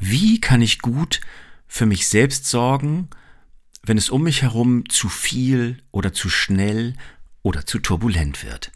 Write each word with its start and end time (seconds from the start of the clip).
Wie 0.00 0.40
kann 0.40 0.62
ich 0.62 0.78
gut 0.78 1.20
für 1.68 1.84
mich 1.84 2.08
selbst 2.08 2.46
sorgen, 2.46 3.10
wenn 3.82 3.98
es 3.98 4.08
um 4.08 4.22
mich 4.22 4.40
herum 4.40 4.88
zu 4.88 5.10
viel 5.10 5.82
oder 5.92 6.14
zu 6.14 6.30
schnell 6.30 6.94
oder 7.42 7.66
zu 7.66 7.78
turbulent 7.78 8.42
wird? 8.42 8.72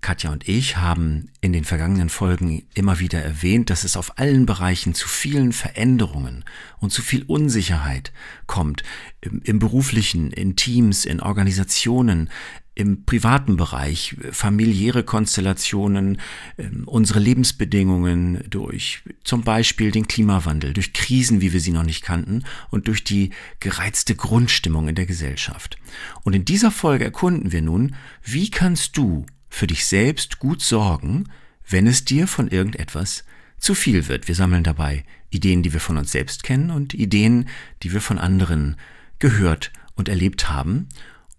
Katja 0.00 0.32
und 0.32 0.48
ich 0.48 0.78
haben 0.78 1.30
in 1.42 1.52
den 1.52 1.64
vergangenen 1.64 2.08
Folgen 2.08 2.66
immer 2.74 2.98
wieder 2.98 3.22
erwähnt, 3.22 3.70
dass 3.70 3.84
es 3.84 3.96
auf 3.96 4.18
allen 4.18 4.46
Bereichen 4.46 4.94
zu 4.94 5.06
vielen 5.06 5.52
Veränderungen 5.52 6.44
und 6.80 6.90
zu 6.90 7.02
viel 7.02 7.22
Unsicherheit 7.24 8.12
kommt. 8.46 8.82
Im, 9.20 9.42
im, 9.44 9.60
beruflichen, 9.60 10.32
in 10.32 10.56
Teams, 10.56 11.04
in 11.04 11.20
Organisationen, 11.20 12.30
im 12.74 13.04
privaten 13.04 13.56
Bereich, 13.56 14.16
familiäre 14.30 15.04
Konstellationen, 15.04 16.18
ähm, 16.56 16.84
unsere 16.86 17.20
Lebensbedingungen 17.20 18.44
durch 18.48 19.02
zum 19.24 19.42
Beispiel 19.42 19.90
den 19.90 20.08
Klimawandel, 20.08 20.72
durch 20.72 20.92
Krisen, 20.94 21.40
wie 21.40 21.52
wir 21.52 21.60
sie 21.60 21.72
noch 21.72 21.84
nicht 21.84 22.02
kannten 22.02 22.44
und 22.70 22.88
durch 22.88 23.04
die 23.04 23.30
gereizte 23.60 24.14
Grundstimmung 24.14 24.88
in 24.88 24.94
der 24.94 25.06
Gesellschaft. 25.06 25.76
Und 26.22 26.34
in 26.34 26.44
dieser 26.44 26.70
Folge 26.70 27.04
erkunden 27.04 27.52
wir 27.52 27.62
nun, 27.62 27.94
wie 28.22 28.50
kannst 28.50 28.96
du 28.96 29.26
für 29.50 29.66
dich 29.66 29.84
selbst 29.84 30.38
gut 30.38 30.62
sorgen, 30.62 31.24
wenn 31.68 31.86
es 31.86 32.06
dir 32.06 32.26
von 32.26 32.48
irgendetwas 32.48 33.24
zu 33.58 33.74
viel 33.74 34.08
wird. 34.08 34.28
Wir 34.28 34.34
sammeln 34.34 34.64
dabei 34.64 35.04
Ideen, 35.30 35.62
die 35.62 35.72
wir 35.72 35.80
von 35.80 35.98
uns 35.98 36.10
selbst 36.10 36.42
kennen 36.42 36.70
und 36.70 36.94
Ideen, 36.94 37.48
die 37.82 37.92
wir 37.92 38.00
von 38.00 38.18
anderen 38.18 38.76
gehört 39.18 39.72
und 39.94 40.08
erlebt 40.08 40.48
haben. 40.48 40.88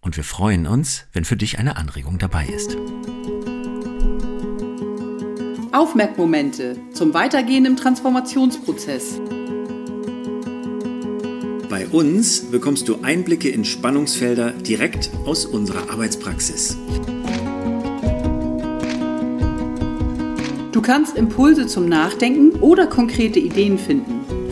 Und 0.04 0.18
wir 0.18 0.26
freuen 0.26 0.68
uns, 0.68 1.06
wenn 1.14 1.24
für 1.24 1.38
dich 1.38 1.60
eine 1.60 1.78
Anregung 1.78 2.20
dabei 2.20 2.46
ist. 2.46 2.76
Aufmerkmomente 5.72 6.78
zum 6.94 7.14
Weitergehen 7.14 7.66
im 7.66 7.78
Transformationsprozess. 7.78 9.20
Bei 11.70 11.88
uns 11.88 12.52
bekommst 12.52 12.88
du 12.90 13.02
Einblicke 13.02 13.50
in 13.50 13.66
Spannungsfelder 13.66 14.52
direkt 14.52 15.10
aus 15.26 15.46
unserer 15.46 15.90
Arbeitspraxis. 15.90 16.78
Du 20.72 20.82
kannst 20.82 21.16
Impulse 21.16 21.66
zum 21.66 21.88
Nachdenken 21.88 22.60
oder 22.60 22.88
konkrete 22.88 23.40
Ideen 23.40 23.80
finden 23.80 24.23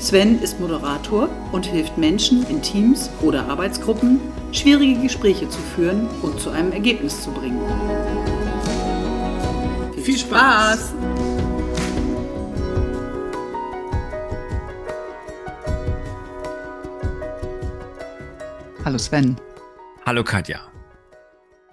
Sven 0.00 0.40
ist 0.40 0.60
Moderator 0.60 1.28
und 1.50 1.66
hilft 1.66 1.98
Menschen 1.98 2.46
in 2.48 2.62
Teams 2.62 3.10
oder 3.20 3.48
Arbeitsgruppen, 3.48 4.20
schwierige 4.52 5.00
Gespräche 5.00 5.48
zu 5.48 5.58
führen 5.58 6.08
und 6.22 6.40
zu 6.40 6.50
einem 6.50 6.72
Ergebnis 6.72 7.20
zu 7.22 7.32
bringen. 7.32 7.60
Viel 10.02 10.18
Spaß! 10.18 10.94
Hallo 18.84 18.98
Sven. 18.98 19.36
Hallo 20.06 20.24
Katja 20.24 20.77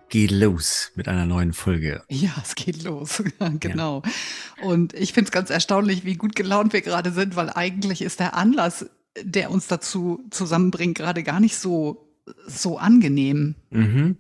geht 0.09 0.31
los 0.31 0.92
mit 0.95 1.08
einer 1.08 1.25
neuen 1.25 1.53
Folge. 1.53 2.03
Ja, 2.10 2.32
es 2.42 2.55
geht 2.55 2.83
los, 2.83 3.23
genau. 3.60 4.02
Ja. 4.05 4.67
Und 4.67 4.93
ich 4.93 5.14
finde 5.14 5.30
es 5.30 5.32
ganz 5.32 5.49
erstaunlich, 5.49 6.05
wie 6.05 6.16
gut 6.16 6.36
gelaunt 6.36 6.73
wir 6.73 6.82
gerade 6.82 7.11
sind, 7.11 7.36
weil 7.36 7.49
eigentlich 7.49 8.02
ist 8.02 8.20
der 8.20 8.36
Anlass, 8.36 8.86
der 9.21 9.52
uns 9.52 9.67
dazu 9.67 10.23
zusammenbringt, 10.30 10.98
gerade 10.98 11.23
gar 11.23 11.39
nicht 11.39 11.58
so, 11.58 12.16
so 12.48 12.77
angenehm. 12.77 13.55
Mhm. 13.70 14.17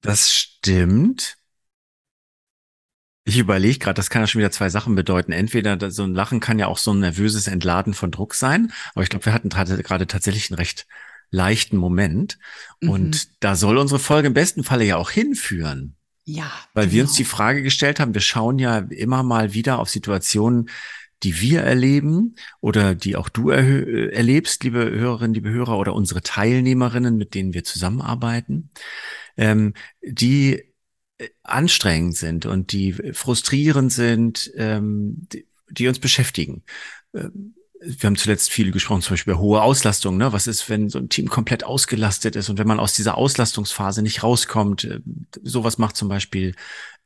Das 0.00 0.32
stimmt. 0.32 1.38
Ich 3.26 3.38
überlege 3.38 3.78
gerade, 3.78 3.94
das 3.94 4.10
kann 4.10 4.20
ja 4.20 4.26
schon 4.26 4.40
wieder 4.40 4.50
zwei 4.50 4.68
Sachen 4.68 4.94
bedeuten. 4.94 5.32
Entweder 5.32 5.90
so 5.90 6.04
ein 6.04 6.12
Lachen 6.12 6.40
kann 6.40 6.58
ja 6.58 6.66
auch 6.66 6.76
so 6.76 6.92
ein 6.92 7.00
nervöses 7.00 7.46
Entladen 7.46 7.94
von 7.94 8.10
Druck 8.10 8.34
sein, 8.34 8.70
aber 8.94 9.02
ich 9.02 9.08
glaube, 9.08 9.24
wir 9.24 9.32
hatten 9.32 9.48
gerade 9.48 10.06
tatsächlich 10.06 10.50
ein 10.50 10.54
recht 10.54 10.86
leichten 11.34 11.76
Moment. 11.76 12.38
Mhm. 12.80 12.88
Und 12.88 13.28
da 13.40 13.56
soll 13.56 13.76
unsere 13.78 13.98
Folge 13.98 14.28
im 14.28 14.34
besten 14.34 14.64
Falle 14.64 14.84
ja 14.84 14.96
auch 14.96 15.10
hinführen. 15.10 15.96
Ja. 16.24 16.50
Weil 16.72 16.84
genau. 16.84 16.94
wir 16.94 17.02
uns 17.02 17.12
genau. 17.12 17.18
die 17.18 17.24
Frage 17.24 17.62
gestellt 17.62 18.00
haben, 18.00 18.14
wir 18.14 18.20
schauen 18.20 18.58
ja 18.58 18.78
immer 18.78 19.22
mal 19.22 19.52
wieder 19.52 19.78
auf 19.78 19.90
Situationen, 19.90 20.70
die 21.22 21.40
wir 21.40 21.60
erleben 21.60 22.36
oder 22.60 22.94
die 22.94 23.16
auch 23.16 23.28
du 23.28 23.50
erlebst, 23.50 24.62
liebe 24.64 24.90
Hörerinnen, 24.90 25.34
liebe 25.34 25.50
Hörer 25.50 25.78
oder 25.78 25.94
unsere 25.94 26.22
Teilnehmerinnen, 26.22 27.16
mit 27.16 27.34
denen 27.34 27.54
wir 27.54 27.64
zusammenarbeiten, 27.64 28.70
ähm, 29.36 29.74
die 30.02 30.64
äh, 31.18 31.28
anstrengend 31.42 32.16
sind 32.16 32.46
und 32.46 32.72
die 32.72 32.92
frustrierend 32.92 33.90
sind, 33.92 34.52
ähm, 34.56 35.26
die, 35.32 35.46
die 35.70 35.88
uns 35.88 35.98
beschäftigen. 35.98 36.62
Ähm, 37.14 37.54
wir 37.86 38.06
haben 38.06 38.16
zuletzt 38.16 38.50
viel 38.50 38.70
gesprochen, 38.70 39.02
zum 39.02 39.14
Beispiel 39.14 39.32
über 39.32 39.40
hohe 39.40 39.62
Auslastung. 39.62 40.16
Ne? 40.16 40.32
Was 40.32 40.46
ist, 40.46 40.68
wenn 40.68 40.88
so 40.88 40.98
ein 40.98 41.08
Team 41.08 41.28
komplett 41.28 41.64
ausgelastet 41.64 42.36
ist 42.36 42.48
und 42.48 42.58
wenn 42.58 42.66
man 42.66 42.80
aus 42.80 42.94
dieser 42.94 43.16
Auslastungsphase 43.16 44.02
nicht 44.02 44.22
rauskommt? 44.22 44.84
Äh, 44.84 45.00
sowas 45.42 45.78
macht 45.78 45.96
zum 45.96 46.08
Beispiel 46.08 46.54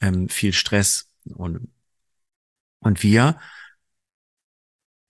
ähm, 0.00 0.28
viel 0.28 0.52
Stress. 0.52 1.10
Und, 1.34 1.68
und 2.80 3.02
wir 3.02 3.38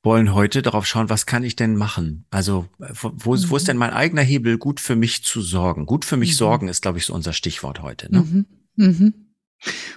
wollen 0.03 0.33
heute 0.33 0.63
darauf 0.63 0.87
schauen, 0.87 1.11
was 1.11 1.27
kann 1.27 1.45
ich 1.45 1.57
denn 1.57 1.77
machen? 1.77 2.25
Also 2.31 2.69
wo, 2.79 3.13
wo 3.15 3.35
ist 3.35 3.63
mhm. 3.63 3.67
denn 3.67 3.77
mein 3.77 3.93
eigener 3.93 4.23
Hebel, 4.23 4.59
gut 4.59 4.81
für 4.81 4.97
mich 4.97 5.25
zu 5.25 5.43
sorgen? 5.43 5.87
Gut 5.87 6.05
für 6.05 6.17
mich 6.17 6.31
mhm. 6.31 6.37
sorgen 6.37 6.69
ist, 6.69 6.83
glaube 6.83 6.99
ich, 6.99 7.07
so 7.07 7.15
unser 7.15 7.33
Stichwort 7.33 7.83
heute. 7.83 8.11
Ne? 8.11 8.21
Mhm. 8.21 8.47
Mhm. 8.77 9.28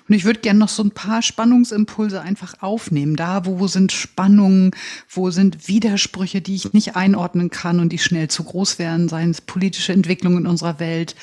Und 0.10 0.16
ich 0.16 0.26
würde 0.26 0.40
gerne 0.40 0.60
noch 0.60 0.70
so 0.70 0.84
ein 0.84 0.92
paar 0.92 1.22
Spannungsimpulse 1.22 2.22
einfach 2.22 2.56
aufnehmen. 2.62 3.16
Da, 3.16 3.46
wo 3.46 3.68
sind 3.68 3.92
Spannungen, 3.92 4.72
wo 5.08 5.30
sind 5.30 5.68
Widersprüche, 5.68 6.42
die 6.42 6.56
ich 6.56 6.74
nicht 6.74 6.96
einordnen 6.96 7.50
kann 7.50 7.80
und 7.80 7.90
die 7.90 8.00
schnell 8.00 8.28
zu 8.28 8.44
groß 8.44 8.80
werden, 8.80 9.08
seien 9.08 9.30
es 9.30 9.42
politische 9.42 9.94
Entwicklungen 9.94 10.40
in 10.40 10.48
unserer 10.48 10.80
Welt, 10.80 11.16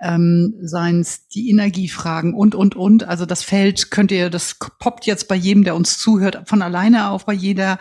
ähm, 0.00 0.54
seien 0.62 1.00
es 1.00 1.28
die 1.28 1.50
Energiefragen 1.50 2.32
und, 2.32 2.54
und, 2.54 2.74
und. 2.74 3.04
Also 3.04 3.26
das 3.26 3.42
Feld 3.42 3.90
könnt 3.90 4.10
ihr, 4.10 4.30
das 4.30 4.56
poppt 4.78 5.04
jetzt 5.04 5.28
bei 5.28 5.36
jedem, 5.36 5.64
der 5.64 5.76
uns 5.76 5.98
zuhört, 5.98 6.48
von 6.48 6.62
alleine 6.62 7.10
auf, 7.10 7.26
bei 7.26 7.34
jeder. 7.34 7.78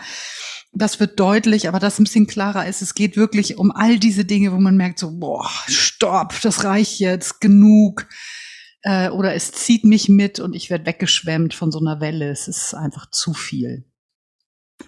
Das 0.73 0.99
wird 0.99 1.19
deutlich, 1.19 1.67
aber 1.67 1.79
das 1.79 1.99
ein 1.99 2.03
bisschen 2.03 2.27
klarer 2.27 2.67
ist. 2.67 2.81
Es 2.81 2.95
geht 2.95 3.15
wirklich 3.15 3.57
um 3.57 3.71
all 3.71 3.99
diese 3.99 4.25
Dinge, 4.25 4.51
wo 4.51 4.57
man 4.57 4.75
merkt 4.75 4.99
so, 4.99 5.17
boah, 5.17 5.49
stopp, 5.67 6.41
das 6.41 6.63
reicht 6.63 6.99
jetzt, 6.99 7.39
genug 7.39 8.07
äh, 8.83 9.09
oder 9.09 9.33
es 9.33 9.51
zieht 9.51 9.85
mich 9.85 10.09
mit 10.09 10.39
und 10.39 10.55
ich 10.55 10.69
werde 10.69 10.85
weggeschwemmt 10.85 11.53
von 11.53 11.71
so 11.71 11.79
einer 11.79 11.99
Welle. 11.99 12.29
Es 12.29 12.47
ist 12.47 12.73
einfach 12.73 13.09
zu 13.09 13.33
viel. 13.33 13.85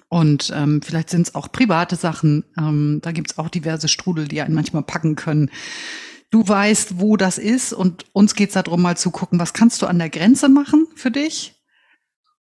Und 0.09 0.51
ähm, 0.53 0.81
vielleicht 0.81 1.09
sind 1.09 1.27
es 1.27 1.35
auch 1.35 1.51
private 1.51 1.95
Sachen. 1.95 2.43
Ähm, 2.57 2.99
da 3.01 3.11
gibt 3.11 3.31
es 3.31 3.37
auch 3.37 3.49
diverse 3.49 3.87
Strudel, 3.87 4.27
die 4.27 4.41
einen 4.41 4.53
manchmal 4.53 4.83
packen 4.83 5.15
können. 5.15 5.49
Du 6.29 6.47
weißt, 6.47 6.99
wo 6.99 7.17
das 7.17 7.37
ist 7.37 7.71
und 7.71 8.05
uns 8.11 8.35
geht 8.35 8.49
es 8.49 8.55
darum, 8.55 8.81
mal 8.81 8.97
zu 8.97 9.11
gucken, 9.11 9.39
was 9.39 9.53
kannst 9.53 9.81
du 9.81 9.85
an 9.85 9.99
der 9.99 10.09
Grenze 10.09 10.49
machen 10.49 10.87
für 10.95 11.11
dich 11.11 11.55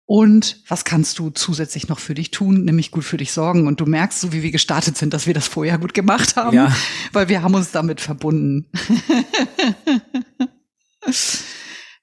und 0.06 0.62
was 0.68 0.84
kannst 0.84 1.18
du 1.18 1.30
zusätzlich 1.30 1.88
noch 1.88 2.00
für 2.00 2.14
dich 2.14 2.30
tun, 2.30 2.64
nämlich 2.64 2.90
gut 2.90 3.04
für 3.04 3.16
dich 3.16 3.32
sorgen. 3.32 3.68
Und 3.68 3.80
du 3.80 3.86
merkst, 3.86 4.20
so 4.20 4.32
wie 4.32 4.42
wir 4.42 4.50
gestartet 4.50 4.96
sind, 4.96 5.14
dass 5.14 5.26
wir 5.26 5.34
das 5.34 5.46
vorher 5.46 5.78
gut 5.78 5.94
gemacht 5.94 6.36
haben, 6.36 6.56
ja. 6.56 6.74
weil 7.12 7.28
wir 7.28 7.42
haben 7.42 7.54
uns 7.54 7.70
damit 7.70 8.00
verbunden. 8.00 8.66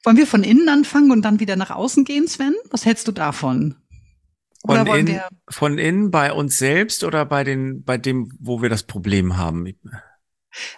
Wollen 0.04 0.18
wir 0.18 0.28
von 0.28 0.44
innen 0.44 0.70
anfangen 0.70 1.12
und 1.12 1.22
dann 1.22 1.40
wieder 1.40 1.56
nach 1.56 1.70
außen 1.70 2.06
gehen, 2.06 2.28
Sven? 2.28 2.56
Was 2.70 2.86
hältst 2.86 3.08
du 3.08 3.12
davon? 3.12 3.76
Oder 4.64 4.86
von, 4.86 5.08
in, 5.08 5.20
von 5.50 5.78
innen 5.78 6.12
bei 6.12 6.32
uns 6.34 6.58
selbst 6.58 7.04
oder 7.04 7.26
bei 7.26 7.44
den, 7.44 7.84
bei 7.84 7.98
dem, 7.98 8.32
wo 8.40 8.62
wir 8.62 8.70
das 8.70 8.84
Problem 8.84 9.38
haben? 9.38 9.66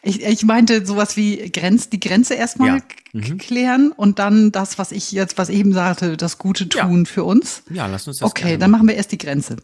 Ich, 0.01 0.23
ich 0.23 0.43
meinte 0.43 0.85
sowas 0.85 1.17
wie 1.17 1.49
Grenz, 1.51 1.89
die 1.89 1.99
Grenze 1.99 2.35
erstmal 2.35 2.77
ja. 2.77 2.83
mhm. 3.13 3.37
klären 3.37 3.91
und 3.91 4.19
dann 4.19 4.51
das, 4.51 4.77
was 4.77 4.91
ich 4.91 5.11
jetzt, 5.11 5.37
was 5.37 5.49
ich 5.49 5.57
eben 5.57 5.73
sagte, 5.73 6.15
das 6.15 6.37
Gute 6.37 6.69
tun 6.69 6.99
ja. 6.99 7.11
für 7.11 7.23
uns. 7.23 7.63
Ja, 7.69 7.87
lass 7.87 8.07
uns 8.07 8.19
das. 8.19 8.29
Okay, 8.29 8.57
dann 8.57 8.71
machen 8.71 8.87
wir 8.87 8.95
erst 8.95 9.11
die 9.11 9.17
Grenze. 9.17 9.57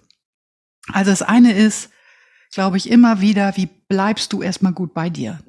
Also 0.91 1.11
das 1.11 1.21
eine 1.21 1.53
ist, 1.53 1.91
glaube 2.51 2.77
ich, 2.77 2.89
immer 2.89 3.21
wieder, 3.21 3.55
wie 3.55 3.69
bleibst 3.87 4.33
du 4.33 4.41
erstmal 4.41 4.73
gut 4.73 4.93
bei 4.93 5.09
dir? 5.09 5.39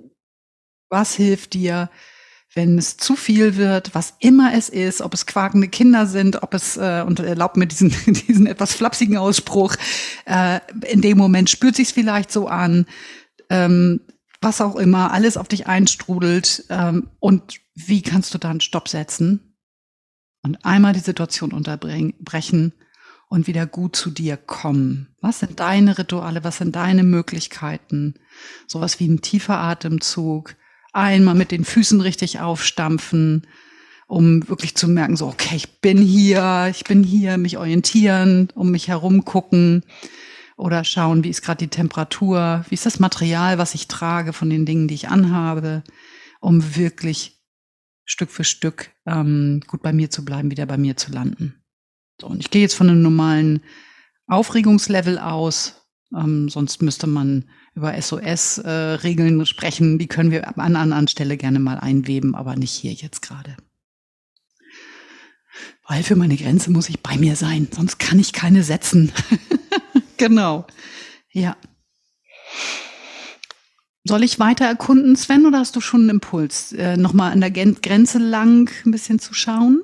Was 0.91 1.15
hilft 1.15 1.55
dir? 1.55 1.89
Wenn 2.55 2.79
es 2.79 2.97
zu 2.97 3.15
viel 3.15 3.57
wird, 3.57 3.95
was 3.95 4.15
immer 4.19 4.53
es 4.55 4.69
ist, 4.69 5.03
ob 5.03 5.15
es 5.15 5.27
quakende 5.27 5.69
Kinder 5.69 6.07
sind, 6.07 6.43
ob 6.43 6.55
es, 6.55 6.77
äh, 6.77 7.05
und 7.07 7.21
erlaubt 7.21 7.57
mir 7.57 7.67
diesen, 7.67 7.95
diesen 8.07 8.47
etwas 8.47 8.75
flapsigen 8.75 9.17
Ausspruch, 9.17 9.77
äh, 10.27 10.61
in 10.87 11.01
dem 11.01 11.17
Moment 11.17 11.49
spürt 11.49 11.77
sich 11.77 11.95
vielleicht 11.95 12.33
so 12.33 12.49
an, 12.49 12.87
ähm, 13.51 14.01
was 14.41 14.61
auch 14.61 14.77
immer, 14.77 15.13
alles 15.13 15.37
auf 15.37 15.49
dich 15.49 15.67
einstrudelt. 15.67 16.65
Ähm, 16.71 17.11
und 17.21 17.61
wie 17.75 18.03
kannst 18.03 18.35
du 18.35 18.39
da 18.39 18.51
einen 18.51 18.61
Stopp 18.61 18.89
setzen 18.89 19.57
und 20.43 20.65
einmal 20.65 20.93
die 20.93 21.01
Situation 21.01 21.53
unterbrechen 21.53 22.73
und 23.29 23.47
wieder 23.47 23.67
gut 23.67 23.95
zu 23.95 24.11
dir 24.11 24.37
kommen? 24.37 25.15
Was 25.21 25.41
sind 25.41 25.61
deine 25.61 25.99
Rituale? 25.99 26.43
Was 26.43 26.57
sind 26.57 26.75
deine 26.75 27.05
Möglichkeiten? 27.05 28.15
Sowas 28.67 28.99
wie 28.99 29.09
ein 29.09 29.21
tiefer 29.21 29.59
Atemzug, 29.59 30.57
einmal 30.93 31.35
mit 31.35 31.51
den 31.51 31.65
Füßen 31.65 32.01
richtig 32.01 32.41
aufstampfen, 32.41 33.47
um 34.07 34.49
wirklich 34.49 34.75
zu 34.75 34.89
merken, 34.89 35.17
so, 35.17 35.29
okay, 35.29 35.55
ich 35.57 35.81
bin 35.81 35.99
hier, 35.99 36.69
ich 36.71 36.85
bin 36.85 37.05
hier, 37.05 37.39
mich 37.39 37.59
orientieren, 37.59 38.49
um 38.55 38.71
mich 38.71 38.89
herum 38.89 39.25
gucken 39.25 39.85
oder 40.57 40.85
schauen, 40.85 41.25
wie 41.25 41.31
ist 41.31 41.43
gerade 41.43 41.59
die 41.59 41.69
Temperatur, 41.69 42.65
wie 42.69 42.75
ist 42.75 42.87
das 42.87 42.99
Material, 42.99 43.59
was 43.59 43.75
ich 43.75 43.89
trage 43.89 44.33
von 44.33 44.51
den 44.51 44.67
Dingen, 44.67 44.89
die 44.89 44.95
ich 44.95 45.09
anhabe, 45.09 45.85
um 46.41 46.77
wirklich 46.77 47.39
Stück 48.05 48.31
für 48.31 48.45
Stück 48.45 48.91
ähm, 49.07 49.63
gut 49.69 49.83
bei 49.83 49.93
mir 49.93 50.11
zu 50.11 50.25
bleiben, 50.25 50.51
wieder 50.51 50.67
bei 50.67 50.77
mir 50.77 50.97
zu 50.97 51.13
landen. 51.13 51.63
So, 52.21 52.27
und 52.27 52.41
ich 52.41 52.51
gehe 52.51 52.63
jetzt 52.63 52.75
von 52.75 52.91
einem 52.91 53.03
normalen 53.03 53.63
Aufregungslevel 54.27 55.19
aus, 55.19 55.87
ähm, 56.15 56.49
sonst 56.49 56.83
müsste 56.83 57.07
man 57.07 57.49
über 57.75 58.01
SOS-Regeln 58.01 59.41
äh, 59.41 59.47
sprechen. 59.47 59.99
Die 59.99 60.09
können 60.09 60.31
wir 60.31 60.59
an 60.59 60.77
anderen 60.77 61.09
Stelle 61.09 61.37
gerne 61.37 61.59
mal 61.59 61.79
einweben, 61.79 62.35
aber 62.35 62.57
nicht 62.57 62.73
hier 62.73 62.93
jetzt 62.93 63.23
gerade. 63.23 63.57
Weil 65.87 66.03
für 66.03 66.17
meine 66.17 66.37
Grenze 66.37 66.71
muss 66.71 66.89
ich 66.89 67.01
bei 67.01 67.17
mir 67.17 67.37
sein, 67.37 67.69
sonst 67.73 67.99
kann 67.99 68.19
ich 68.19 68.33
keine 68.33 68.63
setzen. 68.63 69.13
genau. 70.17 70.67
Ja. 71.33 71.57
Soll 74.05 74.25
ich 74.25 74.39
weiter 74.39 74.65
erkunden, 74.65 75.15
Sven, 75.17 75.47
oder 75.47 75.59
hast 75.59 75.77
du 75.77 75.81
schon 75.81 76.03
einen 76.03 76.11
Impuls, 76.11 76.73
äh, 76.73 76.97
nochmal 76.97 77.33
an 77.33 77.41
der 77.41 77.51
Grenze 77.51 78.19
lang 78.19 78.71
ein 78.85 78.93
bisschen 78.93 79.19
zu 79.19 79.35
schauen? 79.35 79.83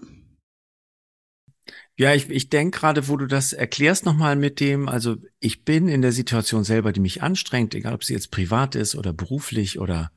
Ja, 1.98 2.14
ich, 2.14 2.28
ich 2.28 2.50
denke 2.50 2.78
gerade, 2.78 3.08
wo 3.08 3.16
du 3.16 3.26
das 3.26 3.54
erklärst 3.54 4.04
nochmal 4.04 4.36
mit 4.36 4.60
dem, 4.60 4.88
also 4.88 5.16
ich 5.40 5.64
bin 5.64 5.88
in 5.88 6.02
der 6.02 6.12
Situation 6.12 6.62
selber, 6.62 6.92
die 6.92 7.00
mich 7.00 7.22
anstrengt, 7.22 7.74
egal 7.74 7.94
ob 7.94 8.04
sie 8.04 8.12
jetzt 8.12 8.30
privat 8.30 8.74
ist 8.74 8.94
oder 8.96 9.14
beruflich 9.14 9.78
oder 9.78 10.12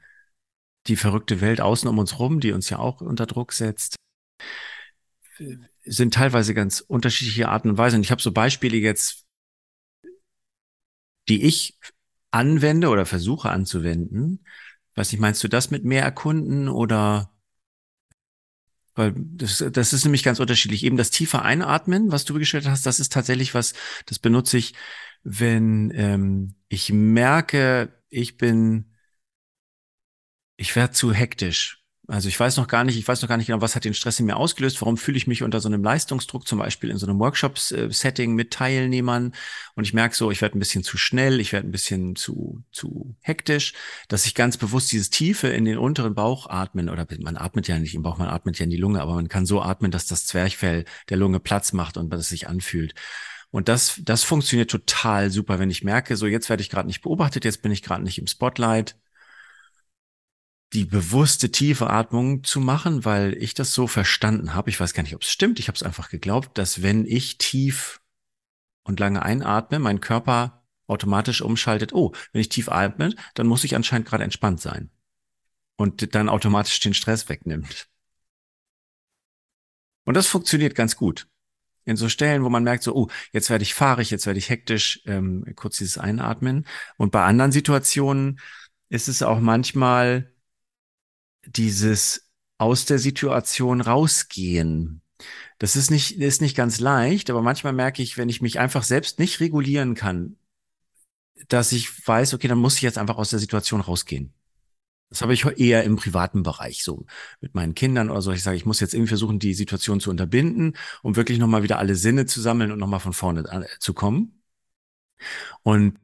die 0.87 0.97
verrückte 0.97 1.39
Welt 1.39 1.61
außen 1.61 1.87
um 1.87 1.97
uns 1.97 2.19
rum, 2.19 2.41
die 2.41 2.51
uns 2.51 2.69
ja 2.69 2.79
auch 2.79 2.99
unter 2.99 3.25
Druck 3.25 3.53
setzt, 3.53 3.95
sind 5.85 6.13
teilweise 6.13 6.53
ganz 6.53 6.81
unterschiedliche 6.81 7.47
Arten 7.47 7.69
und 7.69 7.77
Weisen. 7.77 7.97
Und 7.97 8.03
ich 8.03 8.11
habe 8.11 8.21
so 8.21 8.33
Beispiele 8.33 8.75
jetzt, 8.75 9.25
die 11.29 11.43
ich 11.43 11.79
anwende 12.31 12.89
oder 12.89 13.05
versuche 13.05 13.49
anzuwenden. 13.49 14.43
Weiß 14.95 15.11
nicht, 15.11 15.21
meinst 15.21 15.41
du 15.43 15.47
das 15.47 15.71
mit 15.71 15.85
mehr 15.85 16.03
erkunden 16.03 16.67
oder 16.67 17.31
weil 18.99 19.13
das, 19.15 19.63
das 19.71 19.93
ist 19.93 20.03
nämlich 20.03 20.23
ganz 20.23 20.39
unterschiedlich. 20.39 20.83
Eben 20.83 20.97
das 20.97 21.09
tiefe 21.09 21.41
Einatmen, 21.41 22.11
was 22.11 22.25
du 22.25 22.33
gestellt 22.35 22.67
hast, 22.67 22.85
das 22.85 22.99
ist 22.99 23.13
tatsächlich 23.13 23.53
was, 23.55 23.73
das 24.05 24.19
benutze 24.19 24.57
ich, 24.57 24.73
wenn 25.23 25.91
ähm, 25.95 26.55
ich 26.67 26.91
merke, 26.91 27.93
ich 28.09 28.37
bin, 28.37 28.93
ich 30.57 30.75
werde 30.75 30.93
zu 30.93 31.11
hektisch. 31.13 31.78
Also 32.09 32.27
ich 32.27 32.39
weiß 32.39 32.57
noch 32.57 32.67
gar 32.67 32.83
nicht, 32.83 32.97
ich 32.97 33.07
weiß 33.07 33.21
noch 33.21 33.29
gar 33.29 33.37
nicht 33.37 33.47
genau, 33.47 33.61
was 33.61 33.75
hat 33.75 33.85
den 33.85 33.93
Stress 33.93 34.19
in 34.19 34.25
mir 34.25 34.35
ausgelöst, 34.35 34.81
warum 34.81 34.97
fühle 34.97 35.17
ich 35.17 35.27
mich 35.27 35.43
unter 35.43 35.59
so 35.59 35.69
einem 35.69 35.83
Leistungsdruck, 35.83 36.47
zum 36.47 36.57
Beispiel 36.57 36.89
in 36.89 36.97
so 36.97 37.05
einem 37.05 37.19
Workshops-Setting 37.19 38.33
mit 38.33 38.49
Teilnehmern? 38.49 39.35
Und 39.75 39.83
ich 39.83 39.93
merke 39.93 40.15
so, 40.15 40.31
ich 40.31 40.41
werde 40.41 40.57
ein 40.57 40.59
bisschen 40.59 40.83
zu 40.83 40.97
schnell, 40.97 41.39
ich 41.39 41.53
werde 41.53 41.67
ein 41.67 41.71
bisschen 41.71 42.15
zu, 42.15 42.63
zu 42.71 43.15
hektisch, 43.21 43.73
dass 44.07 44.25
ich 44.25 44.33
ganz 44.33 44.57
bewusst 44.57 44.91
dieses 44.91 45.11
Tiefe 45.11 45.49
in 45.49 45.65
den 45.65 45.77
unteren 45.77 46.15
Bauch 46.15 46.49
atmen 46.49 46.89
oder 46.89 47.05
man 47.19 47.37
atmet 47.37 47.67
ja 47.67 47.77
nicht 47.77 47.93
im 47.93 48.01
Bauch, 48.01 48.17
man 48.17 48.29
atmet 48.29 48.57
ja 48.57 48.63
in 48.63 48.71
die 48.71 48.77
Lunge, 48.77 49.01
aber 49.01 49.13
man 49.13 49.27
kann 49.27 49.45
so 49.45 49.61
atmen, 49.61 49.91
dass 49.91 50.07
das 50.07 50.25
Zwerchfell 50.25 50.85
der 51.09 51.17
Lunge 51.17 51.39
Platz 51.39 51.73
macht 51.73 51.95
und 51.95 52.09
dass 52.11 52.21
es 52.21 52.29
sich 52.29 52.47
anfühlt. 52.47 52.95
Und 53.51 53.69
das, 53.69 54.01
das 54.03 54.23
funktioniert 54.23 54.71
total 54.71 55.29
super, 55.29 55.59
wenn 55.59 55.69
ich 55.69 55.83
merke, 55.83 56.15
so 56.17 56.25
jetzt 56.25 56.49
werde 56.49 56.61
ich 56.61 56.71
gerade 56.71 56.87
nicht 56.87 57.01
beobachtet, 57.01 57.45
jetzt 57.45 57.61
bin 57.61 57.71
ich 57.71 57.83
gerade 57.83 58.03
nicht 58.03 58.17
im 58.17 58.25
Spotlight, 58.25 58.95
die 60.73 60.85
bewusste 60.85 61.51
tiefe 61.51 61.89
Atmung 61.89 62.43
zu 62.43 62.59
machen, 62.59 63.03
weil 63.03 63.35
ich 63.41 63.53
das 63.53 63.73
so 63.73 63.87
verstanden 63.87 64.53
habe. 64.53 64.69
Ich 64.69 64.79
weiß 64.79 64.93
gar 64.93 65.03
nicht, 65.03 65.15
ob 65.15 65.23
es 65.23 65.31
stimmt. 65.31 65.59
Ich 65.59 65.67
habe 65.67 65.75
es 65.75 65.83
einfach 65.83 66.09
geglaubt, 66.09 66.57
dass 66.57 66.83
wenn 66.83 67.05
ich 67.05 67.37
tief 67.37 68.01
und 68.83 68.99
lange 68.99 69.23
einatme, 69.23 69.79
mein 69.79 69.99
Körper 69.99 70.63
automatisch 70.85 71.41
umschaltet, 71.41 71.93
oh, 71.93 72.13
wenn 72.31 72.41
ich 72.41 72.49
tief 72.49 72.69
atme, 72.69 73.15
dann 73.33 73.47
muss 73.47 73.63
ich 73.63 73.75
anscheinend 73.75 74.07
gerade 74.07 74.23
entspannt 74.23 74.61
sein. 74.61 74.89
Und 75.75 76.13
dann 76.13 76.29
automatisch 76.29 76.79
den 76.79 76.93
Stress 76.93 77.29
wegnimmt. 77.29 77.87
Und 80.05 80.15
das 80.15 80.27
funktioniert 80.27 80.75
ganz 80.75 80.95
gut. 80.95 81.27
In 81.85 81.95
so 81.95 82.09
Stellen, 82.09 82.43
wo 82.43 82.49
man 82.49 82.63
merkt, 82.63 82.83
so, 82.83 82.95
oh, 82.95 83.07
jetzt 83.31 83.49
werde 83.49 83.63
ich 83.63 83.73
fahrig, 83.73 84.11
jetzt 84.11 84.25
werde 84.25 84.39
ich 84.39 84.49
hektisch, 84.49 85.01
ähm, 85.05 85.45
kurz 85.55 85.77
dieses 85.77 85.97
Einatmen. 85.97 86.67
Und 86.97 87.11
bei 87.11 87.23
anderen 87.23 87.51
Situationen 87.51 88.39
ist 88.89 89.07
es 89.07 89.23
auch 89.23 89.39
manchmal, 89.39 90.33
dieses 91.45 92.29
aus 92.57 92.85
der 92.85 92.99
Situation 92.99 93.81
rausgehen. 93.81 95.01
Das 95.57 95.75
ist 95.75 95.91
nicht, 95.91 96.19
ist 96.19 96.41
nicht 96.41 96.55
ganz 96.55 96.79
leicht, 96.79 97.29
aber 97.29 97.41
manchmal 97.41 97.73
merke 97.73 98.01
ich, 98.01 98.17
wenn 98.17 98.29
ich 98.29 98.41
mich 98.41 98.59
einfach 98.59 98.83
selbst 98.83 99.19
nicht 99.19 99.39
regulieren 99.39 99.95
kann, 99.95 100.37
dass 101.47 101.71
ich 101.71 102.07
weiß, 102.07 102.33
okay, 102.33 102.47
dann 102.47 102.57
muss 102.57 102.75
ich 102.75 102.81
jetzt 102.81 102.97
einfach 102.97 103.17
aus 103.17 103.29
der 103.29 103.39
Situation 103.39 103.81
rausgehen. 103.81 104.33
Das 105.09 105.21
habe 105.21 105.33
ich 105.33 105.43
eher 105.57 105.83
im 105.83 105.95
privaten 105.95 106.43
Bereich, 106.43 106.83
so 106.83 107.05
mit 107.41 107.55
meinen 107.55 107.73
Kindern 107.73 108.11
oder 108.11 108.21
so. 108.21 108.31
Ich 108.31 108.43
sage, 108.43 108.57
ich 108.57 108.65
muss 108.65 108.79
jetzt 108.79 108.93
irgendwie 108.93 109.09
versuchen, 109.09 109.39
die 109.39 109.55
Situation 109.55 109.99
zu 109.99 110.11
unterbinden, 110.11 110.77
um 111.01 111.15
wirklich 111.15 111.39
nochmal 111.39 111.63
wieder 111.63 111.79
alle 111.79 111.95
Sinne 111.95 112.27
zu 112.27 112.41
sammeln 112.41 112.71
und 112.71 112.79
nochmal 112.79 112.99
von 112.99 113.13
vorne 113.13 113.41
äh, 113.49 113.65
zu 113.79 113.93
kommen. 113.93 114.43
Und 115.63 115.99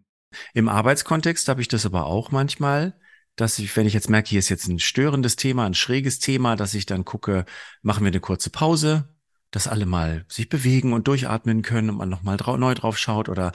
im 0.54 0.68
Arbeitskontext 0.68 1.48
habe 1.48 1.62
ich 1.62 1.68
das 1.68 1.86
aber 1.86 2.06
auch 2.08 2.32
manchmal, 2.32 3.00
dass 3.36 3.60
ich, 3.60 3.76
wenn 3.76 3.88
ich 3.88 3.94
jetzt 3.94 4.10
merke, 4.10 4.30
hier 4.30 4.40
ist 4.40 4.50
jetzt 4.50 4.68
ein 4.68 4.80
störendes 4.80 5.36
Thema, 5.36 5.66
ein 5.66 5.74
schräges 5.74 6.20
Thema, 6.20 6.56
dass 6.56 6.74
ich 6.74 6.86
dann 6.86 7.06
gucke, 7.06 7.46
machen 7.82 8.04
wir 8.04 8.12
eine 8.12 8.22
kurze 8.22 8.50
Pause, 8.50 9.10
dass 9.52 9.68
alle 9.68 9.86
mal 9.86 10.26
sich 10.28 10.50
bewegen 10.50 10.94
und 10.94 11.08
durchatmen 11.08 11.62
können 11.62 11.90
und 11.90 11.98
man 11.98 12.10
nochmal 12.10 12.38
drau 12.38 12.58
neu 12.58 12.74
drauf 12.74 12.98
schaut 12.98 13.30
oder 13.30 13.52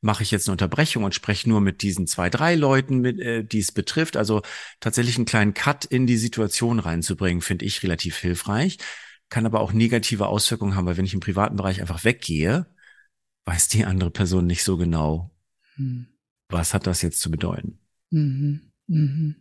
mache 0.00 0.22
ich 0.22 0.30
jetzt 0.30 0.48
eine 0.48 0.52
Unterbrechung 0.52 1.02
und 1.02 1.14
spreche 1.14 1.48
nur 1.48 1.60
mit 1.60 1.82
diesen 1.82 2.06
zwei, 2.06 2.28
drei 2.28 2.54
Leuten, 2.54 2.98
mit, 2.98 3.18
äh, 3.20 3.42
die 3.42 3.58
es 3.58 3.72
betrifft. 3.72 4.16
Also 4.16 4.42
tatsächlich 4.80 5.16
einen 5.16 5.24
kleinen 5.24 5.54
Cut 5.54 5.84
in 5.84 6.06
die 6.06 6.18
Situation 6.18 6.78
reinzubringen, 6.78 7.40
finde 7.40 7.64
ich 7.64 7.82
relativ 7.82 8.18
hilfreich. 8.18 8.78
Kann 9.30 9.46
aber 9.46 9.60
auch 9.60 9.72
negative 9.72 10.26
Auswirkungen 10.26 10.76
haben, 10.76 10.86
weil 10.86 10.96
wenn 10.96 11.06
ich 11.06 11.14
im 11.14 11.20
privaten 11.20 11.56
Bereich 11.56 11.80
einfach 11.80 12.04
weggehe, 12.04 12.66
weiß 13.46 13.68
die 13.68 13.84
andere 13.84 14.10
Person 14.10 14.46
nicht 14.46 14.62
so 14.62 14.76
genau, 14.76 15.34
hm. 15.76 16.06
was 16.48 16.74
hat 16.74 16.86
das 16.86 17.02
jetzt 17.02 17.20
zu 17.20 17.30
bedeuten. 17.30 17.78
Mhm. 18.10 18.72
Mhm. 18.86 19.36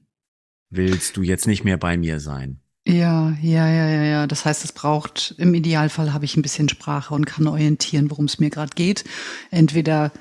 Willst 0.70 1.18
du 1.18 1.22
jetzt 1.22 1.48
nicht 1.48 1.64
mehr 1.64 1.78
bei 1.78 1.98
mir 1.98 2.20
sein? 2.20 2.60
Ja, 2.86 3.38
ja, 3.42 3.68
ja, 3.68 3.88
ja, 3.90 4.04
ja. 4.04 4.28
Das 4.28 4.44
heißt, 4.44 4.66
es 4.66 4.72
braucht, 4.72 5.36
im 5.38 5.54
Idealfall 5.54 6.14
habe 6.14 6.26
ich 6.26 6.36
ein 6.36 6.42
bisschen 6.42 6.68
Sprache 6.68 7.14
und 7.14 7.26
kann 7.26 7.48
orientieren, 7.48 8.12
worum 8.12 8.26
es 8.26 8.40
mir 8.40 8.50
gerade 8.50 8.72
geht. 8.76 9.06
Entweder 9.52 10.12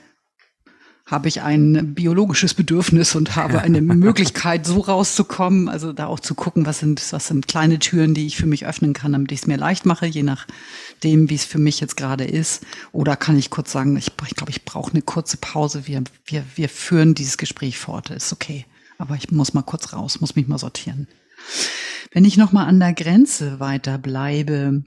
habe 1.04 1.26
ich 1.26 1.42
ein 1.42 1.94
biologisches 1.94 2.54
Bedürfnis 2.54 3.16
und 3.16 3.34
habe 3.34 3.60
eine 3.60 3.80
Möglichkeit, 3.82 4.64
so 4.64 4.80
rauszukommen. 4.80 5.68
Also 5.68 5.92
da 5.92 6.06
auch 6.06 6.20
zu 6.20 6.36
gucken, 6.36 6.64
was 6.64 6.78
sind, 6.78 7.02
was 7.12 7.26
sind 7.26 7.48
kleine 7.48 7.80
Türen, 7.80 8.14
die 8.14 8.26
ich 8.26 8.36
für 8.36 8.46
mich 8.46 8.64
öffnen 8.64 8.92
kann, 8.92 9.12
damit 9.12 9.32
ich 9.32 9.40
es 9.40 9.46
mir 9.48 9.56
leicht 9.56 9.84
mache, 9.84 10.06
je 10.06 10.22
nachdem, 10.22 11.30
wie 11.30 11.34
es 11.34 11.44
für 11.44 11.58
mich 11.58 11.80
jetzt 11.80 11.96
gerade 11.96 12.24
ist. 12.24 12.64
Oder 12.92 13.16
kann 13.16 13.36
ich 13.36 13.50
kurz 13.50 13.72
sagen, 13.72 13.96
ich, 13.96 14.12
ich 14.28 14.36
glaube, 14.36 14.52
ich 14.52 14.64
brauche 14.64 14.92
eine 14.92 15.02
kurze 15.02 15.36
Pause. 15.38 15.88
Wir, 15.88 16.04
wir, 16.26 16.44
wir 16.54 16.68
führen 16.68 17.14
dieses 17.14 17.38
Gespräch 17.38 17.76
fort. 17.76 18.10
Ist 18.10 18.32
okay 18.32 18.66
aber 19.02 19.16
ich 19.16 19.32
muss 19.32 19.52
mal 19.52 19.62
kurz 19.62 19.92
raus, 19.92 20.20
muss 20.20 20.36
mich 20.36 20.46
mal 20.46 20.58
sortieren. 20.58 21.08
Wenn 22.12 22.24
ich 22.24 22.36
noch 22.36 22.52
mal 22.52 22.66
an 22.66 22.78
der 22.78 22.94
Grenze 22.94 23.58
weiter 23.58 23.98
bleibe, 23.98 24.84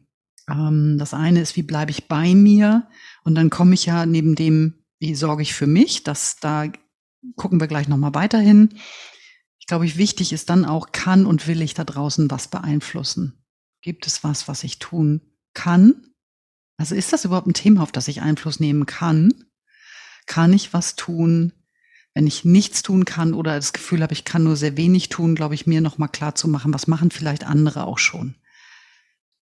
ähm, 0.50 0.96
das 0.98 1.14
eine 1.14 1.42
ist, 1.42 1.58
wie 1.58 1.64
bleibe 1.64 1.92
ich 1.92 2.08
bei 2.08 2.34
mir? 2.34 2.88
Und 3.26 3.36
dann 3.36 3.50
komme 3.50 3.74
ich 3.74 3.86
ja 3.86 4.06
neben 4.06 4.36
dem, 4.36 4.86
wie 5.00 5.16
sorge 5.16 5.42
ich 5.42 5.54
für 5.54 5.68
mich, 5.68 6.04
dass 6.04 6.38
da 6.38 6.68
gucken 7.36 7.60
wir 7.60 7.68
gleich 7.68 7.90
noch 7.90 7.98
mal 7.98 8.14
weiterhin. 8.14 8.80
Ich 9.60 9.68
glaube, 9.68 9.98
wichtig 9.98 10.32
ist 10.32 10.50
dann 10.50 10.64
auch, 10.64 10.94
kann 10.94 11.26
und 11.26 11.46
will 11.48 11.62
ich 11.62 11.74
da 11.74 11.84
draußen 11.84 12.32
was 12.32 12.48
beeinflussen? 12.48 13.44
Gibt 13.82 14.08
es 14.08 14.24
was, 14.24 14.48
was 14.48 14.64
ich 14.64 14.80
tun 14.80 15.22
kann? 15.54 16.14
Also 16.78 16.96
ist 16.96 17.12
das 17.12 17.26
überhaupt 17.26 17.48
ein 17.48 17.54
Thema, 17.54 17.84
auf 17.84 17.92
das 17.92 18.08
ich 18.08 18.22
Einfluss 18.22 18.62
nehmen 18.62 18.86
kann? 18.86 19.34
Kann 20.26 20.54
ich 20.54 20.74
was 20.74 20.96
tun, 20.96 21.52
wenn 22.16 22.28
ich 22.28 22.46
nichts 22.46 22.82
tun 22.82 23.04
kann 23.04 23.34
oder 23.34 23.56
das 23.56 23.74
Gefühl 23.74 24.02
habe, 24.02 24.14
ich 24.14 24.24
kann 24.24 24.46
nur 24.46 24.56
sehr 24.56 24.78
wenig 24.78 25.10
tun, 25.10 25.36
glaube 25.36 25.54
ich, 25.54 25.68
mir 25.68 25.82
nochmal 25.82 26.10
klar 26.10 26.34
zu 26.34 26.48
machen, 26.48 26.74
was 26.74 26.88
machen 26.88 27.12
vielleicht 27.12 27.44
andere 27.44 27.86
auch 27.86 28.00
schon. 28.00 28.36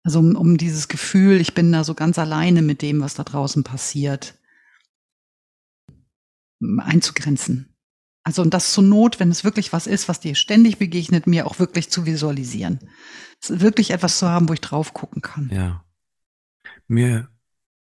Also 0.03 0.19
um, 0.19 0.35
um 0.35 0.57
dieses 0.59 0.89
Gefühl, 0.89 1.41
ich 1.41 1.55
bin 1.55 1.71
da 1.71 1.85
so 1.85 1.95
ganz 1.95 2.19
alleine 2.19 2.63
mit 2.63 2.83
dem, 2.83 3.01
was 3.01 3.15
da 3.15 3.23
draußen 3.23 3.63
passiert, 3.63 4.37
einzugrenzen. 6.61 7.73
Also 8.25 8.43
und 8.43 8.53
das 8.53 8.73
zur 8.73 8.83
Not, 8.83 9.21
wenn 9.21 9.31
es 9.31 9.45
wirklich 9.45 9.73
was 9.73 9.87
ist, 9.87 10.09
was 10.09 10.19
dir 10.19 10.35
ständig 10.35 10.79
begegnet, 10.79 11.29
mir 11.29 11.47
auch 11.47 11.61
wirklich 11.61 11.91
zu 11.91 12.05
visualisieren. 12.05 12.81
Wirklich 13.47 13.93
etwas 13.93 14.19
zu 14.19 14.29
haben, 14.29 14.49
wo 14.49 14.53
ich 14.53 14.61
drauf 14.61 14.93
gucken 14.93 15.23
kann. 15.23 15.51
Ja. 15.53 15.85
Mir, 16.89 17.29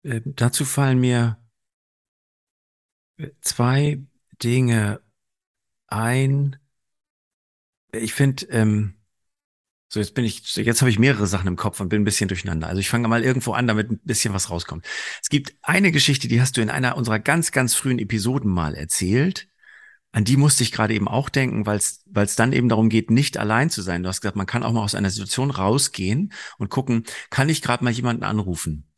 äh, 0.02 0.20
dazu 0.26 0.66
fallen 0.66 0.98
mir 0.98 1.38
äh, 3.16 3.30
zwei 3.40 4.04
Dinge 4.42 5.00
ein. 5.86 6.56
Ich 7.92 8.14
finde, 8.14 8.46
ähm, 8.46 8.94
so 9.88 10.00
jetzt 10.00 10.14
bin 10.14 10.24
ich, 10.24 10.56
jetzt 10.56 10.80
habe 10.80 10.90
ich 10.90 10.98
mehrere 10.98 11.26
Sachen 11.26 11.46
im 11.46 11.56
Kopf 11.56 11.78
und 11.80 11.88
bin 11.88 12.02
ein 12.02 12.04
bisschen 12.04 12.28
durcheinander. 12.28 12.66
Also 12.66 12.80
ich 12.80 12.88
fange 12.88 13.06
mal 13.06 13.22
irgendwo 13.22 13.52
an, 13.52 13.68
damit 13.68 13.90
ein 13.90 14.00
bisschen 14.02 14.34
was 14.34 14.50
rauskommt. 14.50 14.84
Es 15.22 15.28
gibt 15.28 15.54
eine 15.62 15.92
Geschichte, 15.92 16.26
die 16.26 16.40
hast 16.40 16.56
du 16.56 16.62
in 16.62 16.70
einer 16.70 16.96
unserer 16.96 17.20
ganz, 17.20 17.52
ganz 17.52 17.74
frühen 17.76 18.00
Episoden 18.00 18.50
mal 18.50 18.74
erzählt. 18.74 19.48
An 20.10 20.24
die 20.24 20.36
musste 20.36 20.62
ich 20.62 20.72
gerade 20.72 20.94
eben 20.94 21.08
auch 21.08 21.28
denken, 21.28 21.66
weil 21.66 21.78
es 21.78 22.36
dann 22.36 22.52
eben 22.52 22.68
darum 22.68 22.88
geht, 22.88 23.10
nicht 23.10 23.36
allein 23.36 23.70
zu 23.70 23.82
sein. 23.82 24.02
Du 24.02 24.08
hast 24.08 24.20
gesagt, 24.20 24.36
man 24.36 24.46
kann 24.46 24.62
auch 24.62 24.72
mal 24.72 24.82
aus 24.82 24.94
einer 24.94 25.10
Situation 25.10 25.50
rausgehen 25.50 26.32
und 26.58 26.70
gucken, 26.70 27.04
kann 27.30 27.48
ich 27.48 27.62
gerade 27.62 27.82
mal 27.82 27.92
jemanden 27.92 28.22
anrufen? 28.22 28.88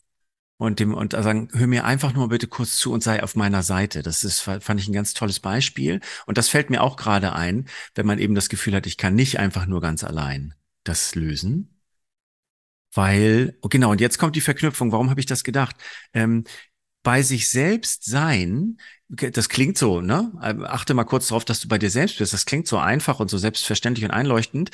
Und 0.59 0.81
dem 0.81 0.95
und 0.95 1.13
sagen, 1.13 1.49
hör 1.53 1.67
mir 1.67 1.85
einfach 1.85 2.15
nur 2.15 2.29
bitte 2.29 2.47
kurz 2.47 2.77
zu 2.77 2.93
und 2.93 3.03
sei 3.03 3.23
auf 3.23 3.37
meiner 3.37 3.63
Seite. 3.63 4.03
Das 4.03 4.25
ist, 4.25 4.41
fand 4.41 4.81
ich 4.81 4.89
ein 4.89 4.93
ganz 4.93 5.13
tolles 5.15 5.41
Beispiel. 5.41 6.01
Und 6.27 6.39
das 6.39 6.49
fällt 6.49 6.71
mir 6.71 6.83
auch 6.83 6.97
gerade 6.97 7.35
ein, 7.35 7.69
wenn 7.95 8.07
man 8.07 8.19
eben 8.19 8.35
das 8.35 8.49
Gefühl 8.49 8.75
hat, 8.75 8.87
ich 8.87 8.97
kann 8.97 9.15
nicht 9.15 9.39
einfach 9.39 9.67
nur 9.67 9.81
ganz 9.81 10.03
allein 10.05 10.55
das 10.85 11.15
lösen. 11.15 11.81
Weil, 12.95 13.59
oh 13.61 13.69
genau, 13.69 13.91
und 13.91 14.01
jetzt 14.01 14.19
kommt 14.19 14.37
die 14.37 14.41
Verknüpfung. 14.41 14.93
Warum 14.93 15.11
habe 15.11 15.21
ich 15.21 15.27
das 15.27 15.45
gedacht? 15.45 15.77
Ähm, 16.15 16.45
bei 17.03 17.23
sich 17.23 17.51
selbst 17.51 18.05
sein, 18.07 18.79
das 19.09 19.49
klingt 19.49 19.79
so, 19.79 20.01
ne? 20.01 20.33
Achte 20.67 20.95
mal 20.95 21.05
kurz 21.05 21.29
darauf, 21.29 21.45
dass 21.45 21.61
du 21.61 21.69
bei 21.69 21.79
dir 21.79 21.91
selbst 21.91 22.19
bist. 22.19 22.33
Das 22.33 22.47
klingt 22.47 22.67
so 22.67 22.79
einfach 22.79 23.21
und 23.21 23.31
so 23.31 23.39
selbstverständlich 23.39 24.05
und 24.05 24.11
einleuchtend. 24.11 24.71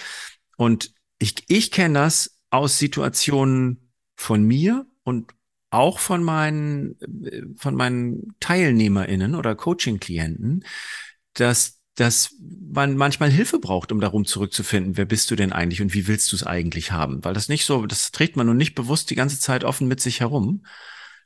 Und 0.56 0.94
ich, 1.18 1.34
ich 1.48 1.70
kenne 1.72 1.98
das 1.98 2.38
aus 2.50 2.78
Situationen 2.78 3.92
von 4.16 4.44
mir 4.44 4.86
und 5.02 5.34
auch 5.72 5.98
von 5.98 6.22
meinen, 6.22 6.96
von 7.56 7.74
meinen 7.74 8.34
TeilnehmerInnen 8.40 9.34
oder 9.34 9.54
Coaching-Klienten, 9.54 10.64
dass, 11.32 11.80
dass 11.94 12.34
man 12.38 12.96
manchmal 12.96 13.30
Hilfe 13.30 13.58
braucht, 13.58 13.90
um 13.90 14.00
darum 14.00 14.26
zurückzufinden, 14.26 14.98
wer 14.98 15.06
bist 15.06 15.30
du 15.30 15.36
denn 15.36 15.52
eigentlich 15.52 15.80
und 15.80 15.94
wie 15.94 16.06
willst 16.06 16.30
du 16.30 16.36
es 16.36 16.44
eigentlich 16.44 16.92
haben? 16.92 17.24
Weil 17.24 17.32
das 17.32 17.48
nicht 17.48 17.64
so, 17.64 17.86
das 17.86 18.12
trägt 18.12 18.36
man 18.36 18.46
nun 18.46 18.58
nicht 18.58 18.74
bewusst 18.74 19.08
die 19.10 19.14
ganze 19.14 19.40
Zeit 19.40 19.64
offen 19.64 19.88
mit 19.88 20.00
sich 20.00 20.20
herum. 20.20 20.66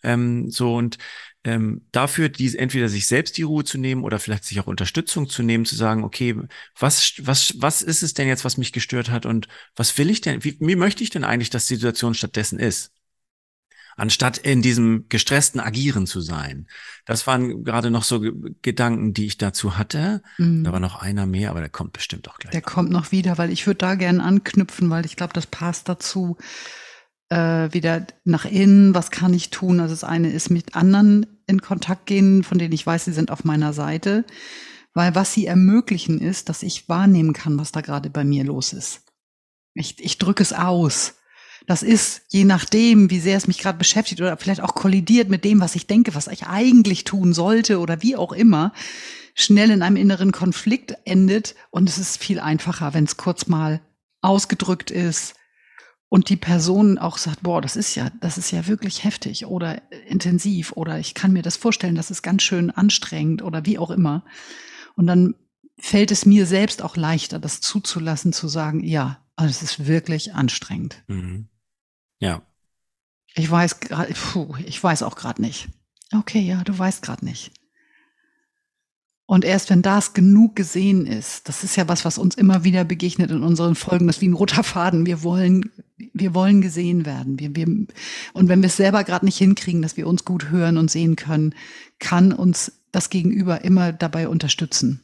Ähm, 0.04 0.48
so 0.50 0.76
und 0.76 0.98
ähm, 1.42 1.86
dafür, 1.90 2.28
die, 2.28 2.56
entweder 2.56 2.88
sich 2.88 3.08
selbst 3.08 3.36
die 3.38 3.42
Ruhe 3.42 3.64
zu 3.64 3.78
nehmen 3.78 4.04
oder 4.04 4.20
vielleicht 4.20 4.44
sich 4.44 4.60
auch 4.60 4.68
Unterstützung 4.68 5.28
zu 5.28 5.42
nehmen, 5.42 5.64
zu 5.64 5.74
sagen, 5.74 6.04
okay, 6.04 6.36
was, 6.78 7.14
was, 7.18 7.54
was 7.56 7.82
ist 7.82 8.02
es 8.02 8.14
denn 8.14 8.28
jetzt, 8.28 8.44
was 8.44 8.58
mich 8.58 8.72
gestört 8.72 9.10
hat 9.10 9.26
und 9.26 9.48
was 9.74 9.98
will 9.98 10.10
ich 10.10 10.20
denn, 10.20 10.44
wie, 10.44 10.56
wie 10.60 10.76
möchte 10.76 11.02
ich 11.02 11.10
denn 11.10 11.24
eigentlich, 11.24 11.50
dass 11.50 11.66
die 11.66 11.74
Situation 11.74 12.14
stattdessen 12.14 12.60
ist? 12.60 12.95
Anstatt 13.96 14.38
in 14.38 14.62
diesem 14.62 15.06
gestressten 15.08 15.58
Agieren 15.58 16.06
zu 16.06 16.20
sein. 16.20 16.68
Das 17.06 17.26
waren 17.26 17.64
gerade 17.64 17.90
noch 17.90 18.04
so 18.04 18.20
Gedanken, 18.62 19.14
die 19.14 19.26
ich 19.26 19.38
dazu 19.38 19.78
hatte. 19.78 20.22
Mhm. 20.38 20.64
Da 20.64 20.72
war 20.72 20.80
noch 20.80 21.00
einer 21.00 21.26
mehr, 21.26 21.50
aber 21.50 21.60
der 21.60 21.70
kommt 21.70 21.94
bestimmt 21.94 22.28
auch 22.28 22.38
gleich. 22.38 22.52
Der 22.52 22.60
noch. 22.60 22.68
kommt 22.68 22.90
noch 22.90 23.10
wieder, 23.10 23.38
weil 23.38 23.50
ich 23.50 23.66
würde 23.66 23.78
da 23.78 23.94
gerne 23.94 24.22
anknüpfen, 24.22 24.90
weil 24.90 25.06
ich 25.06 25.16
glaube, 25.16 25.32
das 25.32 25.46
passt 25.46 25.88
dazu. 25.88 26.36
Äh, 27.28 27.72
wieder 27.72 28.06
nach 28.24 28.44
innen, 28.44 28.94
was 28.94 29.10
kann 29.10 29.34
ich 29.34 29.50
tun? 29.50 29.80
Also 29.80 29.94
das 29.94 30.04
eine 30.04 30.30
ist 30.30 30.50
mit 30.50 30.76
anderen 30.76 31.26
in 31.46 31.60
Kontakt 31.60 32.06
gehen, 32.06 32.44
von 32.44 32.58
denen 32.58 32.72
ich 32.72 32.86
weiß, 32.86 33.06
sie 33.06 33.12
sind 33.12 33.30
auf 33.30 33.44
meiner 33.44 33.72
Seite. 33.72 34.24
Weil 34.94 35.14
was 35.14 35.32
sie 35.32 35.46
ermöglichen 35.46 36.20
ist, 36.20 36.48
dass 36.48 36.62
ich 36.62 36.88
wahrnehmen 36.88 37.32
kann, 37.32 37.58
was 37.58 37.72
da 37.72 37.80
gerade 37.80 38.10
bei 38.10 38.24
mir 38.24 38.44
los 38.44 38.72
ist. 38.72 39.02
Ich, 39.74 40.02
ich 40.02 40.18
drücke 40.18 40.42
es 40.42 40.52
aus. 40.52 41.15
Das 41.66 41.82
ist, 41.82 42.23
je 42.28 42.44
nachdem, 42.44 43.11
wie 43.11 43.18
sehr 43.18 43.37
es 43.37 43.49
mich 43.49 43.58
gerade 43.58 43.78
beschäftigt 43.78 44.20
oder 44.20 44.37
vielleicht 44.37 44.61
auch 44.61 44.75
kollidiert 44.75 45.28
mit 45.28 45.44
dem, 45.44 45.61
was 45.61 45.75
ich 45.75 45.87
denke, 45.87 46.14
was 46.14 46.28
ich 46.28 46.46
eigentlich 46.46 47.04
tun 47.04 47.32
sollte 47.32 47.80
oder 47.80 48.02
wie 48.02 48.16
auch 48.16 48.32
immer, 48.32 48.73
schnell 49.35 49.70
in 49.70 49.82
einem 49.82 49.96
inneren 49.96 50.32
Konflikt 50.32 50.94
endet. 51.04 51.54
Und 51.70 51.88
es 51.88 51.99
ist 51.99 52.23
viel 52.23 52.38
einfacher, 52.38 52.94
wenn 52.94 53.04
es 53.04 53.16
kurz 53.16 53.49
mal 53.49 53.80
ausgedrückt 54.23 54.90
ist 54.90 55.35
und 56.08 56.28
die 56.28 56.37
Person 56.37 56.99
auch 56.99 57.18
sagt, 57.18 57.42
boah, 57.42 57.61
das 57.61 57.76
ist 57.76 57.94
ja, 57.94 58.11
das 58.20 58.38
ist 58.38 58.50
ja 58.52 58.66
wirklich 58.66 59.04
heftig 59.04 59.46
oder 59.46 59.82
intensiv 60.06 60.73
oder 60.73 60.99
ich 60.99 61.14
kann 61.14 61.32
mir 61.32 61.42
das 61.42 61.56
vorstellen, 61.56 61.96
das 61.96 62.11
ist 62.11 62.23
ganz 62.23 62.42
schön 62.42 62.70
anstrengend 62.70 63.42
oder 63.42 63.66
wie 63.66 63.78
auch 63.78 63.90
immer. 63.90 64.25
Und 64.94 65.06
dann 65.06 65.35
fällt 65.78 66.11
es 66.11 66.25
mir 66.25 66.46
selbst 66.46 66.80
auch 66.80 66.96
leichter, 66.96 67.38
das 67.38 67.61
zuzulassen, 67.61 68.32
zu 68.32 68.49
sagen, 68.49 68.82
ja, 68.85 69.18
also 69.35 69.50
es 69.50 69.62
ist 69.62 69.87
wirklich 69.87 70.32
anstrengend. 70.32 71.02
Mhm. 71.08 71.49
Ja. 72.18 72.42
Ich 73.35 73.50
weiß 73.50 73.80
gerade, 73.80 74.14
ich 74.64 74.82
weiß 74.82 75.02
auch 75.02 75.16
gerade 75.16 75.42
nicht. 75.42 75.68
Okay, 76.14 76.40
ja, 76.40 76.62
du 76.64 76.76
weißt 76.78 77.02
gerade 77.02 77.25
nicht. 77.25 77.52
Und 79.26 79.44
erst 79.44 79.70
wenn 79.70 79.82
das 79.82 80.14
genug 80.14 80.54
gesehen 80.54 81.04
ist, 81.04 81.49
das 81.49 81.64
ist 81.64 81.75
ja 81.75 81.88
was, 81.88 82.04
was 82.04 82.16
uns 82.16 82.37
immer 82.37 82.62
wieder 82.62 82.85
begegnet 82.85 83.32
in 83.32 83.42
unseren 83.42 83.75
Folgen, 83.75 84.06
das 84.06 84.16
ist 84.16 84.23
wie 84.23 84.28
ein 84.28 84.35
roter 84.35 84.62
Faden. 84.62 85.04
Wir 85.04 85.25
wollen, 85.25 85.73
wir 86.14 86.32
wollen 86.32 86.61
gesehen 86.61 87.04
werden. 87.04 87.38
Wir, 87.40 87.54
wir, 87.56 87.66
und 87.66 88.49
wenn 88.49 88.62
wir 88.62 88.68
es 88.68 88.76
selber 88.76 89.02
gerade 89.02 89.25
nicht 89.25 89.37
hinkriegen, 89.37 89.82
dass 89.82 89.96
wir 89.96 90.06
uns 90.06 90.25
gut 90.25 90.50
hören 90.50 90.78
und 90.78 90.92
sehen 90.92 91.16
können, 91.16 91.56
kann 91.99 92.32
uns 92.32 92.73
das 92.92 93.11
Gegenüber 93.11 93.64
immer 93.64 93.92
dabei 93.92 94.28
unterstützen. 94.28 95.02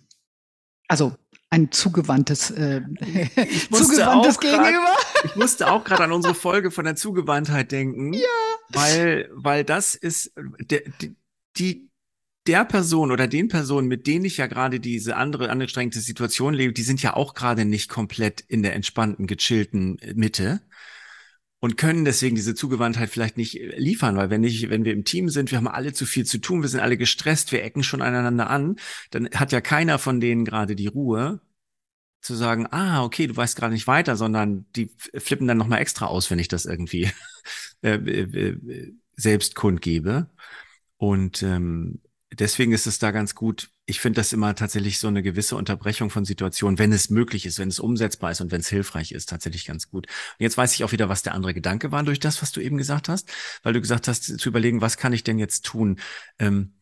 Also 0.86 1.16
ein 1.52 1.70
zugewandtes, 1.70 2.50
äh, 2.50 2.80
zugewandtes 3.70 4.40
Gegenüber. 4.40 4.70
Grad, 4.70 5.24
ich 5.24 5.36
musste 5.36 5.70
auch 5.70 5.84
gerade 5.84 6.04
an 6.04 6.12
unsere 6.12 6.34
Folge 6.34 6.70
von 6.70 6.86
der 6.86 6.96
Zugewandtheit 6.96 7.70
denken. 7.72 8.14
Ja. 8.14 8.20
Weil, 8.70 9.28
weil 9.34 9.62
das 9.62 9.94
ist 9.94 10.32
der, 10.60 10.80
die, 11.58 11.90
der 12.46 12.64
Person 12.64 13.12
oder 13.12 13.28
den 13.28 13.48
Personen, 13.48 13.86
mit 13.86 14.06
denen 14.06 14.24
ich 14.24 14.38
ja 14.38 14.46
gerade 14.46 14.80
diese 14.80 15.16
andere 15.16 15.50
angestrengte 15.50 16.00
Situation 16.00 16.54
lebe, 16.54 16.72
die 16.72 16.82
sind 16.82 17.02
ja 17.02 17.14
auch 17.14 17.34
gerade 17.34 17.66
nicht 17.66 17.90
komplett 17.90 18.40
in 18.40 18.62
der 18.62 18.74
entspannten, 18.74 19.26
gechillten 19.26 19.98
Mitte 20.14 20.62
und 21.62 21.78
können 21.78 22.04
deswegen 22.04 22.34
diese 22.34 22.56
Zugewandtheit 22.56 23.08
vielleicht 23.08 23.36
nicht 23.36 23.54
liefern, 23.76 24.16
weil 24.16 24.30
wenn 24.30 24.42
ich, 24.42 24.68
wenn 24.68 24.84
wir 24.84 24.92
im 24.92 25.04
Team 25.04 25.28
sind, 25.28 25.52
wir 25.52 25.58
haben 25.58 25.68
alle 25.68 25.92
zu 25.92 26.06
viel 26.06 26.26
zu 26.26 26.38
tun, 26.38 26.60
wir 26.60 26.68
sind 26.68 26.80
alle 26.80 26.96
gestresst, 26.96 27.52
wir 27.52 27.62
ecken 27.62 27.84
schon 27.84 28.02
aneinander 28.02 28.50
an, 28.50 28.80
dann 29.12 29.30
hat 29.32 29.52
ja 29.52 29.60
keiner 29.60 30.00
von 30.00 30.20
denen 30.20 30.44
gerade 30.44 30.74
die 30.74 30.88
Ruhe 30.88 31.40
zu 32.20 32.34
sagen, 32.34 32.66
ah, 32.72 33.04
okay, 33.04 33.28
du 33.28 33.36
weißt 33.36 33.54
gerade 33.54 33.72
nicht 33.72 33.86
weiter, 33.86 34.16
sondern 34.16 34.66
die 34.74 34.90
flippen 35.16 35.46
dann 35.46 35.56
nochmal 35.56 35.80
extra 35.80 36.06
aus, 36.06 36.32
wenn 36.32 36.40
ich 36.40 36.48
das 36.48 36.66
irgendwie 36.66 37.12
äh, 37.82 38.56
selbst 39.14 39.54
kundgebe. 39.54 40.28
Und 40.96 41.44
ähm, 41.44 42.00
deswegen 42.32 42.72
ist 42.72 42.88
es 42.88 42.98
da 42.98 43.12
ganz 43.12 43.36
gut. 43.36 43.70
Ich 43.86 44.00
finde 44.00 44.20
das 44.20 44.32
immer 44.32 44.54
tatsächlich 44.54 44.98
so 44.98 45.08
eine 45.08 45.22
gewisse 45.22 45.56
Unterbrechung 45.56 46.08
von 46.08 46.24
Situationen, 46.24 46.78
wenn 46.78 46.92
es 46.92 47.10
möglich 47.10 47.46
ist, 47.46 47.58
wenn 47.58 47.68
es 47.68 47.80
umsetzbar 47.80 48.30
ist 48.30 48.40
und 48.40 48.52
wenn 48.52 48.60
es 48.60 48.68
hilfreich 48.68 49.10
ist, 49.12 49.28
tatsächlich 49.28 49.66
ganz 49.66 49.90
gut. 49.90 50.06
Und 50.06 50.42
jetzt 50.42 50.56
weiß 50.56 50.74
ich 50.74 50.84
auch 50.84 50.92
wieder, 50.92 51.08
was 51.08 51.22
der 51.22 51.34
andere 51.34 51.52
Gedanke 51.52 51.90
war 51.90 52.04
durch 52.04 52.20
das, 52.20 52.42
was 52.42 52.52
du 52.52 52.60
eben 52.60 52.78
gesagt 52.78 53.08
hast, 53.08 53.30
weil 53.62 53.72
du 53.72 53.80
gesagt 53.80 54.06
hast, 54.06 54.24
zu 54.24 54.48
überlegen, 54.48 54.80
was 54.80 54.96
kann 54.96 55.12
ich 55.12 55.24
denn 55.24 55.38
jetzt 55.38 55.64
tun? 55.64 55.98
Ähm, 56.38 56.74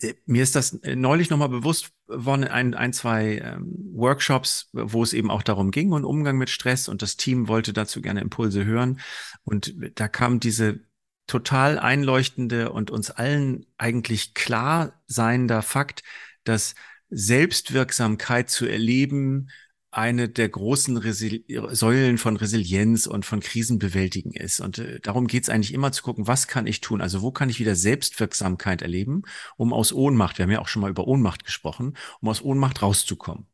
äh, 0.00 0.14
mir 0.26 0.42
ist 0.42 0.54
das 0.54 0.74
äh, 0.82 0.96
neulich 0.96 1.30
nochmal 1.30 1.48
bewusst 1.48 1.92
worden 2.06 2.42
in 2.44 2.48
ein, 2.48 2.74
ein 2.74 2.92
zwei 2.92 3.38
ähm, 3.38 3.74
Workshops, 3.92 4.68
wo 4.72 5.02
es 5.02 5.12
eben 5.12 5.30
auch 5.30 5.42
darum 5.42 5.70
ging 5.70 5.92
und 5.92 6.04
Umgang 6.04 6.36
mit 6.36 6.50
Stress 6.50 6.88
und 6.88 7.02
das 7.02 7.16
Team 7.16 7.48
wollte 7.48 7.72
dazu 7.72 8.02
gerne 8.02 8.20
Impulse 8.20 8.64
hören. 8.64 9.00
Und 9.44 9.74
da 9.94 10.08
kam 10.08 10.40
diese 10.40 10.80
total 11.26 11.78
einleuchtende 11.78 12.72
und 12.72 12.90
uns 12.90 13.10
allen 13.10 13.66
eigentlich 13.78 14.34
klar 14.34 15.00
seiender 15.06 15.62
Fakt, 15.62 16.02
dass 16.44 16.74
Selbstwirksamkeit 17.10 18.50
zu 18.50 18.66
erleben 18.66 19.48
eine 19.96 20.28
der 20.28 20.50
großen 20.50 20.98
Resil 20.98 21.42
Säulen 21.74 22.18
von 22.18 22.36
Resilienz 22.36 23.06
und 23.06 23.24
von 23.24 23.40
Krisenbewältigen 23.40 24.32
ist. 24.32 24.60
Und 24.60 24.78
äh, 24.78 25.00
darum 25.00 25.26
geht 25.26 25.44
es 25.44 25.48
eigentlich 25.48 25.72
immer 25.72 25.90
zu 25.90 26.02
gucken, 26.02 26.26
was 26.26 26.48
kann 26.48 26.66
ich 26.66 26.82
tun? 26.82 27.00
Also 27.00 27.22
wo 27.22 27.30
kann 27.30 27.48
ich 27.48 27.60
wieder 27.60 27.74
Selbstwirksamkeit 27.74 28.82
erleben, 28.82 29.22
um 29.56 29.72
aus 29.72 29.94
Ohnmacht, 29.94 30.36
wir 30.36 30.42
haben 30.42 30.50
ja 30.50 30.60
auch 30.60 30.68
schon 30.68 30.82
mal 30.82 30.90
über 30.90 31.06
Ohnmacht 31.06 31.44
gesprochen, 31.44 31.96
um 32.20 32.28
aus 32.28 32.42
Ohnmacht 32.42 32.82
rauszukommen. 32.82 33.46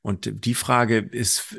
Und 0.00 0.44
die 0.44 0.54
Frage 0.54 0.98
ist, 0.98 1.56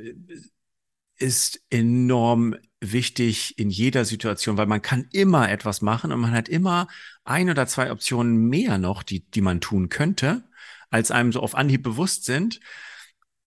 ist 1.16 1.62
enorm 1.70 2.56
wichtig 2.92 3.58
in 3.58 3.70
jeder 3.70 4.06
Situation, 4.06 4.58
weil 4.58 4.66
man 4.66 4.82
kann 4.82 5.08
immer 5.12 5.50
etwas 5.50 5.82
machen 5.82 6.12
und 6.12 6.20
man 6.20 6.32
hat 6.32 6.50
immer 6.50 6.88
ein 7.24 7.50
oder 7.50 7.68
zwei 7.68 7.92
Optionen 7.92 8.50
mehr 8.50 8.78
noch, 8.78 9.04
die, 9.04 9.22
die 9.30 9.42
man 9.42 9.62
tun 9.62 9.90
könnte. 9.90 10.44
als 10.90 11.10
einem 11.12 11.32
so 11.32 11.42
auf 11.42 11.56
Anhieb 11.56 11.82
bewusst 11.84 12.26
sind 12.26 12.60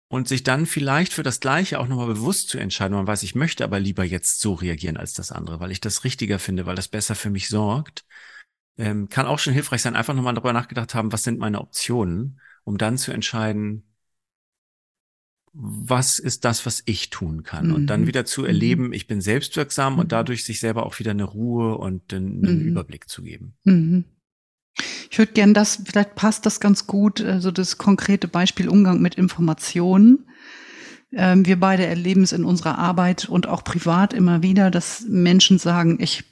und 0.08 0.28
sich 0.28 0.42
dann 0.44 0.64
vielleicht 0.66 1.12
für 1.12 1.22
das 1.22 1.40
Gleiche 1.40 1.78
auch 1.80 1.88
nochmal 1.88 2.06
bewusst 2.06 2.48
zu 2.48 2.58
entscheiden. 2.58 2.96
Man 2.96 3.06
weiß, 3.06 3.22
ich 3.22 3.34
möchte 3.34 3.64
aber 3.64 3.80
lieber 3.80 4.04
jetzt 4.04 4.40
so 4.40 4.54
reagieren 4.54 4.96
als 4.96 5.12
das 5.12 5.32
andere, 5.32 5.60
weil 5.60 5.70
ich 5.70 5.80
das 5.80 6.04
richtiger 6.04 6.38
finde, 6.38 6.66
weil 6.66 6.76
das 6.76 6.88
besser 6.88 7.14
für 7.14 7.30
mich 7.30 7.48
sorgt. 7.48 8.06
Ähm, 8.78 9.08
kann 9.08 9.26
auch 9.26 9.38
schon 9.38 9.52
hilfreich 9.52 9.82
sein, 9.82 9.96
einfach 9.96 10.14
nochmal 10.14 10.34
darüber 10.34 10.52
nachgedacht 10.52 10.94
haben, 10.94 11.12
was 11.12 11.22
sind 11.22 11.38
meine 11.38 11.60
Optionen, 11.60 12.40
um 12.64 12.78
dann 12.78 12.96
zu 12.98 13.12
entscheiden, 13.12 13.93
was 15.54 16.18
ist 16.18 16.44
das, 16.44 16.66
was 16.66 16.82
ich 16.84 17.10
tun 17.10 17.44
kann? 17.44 17.68
Mhm. 17.68 17.74
Und 17.74 17.86
dann 17.86 18.02
mhm. 18.02 18.06
wieder 18.08 18.24
zu 18.24 18.42
mhm. 18.42 18.48
erleben, 18.48 18.92
ich 18.92 19.06
bin 19.06 19.20
selbstwirksam 19.20 19.94
mhm. 19.94 19.98
und 20.00 20.12
dadurch 20.12 20.44
sich 20.44 20.58
selber 20.60 20.84
auch 20.84 20.98
wieder 20.98 21.12
eine 21.12 21.24
Ruhe 21.24 21.78
und 21.78 22.12
einen, 22.12 22.40
mhm. 22.40 22.68
Überblick 22.68 23.08
zu 23.08 23.22
geben. 23.22 23.54
Mhm. 23.64 24.04
Ich 25.10 25.18
würde 25.18 25.32
gern 25.32 25.54
das, 25.54 25.82
vielleicht 25.84 26.16
passt 26.16 26.44
das 26.46 26.58
ganz 26.58 26.88
gut, 26.88 27.20
also 27.20 27.52
das 27.52 27.78
konkrete 27.78 28.26
Beispiel 28.26 28.68
Umgang 28.68 29.00
mit 29.00 29.14
Informationen. 29.14 30.28
Ähm, 31.12 31.46
wir 31.46 31.60
beide 31.60 31.86
erleben 31.86 32.24
es 32.24 32.32
in 32.32 32.44
unserer 32.44 32.78
Arbeit 32.78 33.28
und 33.28 33.46
auch 33.46 33.62
privat 33.62 34.12
immer 34.12 34.42
wieder, 34.42 34.72
dass 34.72 35.04
Menschen 35.08 35.58
sagen, 35.58 35.98
ich 36.00 36.24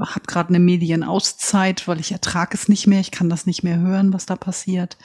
habe 0.00 0.26
gerade 0.26 0.50
eine 0.50 0.60
Medienauszeit, 0.60 1.88
weil 1.88 1.98
ich 1.98 2.12
ertrage 2.12 2.54
es 2.54 2.68
nicht 2.68 2.86
mehr, 2.86 3.00
ich 3.00 3.10
kann 3.10 3.28
das 3.28 3.46
nicht 3.46 3.64
mehr 3.64 3.80
hören, 3.80 4.12
was 4.12 4.26
da 4.26 4.36
passiert. 4.36 4.96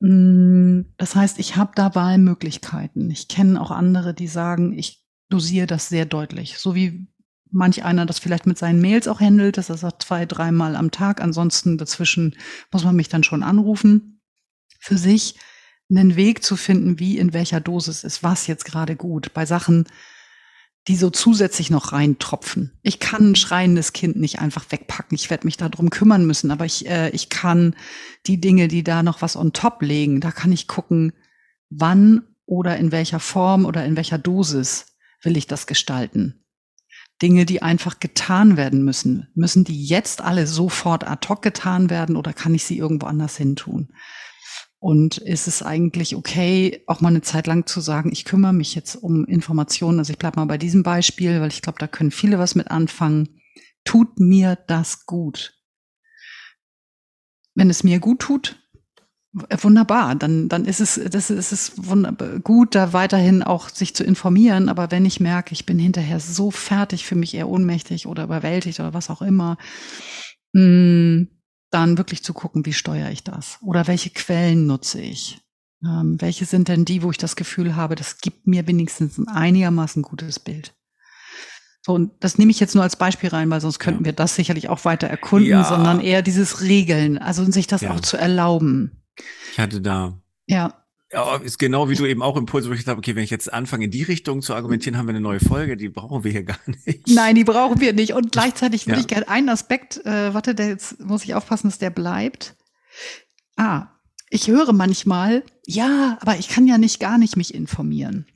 Mm, 0.00 0.82
das 0.96 1.14
heißt, 1.14 1.38
ich 1.38 1.56
habe 1.56 1.72
da 1.74 1.94
Wahlmöglichkeiten. 1.94 3.10
Ich 3.10 3.28
kenne 3.28 3.60
auch 3.60 3.70
andere, 3.70 4.14
die 4.14 4.28
sagen, 4.28 4.76
ich 4.76 5.04
dosiere 5.28 5.66
das 5.66 5.88
sehr 5.88 6.06
deutlich. 6.06 6.58
So 6.58 6.74
wie 6.74 7.08
manch 7.50 7.84
einer 7.84 8.06
das 8.06 8.18
vielleicht 8.18 8.46
mit 8.46 8.58
seinen 8.58 8.80
Mails 8.80 9.08
auch 9.08 9.20
handelt, 9.20 9.56
dass 9.56 9.70
er 9.70 9.78
sagt 9.78 10.02
zwei, 10.02 10.26
dreimal 10.26 10.76
am 10.76 10.90
Tag. 10.90 11.20
Ansonsten 11.20 11.78
dazwischen 11.78 12.36
muss 12.72 12.84
man 12.84 12.96
mich 12.96 13.08
dann 13.08 13.24
schon 13.24 13.42
anrufen. 13.42 14.20
Für 14.78 14.98
sich 14.98 15.36
einen 15.90 16.16
Weg 16.16 16.44
zu 16.44 16.56
finden, 16.56 16.98
wie 16.98 17.18
in 17.18 17.32
welcher 17.32 17.60
Dosis 17.60 18.04
ist 18.04 18.22
was 18.22 18.46
jetzt 18.46 18.64
gerade 18.64 18.94
gut. 18.94 19.32
Bei 19.32 19.46
Sachen, 19.46 19.86
die 20.88 20.96
so 20.96 21.10
zusätzlich 21.10 21.70
noch 21.70 21.92
reintropfen. 21.92 22.72
Ich 22.82 22.98
kann 22.98 23.32
ein 23.32 23.36
schreiendes 23.36 23.92
Kind 23.92 24.16
nicht 24.16 24.38
einfach 24.38 24.64
wegpacken. 24.70 25.14
Ich 25.14 25.28
werde 25.28 25.46
mich 25.46 25.58
darum 25.58 25.90
kümmern 25.90 26.26
müssen, 26.26 26.50
aber 26.50 26.64
ich, 26.64 26.88
äh, 26.88 27.10
ich 27.10 27.28
kann 27.28 27.76
die 28.26 28.40
Dinge, 28.40 28.68
die 28.68 28.82
da 28.82 29.02
noch 29.02 29.20
was 29.20 29.36
on 29.36 29.52
top 29.52 29.82
legen, 29.82 30.20
da 30.20 30.30
kann 30.30 30.50
ich 30.50 30.66
gucken, 30.66 31.12
wann 31.68 32.22
oder 32.46 32.78
in 32.78 32.90
welcher 32.90 33.20
Form 33.20 33.66
oder 33.66 33.84
in 33.84 33.96
welcher 33.96 34.16
Dosis 34.16 34.96
will 35.22 35.36
ich 35.36 35.46
das 35.46 35.66
gestalten. 35.66 36.42
Dinge, 37.20 37.44
die 37.44 37.60
einfach 37.60 38.00
getan 38.00 38.56
werden 38.56 38.82
müssen. 38.82 39.28
Müssen 39.34 39.64
die 39.64 39.84
jetzt 39.84 40.22
alle 40.22 40.46
sofort 40.46 41.06
ad 41.06 41.28
hoc 41.28 41.42
getan 41.42 41.90
werden 41.90 42.16
oder 42.16 42.32
kann 42.32 42.54
ich 42.54 42.64
sie 42.64 42.78
irgendwo 42.78 43.06
anders 43.06 43.36
hin 43.36 43.56
tun? 43.56 43.92
Und 44.80 45.18
ist 45.18 45.48
es 45.48 45.62
eigentlich 45.62 46.14
okay, 46.14 46.84
auch 46.86 47.00
mal 47.00 47.08
eine 47.08 47.22
Zeit 47.22 47.48
lang 47.48 47.66
zu 47.66 47.80
sagen, 47.80 48.12
ich 48.12 48.24
kümmere 48.24 48.52
mich 48.52 48.76
jetzt 48.76 48.94
um 48.94 49.24
Informationen. 49.24 49.98
Also 49.98 50.12
ich 50.12 50.18
bleibe 50.18 50.38
mal 50.38 50.46
bei 50.46 50.58
diesem 50.58 50.84
Beispiel, 50.84 51.40
weil 51.40 51.48
ich 51.48 51.62
glaube, 51.62 51.80
da 51.80 51.88
können 51.88 52.12
viele 52.12 52.38
was 52.38 52.54
mit 52.54 52.70
anfangen. 52.70 53.40
Tut 53.84 54.20
mir 54.20 54.56
das 54.68 55.04
gut? 55.04 55.54
Wenn 57.54 57.70
es 57.70 57.82
mir 57.82 57.98
gut 57.98 58.20
tut, 58.20 58.56
wunderbar, 59.32 60.14
dann, 60.14 60.48
dann 60.48 60.64
ist 60.64 60.80
es, 60.80 61.00
das 61.10 61.30
ist 61.30 61.52
es 61.52 61.72
gut, 62.44 62.74
da 62.74 62.92
weiterhin 62.92 63.42
auch 63.42 63.68
sich 63.68 63.94
zu 63.94 64.04
informieren. 64.04 64.68
Aber 64.68 64.90
wenn 64.90 65.04
ich 65.04 65.20
merke, 65.20 65.52
ich 65.52 65.66
bin 65.66 65.78
hinterher 65.78 66.20
so 66.20 66.50
fertig, 66.50 67.04
für 67.04 67.16
mich 67.16 67.34
eher 67.34 67.48
ohnmächtig 67.48 68.06
oder 68.06 68.24
überwältigt 68.24 68.80
oder 68.80 68.94
was 68.94 69.10
auch 69.10 69.22
immer, 69.22 69.58
mh, 70.52 70.62
hm, 70.62 71.37
dann 71.70 71.98
wirklich 71.98 72.22
zu 72.22 72.32
gucken, 72.32 72.64
wie 72.66 72.72
steuere 72.72 73.10
ich 73.10 73.24
das? 73.24 73.58
Oder 73.62 73.86
welche 73.86 74.10
Quellen 74.10 74.66
nutze 74.66 75.00
ich? 75.00 75.40
Ähm, 75.84 76.20
welche 76.20 76.44
sind 76.44 76.68
denn 76.68 76.84
die, 76.84 77.02
wo 77.02 77.10
ich 77.10 77.18
das 77.18 77.36
Gefühl 77.36 77.76
habe, 77.76 77.94
das 77.94 78.18
gibt 78.18 78.46
mir 78.46 78.66
wenigstens 78.66 79.18
ein 79.18 79.28
einigermaßen 79.28 80.02
gutes 80.02 80.38
Bild? 80.38 80.74
So, 81.82 81.94
und 81.94 82.12
das 82.20 82.36
nehme 82.36 82.50
ich 82.50 82.58
jetzt 82.58 82.74
nur 82.74 82.82
als 82.82 82.96
Beispiel 82.96 83.30
rein, 83.30 83.48
weil 83.50 83.60
sonst 83.60 83.78
könnten 83.78 84.02
ja. 84.02 84.06
wir 84.06 84.12
das 84.12 84.34
sicherlich 84.34 84.68
auch 84.68 84.84
weiter 84.84 85.06
erkunden, 85.06 85.50
ja. 85.50 85.64
sondern 85.64 86.00
eher 86.00 86.22
dieses 86.22 86.62
Regeln, 86.62 87.18
also 87.18 87.44
sich 87.50 87.66
das 87.66 87.82
ja. 87.82 87.92
auch 87.92 88.00
zu 88.00 88.16
erlauben. 88.16 89.04
Ich 89.52 89.58
hatte 89.58 89.80
da 89.80 90.20
ja. 90.48 90.74
Ja, 91.10 91.36
ist 91.36 91.58
genau 91.58 91.88
wie 91.88 91.94
du 91.94 92.04
eben 92.04 92.22
auch 92.22 92.36
Impulse, 92.36 92.68
wo 92.68 92.74
ich 92.74 92.84
dachte, 92.84 92.98
okay, 92.98 93.16
wenn 93.16 93.24
ich 93.24 93.30
jetzt 93.30 93.50
anfange, 93.52 93.86
in 93.86 93.90
die 93.90 94.02
Richtung 94.02 94.42
zu 94.42 94.54
argumentieren, 94.54 94.98
haben 94.98 95.06
wir 95.06 95.10
eine 95.10 95.22
neue 95.22 95.40
Folge, 95.40 95.78
die 95.78 95.88
brauchen 95.88 96.22
wir 96.22 96.30
hier 96.30 96.42
gar 96.42 96.58
nicht. 96.66 97.08
Nein, 97.08 97.34
die 97.34 97.44
brauchen 97.44 97.80
wir 97.80 97.94
nicht. 97.94 98.12
Und 98.12 98.30
gleichzeitig 98.30 98.86
würde 98.86 98.98
ja. 98.98 99.00
ich 99.00 99.06
gerne 99.06 99.28
einen 99.28 99.48
Aspekt, 99.48 100.04
äh, 100.04 100.34
warte, 100.34 100.54
der 100.54 100.68
jetzt 100.68 101.00
muss 101.00 101.24
ich 101.24 101.34
aufpassen, 101.34 101.68
dass 101.68 101.78
der 101.78 101.90
bleibt. 101.90 102.56
Ah, 103.56 103.88
ich 104.28 104.48
höre 104.48 104.74
manchmal, 104.74 105.44
ja, 105.66 106.18
aber 106.20 106.36
ich 106.36 106.48
kann 106.48 106.66
ja 106.66 106.76
nicht 106.76 107.00
gar 107.00 107.16
nicht 107.16 107.36
mich 107.36 107.54
informieren. 107.54 108.26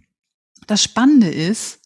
Das 0.67 0.83
Spannende 0.83 1.29
ist, 1.29 1.81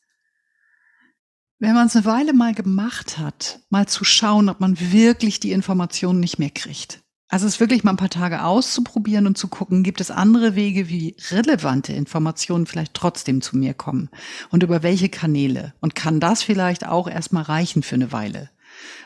wenn 1.59 1.75
man 1.75 1.89
es 1.89 1.97
eine 1.97 2.05
Weile 2.05 2.33
mal 2.33 2.55
gemacht 2.55 3.19
hat, 3.19 3.61
mal 3.71 3.89
zu 3.89 4.05
schauen, 4.05 4.49
ob 4.49 4.61
man 4.61 4.79
wirklich 4.93 5.41
die 5.41 5.53
Informationen 5.53 6.21
nicht 6.21 6.39
mehr 6.39 6.51
kriegt. 6.51 7.03
Also 7.29 7.47
es 7.47 7.59
wirklich 7.59 7.83
mal 7.83 7.91
ein 7.91 7.97
paar 7.97 8.09
Tage 8.09 8.45
auszuprobieren 8.45 9.27
und 9.27 9.37
zu 9.37 9.49
gucken, 9.49 9.83
gibt 9.83 10.01
es 10.01 10.12
andere 10.12 10.55
Wege, 10.55 10.89
wie 10.89 11.17
relevante 11.31 11.93
Informationen 11.93 12.67
vielleicht 12.67 12.95
trotzdem 12.95 13.41
zu 13.41 13.57
mir 13.57 13.75
kommen 13.75 14.11
und 14.51 14.62
über 14.62 14.85
welche 14.85 15.09
Kanäle 15.09 15.75
und 15.81 15.97
kann 15.97 16.21
das 16.21 16.45
vielleicht 16.45 16.87
auch 16.87 17.09
erstmal 17.09 17.43
reichen 17.43 17.83
für 17.83 17.97
eine 17.97 18.12
Weile. 18.12 18.51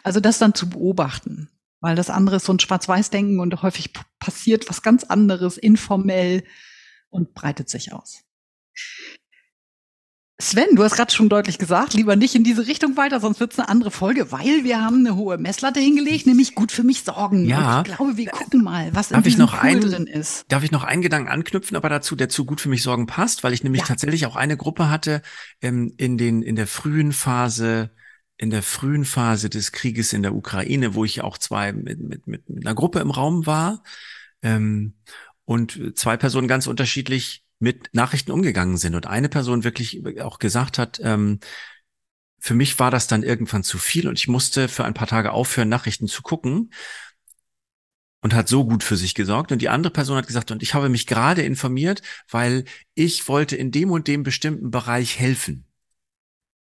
Also 0.03 0.21
das 0.21 0.39
dann 0.39 0.55
zu 0.55 0.69
beobachten, 0.69 1.49
weil 1.81 1.97
das 1.97 2.11
andere 2.11 2.37
ist 2.37 2.45
so 2.45 2.53
ein 2.53 2.61
Schwarz-Weiß-Denken 2.61 3.41
und 3.41 3.63
häufig 3.63 3.95
passiert 4.19 4.69
was 4.69 4.83
ganz 4.83 5.05
anderes, 5.05 5.57
informell 5.57 6.45
und 7.09 7.33
breitet 7.33 7.71
sich 7.71 7.95
aus. 7.95 8.23
Sven, 10.41 10.75
du 10.75 10.83
hast 10.83 10.97
gerade 10.97 11.13
schon 11.13 11.29
deutlich 11.29 11.59
gesagt, 11.59 11.95
lieber 11.95 12.17
nicht 12.17 12.35
in 12.35 12.45
diese 12.45 12.67
Richtung 12.67 12.97
weiter, 12.97 13.21
sonst 13.21 13.41
wird 13.41 13.53
es 13.53 13.59
eine 13.59 13.69
andere 13.69 13.91
Folge, 13.91 14.33
weil 14.33 14.65
wir 14.65 14.83
haben 14.83 14.99
eine 15.07 15.15
hohe 15.15 15.39
Messlatte 15.39 15.81
hingelegt, 15.81 16.27
nämlich 16.27 16.55
gut 16.55 16.73
für 16.73 16.83
mich 16.83 17.03
sorgen. 17.03 17.45
Ja. 17.45 17.79
Und 17.79 17.89
ich 17.89 17.97
glaube, 17.97 18.17
wir 18.17 18.31
gucken 18.31 18.65
mal, 18.65 18.89
was 18.95 19.09
darf 19.09 19.19
in 19.19 19.25
diesem 19.25 19.45
ich 19.45 19.47
noch 19.47 19.55
ein, 19.55 19.81
drin 19.81 20.07
ist. 20.07 20.45
Darf 20.49 20.65
ich 20.65 20.71
noch 20.71 20.85
einen 20.85 21.03
Gedanken 21.03 21.29
anknüpfen, 21.29 21.77
aber 21.77 21.89
dazu, 21.89 22.17
der 22.17 22.29
zu 22.29 22.45
gut 22.45 22.61
für 22.61 22.69
mich 22.69 22.83
sorgen 22.83 23.07
passt, 23.07 23.45
weil 23.45 23.53
ich 23.53 23.63
nämlich 23.63 23.83
ja. 23.83 23.89
tatsächlich 23.89 24.27
auch 24.27 24.37
eine 24.37 24.57
Gruppe 24.57 24.89
hatte 24.89 25.23
ähm, 25.61 25.93
in 25.99 26.17
den 26.17 26.43
in 26.43 26.57
der 26.57 26.67
frühen 26.67 27.13
Phase 27.13 27.91
in 28.39 28.49
der 28.49 28.63
frühen 28.63 29.05
Phase 29.05 29.51
des 29.51 29.71
Krieges 29.73 30.15
in 30.15 30.23
der 30.23 30.35
Ukraine, 30.35 30.95
wo 30.95 31.05
ich 31.05 31.21
auch 31.21 31.37
zwei 31.37 31.75
mit, 31.75 32.01
mit, 32.01 32.27
mit, 32.27 32.49
mit 32.49 32.67
einer 32.67 32.75
Gruppe 32.75 33.01
im 33.01 33.11
Raum 33.11 33.45
war 33.45 33.83
ähm, 34.41 34.95
und 35.45 35.93
zwei 35.95 36.17
Personen 36.17 36.49
ganz 36.49 36.67
unterschiedlich 36.67 37.45
mit 37.61 37.91
Nachrichten 37.93 38.33
umgegangen 38.33 38.79
sind 38.79 38.95
und 38.95 39.07
eine 39.07 39.29
Person 39.29 39.63
wirklich 39.65 40.21
auch 40.21 40.39
gesagt 40.39 40.79
hat, 40.79 41.01
ähm, 41.03 41.39
für 42.39 42.55
mich 42.55 42.79
war 42.79 42.91
das 42.91 43.07
dann 43.07 43.23
irgendwann 43.23 43.63
zu 43.63 43.79
viel 43.79 44.09
und 44.09 44.19
ich 44.19 44.27
musste 44.27 44.67
für 44.67 44.85
ein 44.85 44.95
paar 44.95 45.07
Tage 45.07 45.31
aufhören, 45.31 45.69
Nachrichten 45.69 46.09
zu 46.09 46.23
gucken 46.23 46.73
und 48.23 48.35
hat 48.35 48.49
so 48.49 48.65
gut 48.65 48.83
für 48.83 48.97
sich 48.97 49.15
gesorgt. 49.15 49.53
Und 49.53 49.61
die 49.61 49.69
andere 49.69 49.93
Person 49.93 50.17
hat 50.17 50.27
gesagt, 50.27 50.51
und 50.51 50.63
ich 50.63 50.75
habe 50.75 50.89
mich 50.89 51.07
gerade 51.07 51.43
informiert, 51.43 52.03
weil 52.31 52.65
ich 52.95 53.29
wollte 53.29 53.57
in 53.57 53.71
dem 53.71 53.91
und 53.91 54.09
dem 54.09 54.23
bestimmten 54.23 54.71
Bereich 54.71 55.19
helfen. 55.19 55.67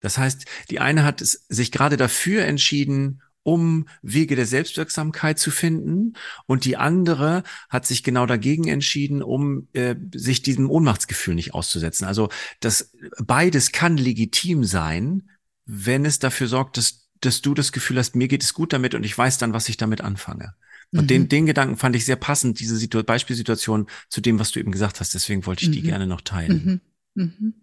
Das 0.02 0.20
heißt, 0.20 0.46
die 0.70 0.80
eine 0.80 1.04
hat 1.04 1.20
sich 1.20 1.72
gerade 1.72 1.98
dafür 1.98 2.46
entschieden, 2.46 3.24
um 3.46 3.88
Wege 4.02 4.36
der 4.36 4.48
Selbstwirksamkeit 4.48 5.38
zu 5.38 5.52
finden. 5.52 6.14
Und 6.48 6.66
die 6.66 6.78
andere 6.78 7.44
hat 7.70 7.86
sich 7.86 8.04
genau 8.04 8.26
dagegen 8.26 8.68
entschieden, 8.68 9.22
um 9.22 9.68
äh, 9.74 9.96
sich 10.16 10.42
diesem 10.42 10.68
Ohnmachtsgefühl 10.68 11.36
nicht 11.36 11.54
auszusetzen. 11.54 12.06
Also 12.06 12.30
das 12.60 12.92
beides 13.24 13.72
kann 13.72 13.98
legitim 13.98 14.64
sein, 14.64 15.30
wenn 15.66 16.06
es 16.06 16.18
dafür 16.18 16.48
sorgt, 16.48 16.78
dass, 16.78 17.08
dass 17.22 17.44
du 17.44 17.54
das 17.54 17.72
Gefühl 17.72 18.00
hast, 18.00 18.16
mir 18.16 18.28
geht 18.28 18.44
es 18.44 18.56
gut 18.56 18.74
damit 18.74 18.96
und 18.96 19.04
ich 19.04 19.16
weiß 19.16 19.38
dann, 19.38 19.54
was 19.54 19.70
ich 19.70 19.78
damit 19.78 20.02
anfange. 20.02 20.56
Und 20.92 21.04
mhm. 21.04 21.08
den, 21.08 21.30
den 21.30 21.46
Gedanken 21.46 21.78
fand 21.78 21.96
ich 21.96 22.04
sehr 22.04 22.16
passend, 22.16 22.60
diese 22.60 22.78
Situ 22.78 23.04
Beispielsituation 23.04 23.86
zu 24.10 24.22
dem, 24.22 24.40
was 24.40 24.52
du 24.52 24.60
eben 24.60 24.72
gesagt 24.72 25.00
hast. 25.00 25.14
Deswegen 25.14 25.46
wollte 25.46 25.62
ich 25.62 25.70
mhm. 25.70 25.74
die 25.74 25.82
gerne 25.84 26.08
noch 26.08 26.22
teilen. 26.22 26.82
Mhm. 27.14 27.24
mhm. 27.24 27.54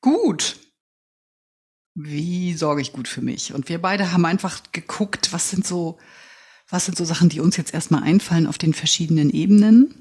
Gut 0.00 0.56
wie 1.94 2.54
sorge 2.54 2.82
ich 2.82 2.92
gut 2.92 3.08
für 3.08 3.22
mich? 3.22 3.52
Und 3.52 3.68
wir 3.68 3.80
beide 3.80 4.12
haben 4.12 4.24
einfach 4.24 4.62
geguckt, 4.72 5.32
was 5.32 5.50
sind 5.50 5.66
so, 5.66 5.98
was 6.68 6.84
sind 6.84 6.96
so 6.96 7.04
Sachen, 7.04 7.28
die 7.28 7.40
uns 7.40 7.56
jetzt 7.56 7.74
erstmal 7.74 8.02
einfallen 8.02 8.46
auf 8.46 8.58
den 8.58 8.74
verschiedenen 8.74 9.30
Ebenen. 9.30 9.94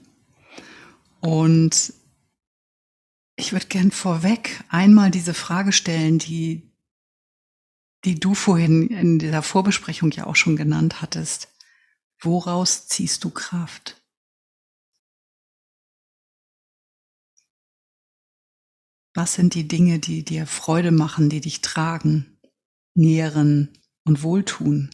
Und 1.19 1.93
ich 3.35 3.53
würde 3.53 3.67
gern 3.67 3.91
vorweg 3.91 4.63
einmal 4.69 5.11
diese 5.11 5.33
Frage 5.33 5.71
stellen, 5.71 6.19
die, 6.19 6.69
die 8.05 8.19
du 8.19 8.35
vorhin 8.35 8.89
in 8.89 9.19
dieser 9.19 9.41
Vorbesprechung 9.41 10.11
ja 10.11 10.27
auch 10.27 10.35
schon 10.35 10.55
genannt 10.55 11.01
hattest. 11.01 11.49
Woraus 12.19 12.87
ziehst 12.87 13.23
du 13.23 13.29
Kraft? 13.29 13.98
Was 19.13 19.33
sind 19.33 19.55
die 19.55 19.67
Dinge, 19.67 19.99
die 19.99 20.23
dir 20.23 20.45
Freude 20.45 20.91
machen, 20.91 21.29
die 21.29 21.41
dich 21.41 21.61
tragen, 21.61 22.39
nähren 22.93 23.73
und 24.05 24.23
wohltun? 24.23 24.91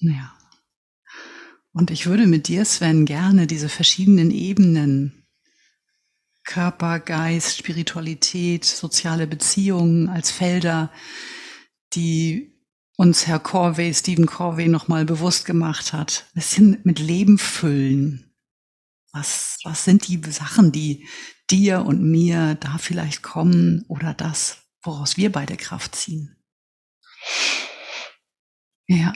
Ja. 0.00 0.36
Und 1.72 1.90
ich 1.90 2.06
würde 2.06 2.26
mit 2.26 2.48
dir, 2.48 2.64
Sven, 2.64 3.04
gerne 3.06 3.46
diese 3.46 3.68
verschiedenen 3.68 4.30
Ebenen, 4.30 5.26
Körper, 6.44 6.98
Geist, 6.98 7.56
Spiritualität, 7.56 8.64
soziale 8.64 9.28
Beziehungen 9.28 10.08
als 10.08 10.32
Felder, 10.32 10.92
die 11.94 12.51
uns 12.96 13.26
Herr 13.26 13.40
Corvey, 13.40 13.92
Stephen 13.94 14.26
Corvey 14.26 14.68
nochmal 14.68 15.04
bewusst 15.04 15.44
gemacht 15.44 15.92
hat, 15.92 16.26
ein 16.28 16.34
bisschen 16.34 16.80
mit 16.84 16.98
Leben 16.98 17.38
füllen. 17.38 18.34
Was, 19.12 19.58
was 19.64 19.84
sind 19.84 20.08
die 20.08 20.20
Sachen, 20.30 20.72
die 20.72 21.06
dir 21.50 21.84
und 21.84 22.02
mir 22.02 22.54
da 22.54 22.78
vielleicht 22.78 23.22
kommen 23.22 23.84
oder 23.88 24.14
das, 24.14 24.62
woraus 24.82 25.16
wir 25.16 25.30
beide 25.30 25.56
Kraft 25.56 25.94
ziehen? 25.96 26.36
Ja. 28.86 29.12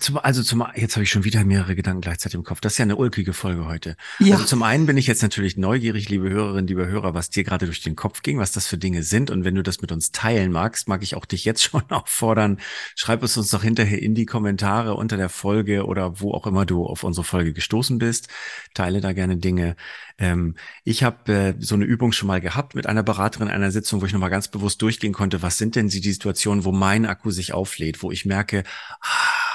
Zum, 0.00 0.18
also 0.18 0.42
zum, 0.42 0.66
jetzt 0.74 0.96
habe 0.96 1.04
ich 1.04 1.10
schon 1.10 1.22
wieder 1.22 1.44
mehrere 1.44 1.76
Gedanken 1.76 2.00
gleichzeitig 2.00 2.34
im 2.34 2.42
Kopf. 2.42 2.60
Das 2.60 2.72
ist 2.72 2.78
ja 2.78 2.82
eine 2.82 2.96
ulkige 2.96 3.32
Folge 3.32 3.66
heute. 3.66 3.96
Ja. 4.18 4.34
Also 4.34 4.44
zum 4.44 4.64
einen 4.64 4.84
bin 4.84 4.96
ich 4.96 5.06
jetzt 5.06 5.22
natürlich 5.22 5.56
neugierig, 5.56 6.08
liebe 6.08 6.28
Hörerinnen, 6.28 6.66
liebe 6.66 6.88
Hörer, 6.88 7.14
was 7.14 7.30
dir 7.30 7.44
gerade 7.44 7.66
durch 7.66 7.82
den 7.82 7.94
Kopf 7.94 8.22
ging, 8.22 8.40
was 8.40 8.50
das 8.50 8.66
für 8.66 8.78
Dinge 8.78 9.04
sind. 9.04 9.30
Und 9.30 9.44
wenn 9.44 9.54
du 9.54 9.62
das 9.62 9.82
mit 9.82 9.92
uns 9.92 10.10
teilen 10.10 10.50
magst, 10.50 10.88
mag 10.88 11.04
ich 11.04 11.14
auch 11.14 11.24
dich 11.24 11.44
jetzt 11.44 11.62
schon 11.70 11.88
auffordern. 11.88 12.58
Schreib 12.96 13.22
es 13.22 13.36
uns 13.36 13.50
doch 13.50 13.62
hinterher 13.62 14.02
in 14.02 14.16
die 14.16 14.26
Kommentare 14.26 14.94
unter 14.94 15.16
der 15.16 15.28
Folge 15.28 15.86
oder 15.86 16.20
wo 16.20 16.32
auch 16.32 16.48
immer 16.48 16.66
du 16.66 16.84
auf 16.84 17.04
unsere 17.04 17.22
Folge 17.22 17.52
gestoßen 17.52 17.98
bist. 17.98 18.26
Teile 18.74 19.00
da 19.00 19.12
gerne 19.12 19.36
Dinge. 19.36 19.76
Ähm, 20.18 20.56
ich 20.82 21.04
habe 21.04 21.32
äh, 21.32 21.54
so 21.60 21.76
eine 21.76 21.84
Übung 21.84 22.10
schon 22.10 22.26
mal 22.26 22.40
gehabt 22.40 22.74
mit 22.74 22.88
einer 22.88 23.04
Beraterin 23.04 23.46
einer 23.46 23.70
Sitzung, 23.70 24.00
wo 24.00 24.06
ich 24.06 24.12
nochmal 24.12 24.30
ganz 24.30 24.48
bewusst 24.48 24.82
durchgehen 24.82 25.12
konnte, 25.12 25.42
was 25.42 25.58
sind 25.58 25.76
denn 25.76 25.86
die 25.86 26.12
Situationen, 26.12 26.64
wo 26.64 26.72
mein 26.72 27.06
Akku 27.06 27.30
sich 27.30 27.52
auflädt, 27.52 28.02
wo 28.02 28.10
ich 28.10 28.24
merke, 28.24 28.64
ah, 29.00 29.45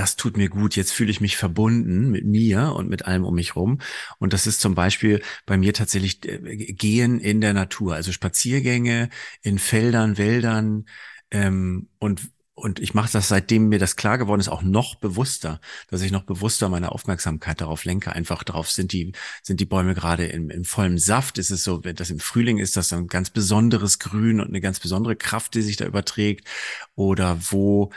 das 0.00 0.16
tut 0.16 0.38
mir 0.38 0.48
gut, 0.48 0.76
jetzt 0.76 0.92
fühle 0.92 1.10
ich 1.10 1.20
mich 1.20 1.36
verbunden 1.36 2.10
mit 2.10 2.24
mir 2.24 2.72
und 2.74 2.88
mit 2.88 3.04
allem 3.04 3.26
um 3.26 3.34
mich 3.34 3.54
rum. 3.54 3.80
Und 4.18 4.32
das 4.32 4.46
ist 4.46 4.62
zum 4.62 4.74
Beispiel 4.74 5.20
bei 5.44 5.58
mir 5.58 5.74
tatsächlich 5.74 6.24
äh, 6.26 6.38
Gehen 6.72 7.20
in 7.20 7.42
der 7.42 7.52
Natur, 7.52 7.96
also 7.96 8.10
Spaziergänge 8.10 9.10
in 9.42 9.58
Feldern, 9.58 10.16
Wäldern 10.16 10.86
ähm, 11.30 11.90
und 11.98 12.30
und 12.54 12.78
ich 12.78 12.92
mache 12.92 13.10
das, 13.10 13.28
seitdem 13.28 13.70
mir 13.70 13.78
das 13.78 13.96
klar 13.96 14.18
geworden 14.18 14.40
ist, 14.40 14.50
auch 14.50 14.60
noch 14.60 14.96
bewusster, 14.96 15.62
dass 15.88 16.02
ich 16.02 16.12
noch 16.12 16.24
bewusster 16.24 16.68
meine 16.68 16.92
Aufmerksamkeit 16.92 17.62
darauf 17.62 17.86
lenke. 17.86 18.12
Einfach 18.12 18.42
darauf 18.44 18.70
sind 18.70 18.92
die, 18.92 19.12
sind 19.42 19.60
die 19.60 19.64
Bäume 19.64 19.94
gerade 19.94 20.26
im, 20.26 20.50
im 20.50 20.64
vollen 20.64 20.98
Saft. 20.98 21.38
Ist 21.38 21.50
es 21.50 21.64
so, 21.64 21.84
wenn 21.84 21.96
das 21.96 22.10
im 22.10 22.20
Frühling 22.20 22.58
ist, 22.58 22.76
das 22.76 22.92
ein 22.92 23.06
ganz 23.06 23.30
besonderes 23.30 23.98
Grün 23.98 24.40
und 24.40 24.48
eine 24.48 24.60
ganz 24.60 24.78
besondere 24.78 25.16
Kraft, 25.16 25.54
die 25.54 25.62
sich 25.62 25.78
da 25.78 25.86
überträgt. 25.86 26.48
Oder 26.96 27.38
wo 27.50 27.92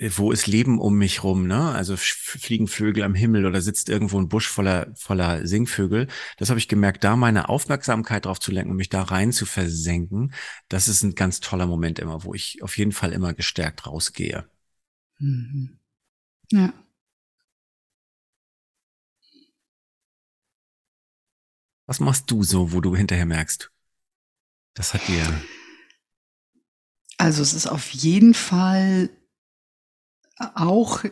wo 0.00 0.32
ist 0.32 0.48
Leben 0.48 0.80
um 0.80 0.96
mich 0.96 1.22
rum, 1.22 1.46
ne? 1.46 1.70
Also 1.70 1.96
fliegen 1.96 2.66
Vögel 2.66 3.04
am 3.04 3.14
Himmel 3.14 3.46
oder 3.46 3.60
sitzt 3.60 3.88
irgendwo 3.88 4.18
ein 4.18 4.28
Busch 4.28 4.48
voller, 4.48 4.92
voller 4.96 5.46
Singvögel. 5.46 6.08
Das 6.36 6.50
habe 6.50 6.58
ich 6.58 6.66
gemerkt, 6.66 7.04
da 7.04 7.14
meine 7.14 7.48
Aufmerksamkeit 7.48 8.24
drauf 8.24 8.40
zu 8.40 8.50
lenken 8.50 8.72
und 8.72 8.76
mich 8.76 8.88
da 8.88 9.02
rein 9.02 9.32
zu 9.32 9.46
versenken. 9.46 10.34
Das 10.68 10.88
ist 10.88 11.04
ein 11.04 11.14
ganz 11.14 11.40
toller 11.40 11.66
Moment 11.66 12.00
immer, 12.00 12.24
wo 12.24 12.34
ich 12.34 12.60
auf 12.62 12.76
jeden 12.76 12.92
Fall 12.92 13.12
immer 13.12 13.34
gestärkt 13.34 13.86
rausgehe. 13.86 14.48
Mhm. 15.18 15.78
Ja. 16.50 16.72
Was 21.86 22.00
machst 22.00 22.30
du 22.30 22.42
so, 22.42 22.72
wo 22.72 22.80
du 22.80 22.96
hinterher 22.96 23.26
merkst? 23.26 23.70
Das 24.74 24.92
hat 24.92 25.06
dir. 25.06 25.22
Also 27.16 27.42
es 27.42 27.54
ist 27.54 27.68
auf 27.68 27.90
jeden 27.90 28.34
Fall 28.34 29.08
auch 30.54 31.04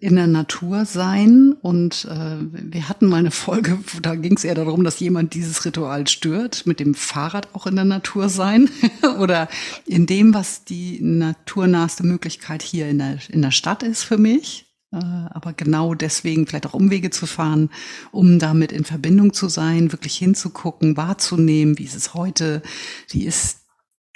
in 0.00 0.16
der 0.16 0.26
Natur 0.26 0.84
sein. 0.84 1.54
Und 1.62 2.06
äh, 2.10 2.36
wir 2.50 2.88
hatten 2.88 3.06
mal 3.06 3.18
eine 3.18 3.30
Folge, 3.30 3.78
da 4.02 4.14
ging 4.14 4.36
es 4.36 4.44
eher 4.44 4.54
darum, 4.54 4.84
dass 4.84 5.00
jemand 5.00 5.34
dieses 5.34 5.64
Ritual 5.64 6.06
stört, 6.06 6.66
mit 6.66 6.80
dem 6.80 6.94
Fahrrad 6.94 7.54
auch 7.54 7.66
in 7.66 7.76
der 7.76 7.84
Natur 7.84 8.28
sein 8.28 8.68
oder 9.18 9.48
in 9.86 10.06
dem, 10.06 10.34
was 10.34 10.64
die 10.64 10.98
naturnaheste 11.00 12.04
Möglichkeit 12.04 12.62
hier 12.62 12.88
in 12.88 12.98
der, 12.98 13.18
in 13.30 13.42
der 13.42 13.50
Stadt 13.50 13.82
ist 13.82 14.02
für 14.02 14.18
mich. 14.18 14.66
Äh, 14.92 14.98
aber 14.98 15.54
genau 15.54 15.94
deswegen 15.94 16.46
vielleicht 16.46 16.66
auch 16.66 16.74
Umwege 16.74 17.10
zu 17.10 17.26
fahren, 17.26 17.70
um 18.12 18.38
damit 18.38 18.72
in 18.72 18.84
Verbindung 18.84 19.32
zu 19.32 19.48
sein, 19.48 19.92
wirklich 19.92 20.16
hinzugucken, 20.16 20.96
wahrzunehmen, 20.96 21.78
wie 21.78 21.84
ist 21.84 21.96
es 21.96 22.12
heute, 22.12 22.62
wie 23.08 23.24
ist 23.24 23.65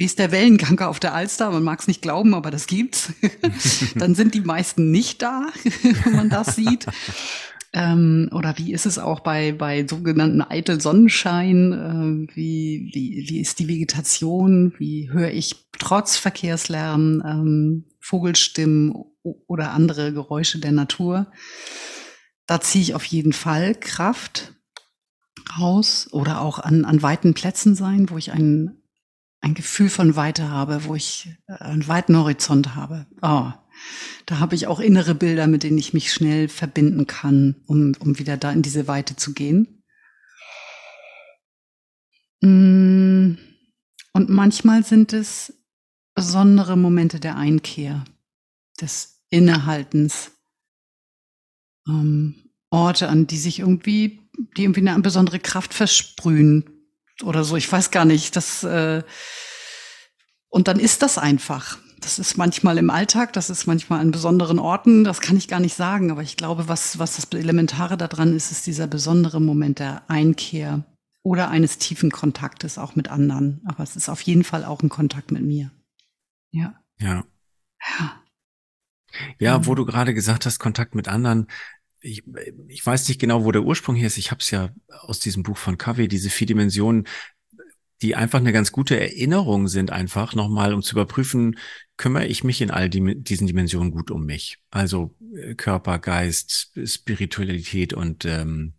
wie 0.00 0.06
ist 0.06 0.18
der 0.18 0.32
Wellengang 0.32 0.80
auf 0.80 0.98
der 0.98 1.12
Alster? 1.12 1.50
Man 1.50 1.62
mag 1.62 1.78
es 1.78 1.86
nicht 1.86 2.00
glauben, 2.00 2.32
aber 2.32 2.50
das 2.50 2.66
gibt's. 2.66 3.12
Dann 3.96 4.14
sind 4.14 4.32
die 4.32 4.40
meisten 4.40 4.90
nicht 4.90 5.20
da, 5.20 5.48
wenn 6.04 6.16
man 6.16 6.30
das 6.30 6.56
sieht. 6.56 6.86
Ähm, 7.74 8.30
oder 8.32 8.56
wie 8.56 8.72
ist 8.72 8.86
es 8.86 8.98
auch 8.98 9.20
bei, 9.20 9.52
bei 9.52 9.86
sogenannten 9.86 10.40
Eitel 10.40 10.80
Sonnenschein? 10.80 12.28
Äh, 12.30 12.34
wie, 12.34 12.90
wie, 12.94 13.26
wie 13.28 13.40
ist 13.40 13.58
die 13.58 13.68
Vegetation? 13.68 14.72
Wie 14.78 15.10
höre 15.12 15.32
ich 15.32 15.68
trotz 15.78 16.16
Verkehrslärm 16.16 17.22
ähm, 17.22 17.84
Vogelstimmen 18.00 18.94
oder 19.22 19.72
andere 19.72 20.14
Geräusche 20.14 20.60
der 20.60 20.72
Natur? 20.72 21.30
Da 22.46 22.62
ziehe 22.62 22.80
ich 22.80 22.94
auf 22.94 23.04
jeden 23.04 23.34
Fall 23.34 23.74
Kraft 23.74 24.54
raus 25.58 26.08
oder 26.10 26.40
auch 26.40 26.58
an, 26.58 26.86
an 26.86 27.02
weiten 27.02 27.34
Plätzen 27.34 27.74
sein, 27.74 28.08
wo 28.08 28.16
ich 28.16 28.32
einen 28.32 28.79
ein 29.40 29.54
Gefühl 29.54 29.88
von 29.88 30.16
Weite 30.16 30.48
habe, 30.50 30.84
wo 30.84 30.94
ich 30.94 31.28
äh, 31.46 31.54
einen 31.54 31.88
weiten 31.88 32.16
Horizont 32.16 32.74
habe. 32.74 33.06
Oh, 33.22 33.50
da 34.26 34.38
habe 34.38 34.54
ich 34.54 34.66
auch 34.66 34.80
innere 34.80 35.14
Bilder, 35.14 35.46
mit 35.46 35.62
denen 35.62 35.78
ich 35.78 35.94
mich 35.94 36.12
schnell 36.12 36.48
verbinden 36.48 37.06
kann, 37.06 37.56
um, 37.66 37.92
um 38.00 38.18
wieder 38.18 38.36
da 38.36 38.52
in 38.52 38.62
diese 38.62 38.86
Weite 38.86 39.16
zu 39.16 39.32
gehen. 39.32 39.82
Mm, 42.42 43.34
und 44.12 44.28
manchmal 44.28 44.84
sind 44.84 45.12
es 45.12 45.54
besondere 46.14 46.76
Momente 46.76 47.20
der 47.20 47.36
Einkehr, 47.36 48.04
des 48.80 49.22
Innehaltens, 49.30 50.32
ähm, 51.86 52.34
Orte, 52.70 53.08
an 53.08 53.26
die 53.26 53.38
sich 53.38 53.60
irgendwie, 53.60 54.20
die 54.56 54.62
irgendwie 54.62 54.86
eine 54.86 55.00
besondere 55.00 55.38
Kraft 55.38 55.74
versprühen, 55.74 56.79
oder 57.22 57.44
so. 57.44 57.56
Ich 57.56 57.70
weiß 57.70 57.90
gar 57.90 58.04
nicht. 58.04 58.36
Das, 58.36 58.64
äh, 58.64 59.02
und 60.48 60.68
dann 60.68 60.78
ist 60.78 61.02
das 61.02 61.18
einfach. 61.18 61.78
Das 62.00 62.18
ist 62.18 62.38
manchmal 62.38 62.78
im 62.78 62.88
Alltag, 62.88 63.34
das 63.34 63.50
ist 63.50 63.66
manchmal 63.66 64.00
an 64.00 64.10
besonderen 64.10 64.58
Orten, 64.58 65.04
das 65.04 65.20
kann 65.20 65.36
ich 65.36 65.48
gar 65.48 65.60
nicht 65.60 65.74
sagen. 65.74 66.10
Aber 66.10 66.22
ich 66.22 66.36
glaube, 66.36 66.66
was, 66.66 66.98
was 66.98 67.16
das 67.16 67.28
Elementare 67.38 67.98
daran 67.98 68.34
ist, 68.34 68.50
ist 68.50 68.66
dieser 68.66 68.86
besondere 68.86 69.40
Moment 69.40 69.80
der 69.80 70.08
Einkehr 70.08 70.84
oder 71.22 71.50
eines 71.50 71.76
tiefen 71.78 72.10
Kontaktes 72.10 72.78
auch 72.78 72.96
mit 72.96 73.08
anderen. 73.08 73.60
Aber 73.66 73.82
es 73.82 73.96
ist 73.96 74.08
auf 74.08 74.22
jeden 74.22 74.44
Fall 74.44 74.64
auch 74.64 74.82
ein 74.82 74.88
Kontakt 74.88 75.30
mit 75.30 75.42
mir. 75.42 75.70
Ja. 76.52 76.74
Ja. 76.98 77.24
Ja. 77.98 78.22
Ja, 79.38 79.66
wo 79.66 79.74
du 79.74 79.84
gerade 79.84 80.14
gesagt 80.14 80.46
hast, 80.46 80.58
Kontakt 80.58 80.94
mit 80.94 81.08
anderen, 81.08 81.48
ich, 82.00 82.22
ich 82.68 82.84
weiß 82.84 83.08
nicht 83.08 83.20
genau, 83.20 83.44
wo 83.44 83.52
der 83.52 83.62
Ursprung 83.62 83.94
hier 83.94 84.06
ist. 84.06 84.18
Ich 84.18 84.30
habe 84.30 84.40
es 84.40 84.50
ja 84.50 84.70
aus 84.88 85.20
diesem 85.20 85.42
Buch 85.42 85.56
von 85.56 85.78
Covey, 85.78 86.08
diese 86.08 86.30
vier 86.30 86.46
Dimensionen, 86.46 87.06
die 88.02 88.16
einfach 88.16 88.38
eine 88.38 88.52
ganz 88.52 88.72
gute 88.72 88.98
Erinnerung 88.98 89.68
sind, 89.68 89.90
einfach 89.90 90.34
nochmal, 90.34 90.72
um 90.72 90.82
zu 90.82 90.94
überprüfen, 90.94 91.58
kümmere 91.96 92.26
ich 92.26 92.44
mich 92.44 92.62
in 92.62 92.70
all 92.70 92.88
die, 92.88 93.22
diesen 93.22 93.46
Dimensionen 93.46 93.90
gut 93.90 94.10
um 94.10 94.24
mich. 94.24 94.58
Also 94.70 95.14
äh, 95.36 95.54
Körper, 95.54 95.98
Geist, 95.98 96.72
Spiritualität 96.84 97.92
und 97.92 98.24
ähm, 98.24 98.74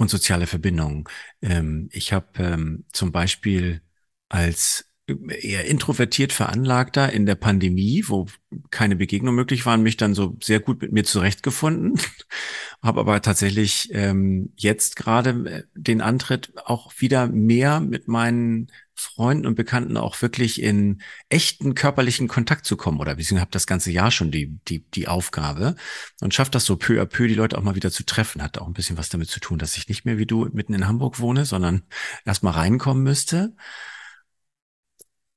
und 0.00 0.08
soziale 0.08 0.46
Verbindungen. 0.46 1.04
Ähm, 1.42 1.90
ich 1.92 2.12
habe 2.14 2.42
ähm, 2.42 2.84
zum 2.90 3.12
Beispiel 3.12 3.82
als 4.30 4.89
eher 5.28 5.66
introvertiert 5.66 6.32
veranlagter 6.32 7.12
in 7.12 7.26
der 7.26 7.34
Pandemie, 7.34 8.04
wo 8.06 8.26
keine 8.70 8.96
Begegnung 8.96 9.34
möglich 9.34 9.66
waren, 9.66 9.82
mich 9.82 9.96
dann 9.96 10.14
so 10.14 10.36
sehr 10.42 10.60
gut 10.60 10.82
mit 10.82 10.92
mir 10.92 11.04
zurechtgefunden. 11.04 12.00
Habe 12.82 13.00
aber 13.00 13.22
tatsächlich 13.22 13.90
ähm, 13.92 14.52
jetzt 14.56 14.96
gerade 14.96 15.30
äh, 15.30 15.62
den 15.74 16.00
Antritt 16.00 16.52
auch 16.64 16.92
wieder 16.98 17.26
mehr 17.28 17.80
mit 17.80 18.08
meinen 18.08 18.70
Freunden 19.00 19.46
und 19.46 19.54
Bekannten 19.54 19.96
auch 19.96 20.20
wirklich 20.20 20.60
in 20.60 21.00
echten 21.30 21.74
körperlichen 21.74 22.28
Kontakt 22.28 22.66
zu 22.66 22.76
kommen. 22.76 23.00
Oder 23.00 23.16
beziehungsweise 23.16 23.40
habe 23.40 23.50
das 23.50 23.66
ganze 23.66 23.90
Jahr 23.90 24.10
schon 24.10 24.30
die, 24.30 24.58
die, 24.68 24.84
die 24.90 25.08
Aufgabe 25.08 25.74
und 26.20 26.34
schafft 26.34 26.54
das 26.54 26.66
so 26.66 26.76
peu 26.76 27.00
à 27.00 27.06
peu, 27.06 27.26
die 27.26 27.34
Leute 27.34 27.56
auch 27.56 27.62
mal 27.62 27.76
wieder 27.76 27.90
zu 27.90 28.04
treffen. 28.04 28.42
Hat 28.42 28.58
auch 28.58 28.66
ein 28.66 28.74
bisschen 28.74 28.98
was 28.98 29.08
damit 29.08 29.30
zu 29.30 29.40
tun, 29.40 29.58
dass 29.58 29.76
ich 29.76 29.88
nicht 29.88 30.04
mehr 30.04 30.18
wie 30.18 30.26
du 30.26 30.48
mitten 30.52 30.74
in 30.74 30.86
Hamburg 30.86 31.18
wohne, 31.18 31.46
sondern 31.46 31.82
erst 32.24 32.42
mal 32.42 32.50
reinkommen 32.50 33.02
müsste. 33.02 33.54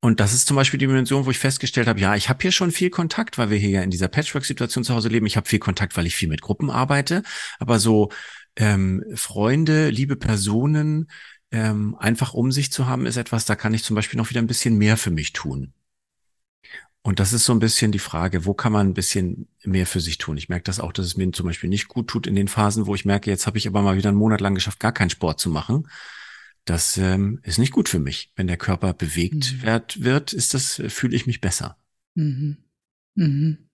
Und 0.03 0.19
das 0.19 0.33
ist 0.33 0.47
zum 0.47 0.57
Beispiel 0.57 0.79
die 0.79 0.85
Dimension, 0.85 1.25
wo 1.25 1.31
ich 1.31 1.39
festgestellt 1.39 1.87
habe, 1.87 1.97
ja, 1.97 2.13
ich 2.13 2.27
habe 2.27 2.41
hier 2.41 2.51
schon 2.51 2.71
viel 2.71 2.89
Kontakt, 2.89 3.37
weil 3.37 3.49
wir 3.49 3.57
hier 3.57 3.69
ja 3.69 3.81
in 3.83 3.89
dieser 3.89 4.09
Patchwork-Situation 4.09 4.83
zu 4.83 4.93
Hause 4.93 5.07
leben. 5.07 5.25
Ich 5.27 5.37
habe 5.37 5.47
viel 5.47 5.59
Kontakt, 5.59 5.95
weil 5.95 6.05
ich 6.05 6.13
viel 6.13 6.27
mit 6.27 6.41
Gruppen 6.41 6.69
arbeite. 6.69 7.23
Aber 7.57 7.79
so 7.79 8.09
ähm, 8.57 9.05
Freunde, 9.15 9.89
liebe 9.91 10.17
Personen, 10.17 11.09
ähm, 11.51 11.95
einfach 11.97 12.33
um 12.33 12.51
sich 12.51 12.69
zu 12.69 12.85
haben, 12.85 13.05
ist 13.05 13.15
etwas, 13.15 13.45
da 13.45 13.55
kann 13.55 13.73
ich 13.73 13.85
zum 13.85 13.95
Beispiel 13.95 14.17
noch 14.17 14.29
wieder 14.29 14.41
ein 14.41 14.47
bisschen 14.47 14.77
mehr 14.77 14.97
für 14.97 15.09
mich 15.09 15.31
tun. 15.31 15.71
Und 17.01 17.21
das 17.21 17.31
ist 17.31 17.45
so 17.45 17.53
ein 17.53 17.59
bisschen 17.59 17.93
die 17.93 17.99
Frage, 17.99 18.45
wo 18.45 18.53
kann 18.53 18.73
man 18.73 18.87
ein 18.87 18.93
bisschen 18.93 19.47
mehr 19.63 19.87
für 19.87 20.01
sich 20.01 20.17
tun? 20.17 20.35
Ich 20.35 20.49
merke 20.49 20.65
das 20.65 20.81
auch, 20.81 20.91
dass 20.91 21.05
es 21.05 21.15
mir 21.15 21.31
zum 21.31 21.45
Beispiel 21.45 21.69
nicht 21.69 21.87
gut 21.87 22.09
tut 22.09 22.27
in 22.27 22.35
den 22.35 22.49
Phasen, 22.49 22.87
wo 22.87 22.93
ich 22.93 23.05
merke, 23.05 23.31
jetzt 23.31 23.47
habe 23.47 23.57
ich 23.57 23.69
aber 23.69 23.81
mal 23.81 23.95
wieder 23.95 24.09
einen 24.09 24.17
Monat 24.17 24.41
lang 24.41 24.53
geschafft, 24.53 24.81
gar 24.81 24.91
keinen 24.91 25.11
Sport 25.11 25.39
zu 25.39 25.49
machen. 25.49 25.87
Das 26.65 26.97
ähm, 26.97 27.39
ist 27.43 27.59
nicht 27.59 27.73
gut 27.73 27.89
für 27.89 27.99
mich. 27.99 28.31
Wenn 28.35 28.47
der 28.47 28.57
Körper 28.57 28.93
bewegt 28.93 29.53
mhm. 29.53 29.61
wird, 29.63 30.03
wird, 30.03 30.33
ist 30.33 30.53
das, 30.53 30.81
fühle 30.87 31.15
ich 31.15 31.27
mich 31.27 31.41
besser. 31.41 31.77
Mhm. 32.15 32.57
Mhm. 33.15 33.69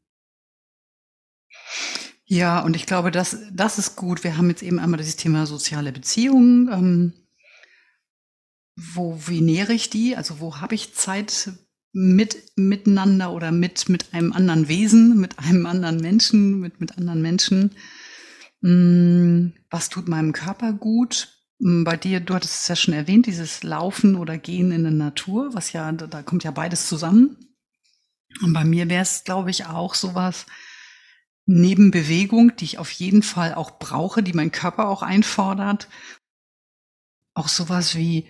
Ja, 2.25 2.59
und 2.61 2.75
ich 2.75 2.85
glaube, 2.85 3.11
das, 3.11 3.37
das 3.51 3.79
ist 3.79 3.95
gut. 3.95 4.23
Wir 4.23 4.37
haben 4.37 4.49
jetzt 4.49 4.61
eben 4.61 4.79
einmal 4.79 4.99
das 4.99 5.15
Thema 5.15 5.45
soziale 5.45 5.91
Beziehungen. 5.91 6.69
Ähm, 6.71 7.13
wo, 8.75 9.19
wie 9.27 9.41
nähere 9.41 9.73
ich 9.73 9.89
die? 9.89 10.15
Also 10.15 10.39
wo 10.39 10.57
habe 10.57 10.75
ich 10.75 10.93
Zeit 10.93 11.51
mit 11.91 12.37
miteinander 12.55 13.33
oder 13.33 13.51
mit 13.51 13.89
mit 13.89 14.13
einem 14.13 14.31
anderen 14.31 14.67
Wesen, 14.67 15.19
mit 15.19 15.39
einem 15.39 15.65
anderen 15.65 15.97
Menschen, 15.97 16.59
mit 16.59 16.79
mit 16.79 16.97
anderen 16.97 17.21
Menschen. 17.21 17.71
Hm, 18.61 19.53
was 19.69 19.89
tut 19.89 20.07
meinem 20.07 20.31
Körper 20.31 20.73
gut? 20.73 21.38
Hm, 21.59 21.83
bei 21.83 21.97
dir, 21.97 22.19
du 22.19 22.35
hattest 22.35 22.61
es 22.61 22.67
ja 22.67 22.75
schon 22.75 22.93
erwähnt, 22.93 23.25
dieses 23.25 23.63
Laufen 23.63 24.15
oder 24.15 24.37
Gehen 24.37 24.71
in 24.71 24.83
der 24.83 24.91
Natur, 24.91 25.53
was 25.53 25.73
ja, 25.73 25.91
da 25.91 26.23
kommt 26.23 26.43
ja 26.43 26.51
beides 26.51 26.87
zusammen. 26.87 27.37
Und 28.41 28.53
bei 28.53 28.63
mir 28.63 28.89
wäre 28.89 29.01
es, 29.01 29.23
glaube 29.23 29.49
ich, 29.49 29.65
auch 29.65 29.95
sowas 29.95 30.45
neben 31.45 31.89
Bewegung, 31.91 32.55
die 32.55 32.65
ich 32.65 32.77
auf 32.77 32.91
jeden 32.91 33.23
Fall 33.23 33.55
auch 33.55 33.79
brauche, 33.79 34.21
die 34.21 34.33
mein 34.33 34.51
Körper 34.51 34.87
auch 34.87 35.01
einfordert. 35.01 35.89
Auch 37.33 37.47
sowas 37.47 37.95
wie 37.95 38.29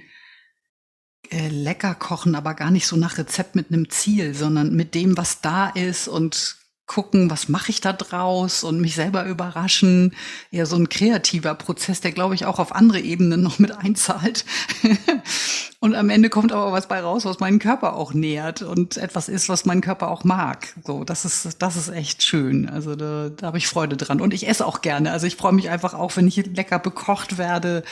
äh, 1.30 1.50
lecker 1.50 1.96
kochen, 1.96 2.36
aber 2.36 2.54
gar 2.54 2.72
nicht 2.72 2.88
so 2.88 2.96
nach 2.96 3.18
Rezept 3.18 3.56
mit 3.56 3.72
einem 3.72 3.90
Ziel, 3.90 4.34
sondern 4.34 4.74
mit 4.74 4.96
dem, 4.96 5.18
was 5.18 5.42
da 5.42 5.68
ist 5.70 6.08
und 6.08 6.59
gucken, 6.90 7.30
was 7.30 7.50
mache 7.50 7.70
ich 7.70 7.82
da 7.82 7.94
draus 7.94 8.64
und 8.64 8.82
mich 8.82 8.96
selber 8.96 9.24
überraschen. 9.26 10.16
Eher 10.52 10.66
so 10.66 10.76
ein 10.76 10.90
kreativer 10.90 11.54
Prozess, 11.54 12.02
der, 12.02 12.12
glaube 12.12 12.34
ich, 12.34 12.46
auch 12.46 12.58
auf 12.58 12.74
andere 12.76 13.00
Ebenen 13.00 13.42
noch 13.44 13.60
mit 13.60 13.72
einzahlt. 13.72 14.44
und 15.80 15.94
am 15.94 16.10
Ende 16.10 16.30
kommt 16.30 16.52
aber 16.52 16.72
was 16.72 16.88
bei 16.88 17.00
raus, 17.00 17.26
was 17.26 17.40
meinen 17.40 17.60
Körper 17.60 17.94
auch 17.94 18.16
nährt 18.16 18.64
und 18.64 18.98
etwas 18.98 19.30
ist, 19.30 19.50
was 19.50 19.66
mein 19.66 19.82
Körper 19.82 20.10
auch 20.10 20.24
mag. 20.24 20.74
So, 20.84 21.04
das 21.04 21.26
ist, 21.26 21.62
das 21.62 21.76
ist 21.76 21.90
echt 21.90 22.24
schön. 22.24 22.68
Also 22.68 22.96
da, 22.96 23.30
da 23.30 23.48
habe 23.48 23.60
ich 23.60 23.68
Freude 23.68 23.96
dran. 23.96 24.20
Und 24.20 24.34
ich 24.34 24.48
esse 24.48 24.66
auch 24.66 24.82
gerne. 24.82 25.12
Also 25.12 25.28
ich 25.28 25.36
freue 25.36 25.54
mich 25.54 25.70
einfach 25.70 25.94
auch, 25.94 26.18
wenn 26.18 26.28
ich 26.28 26.38
lecker 26.38 26.80
bekocht 26.80 27.38
werde 27.38 27.84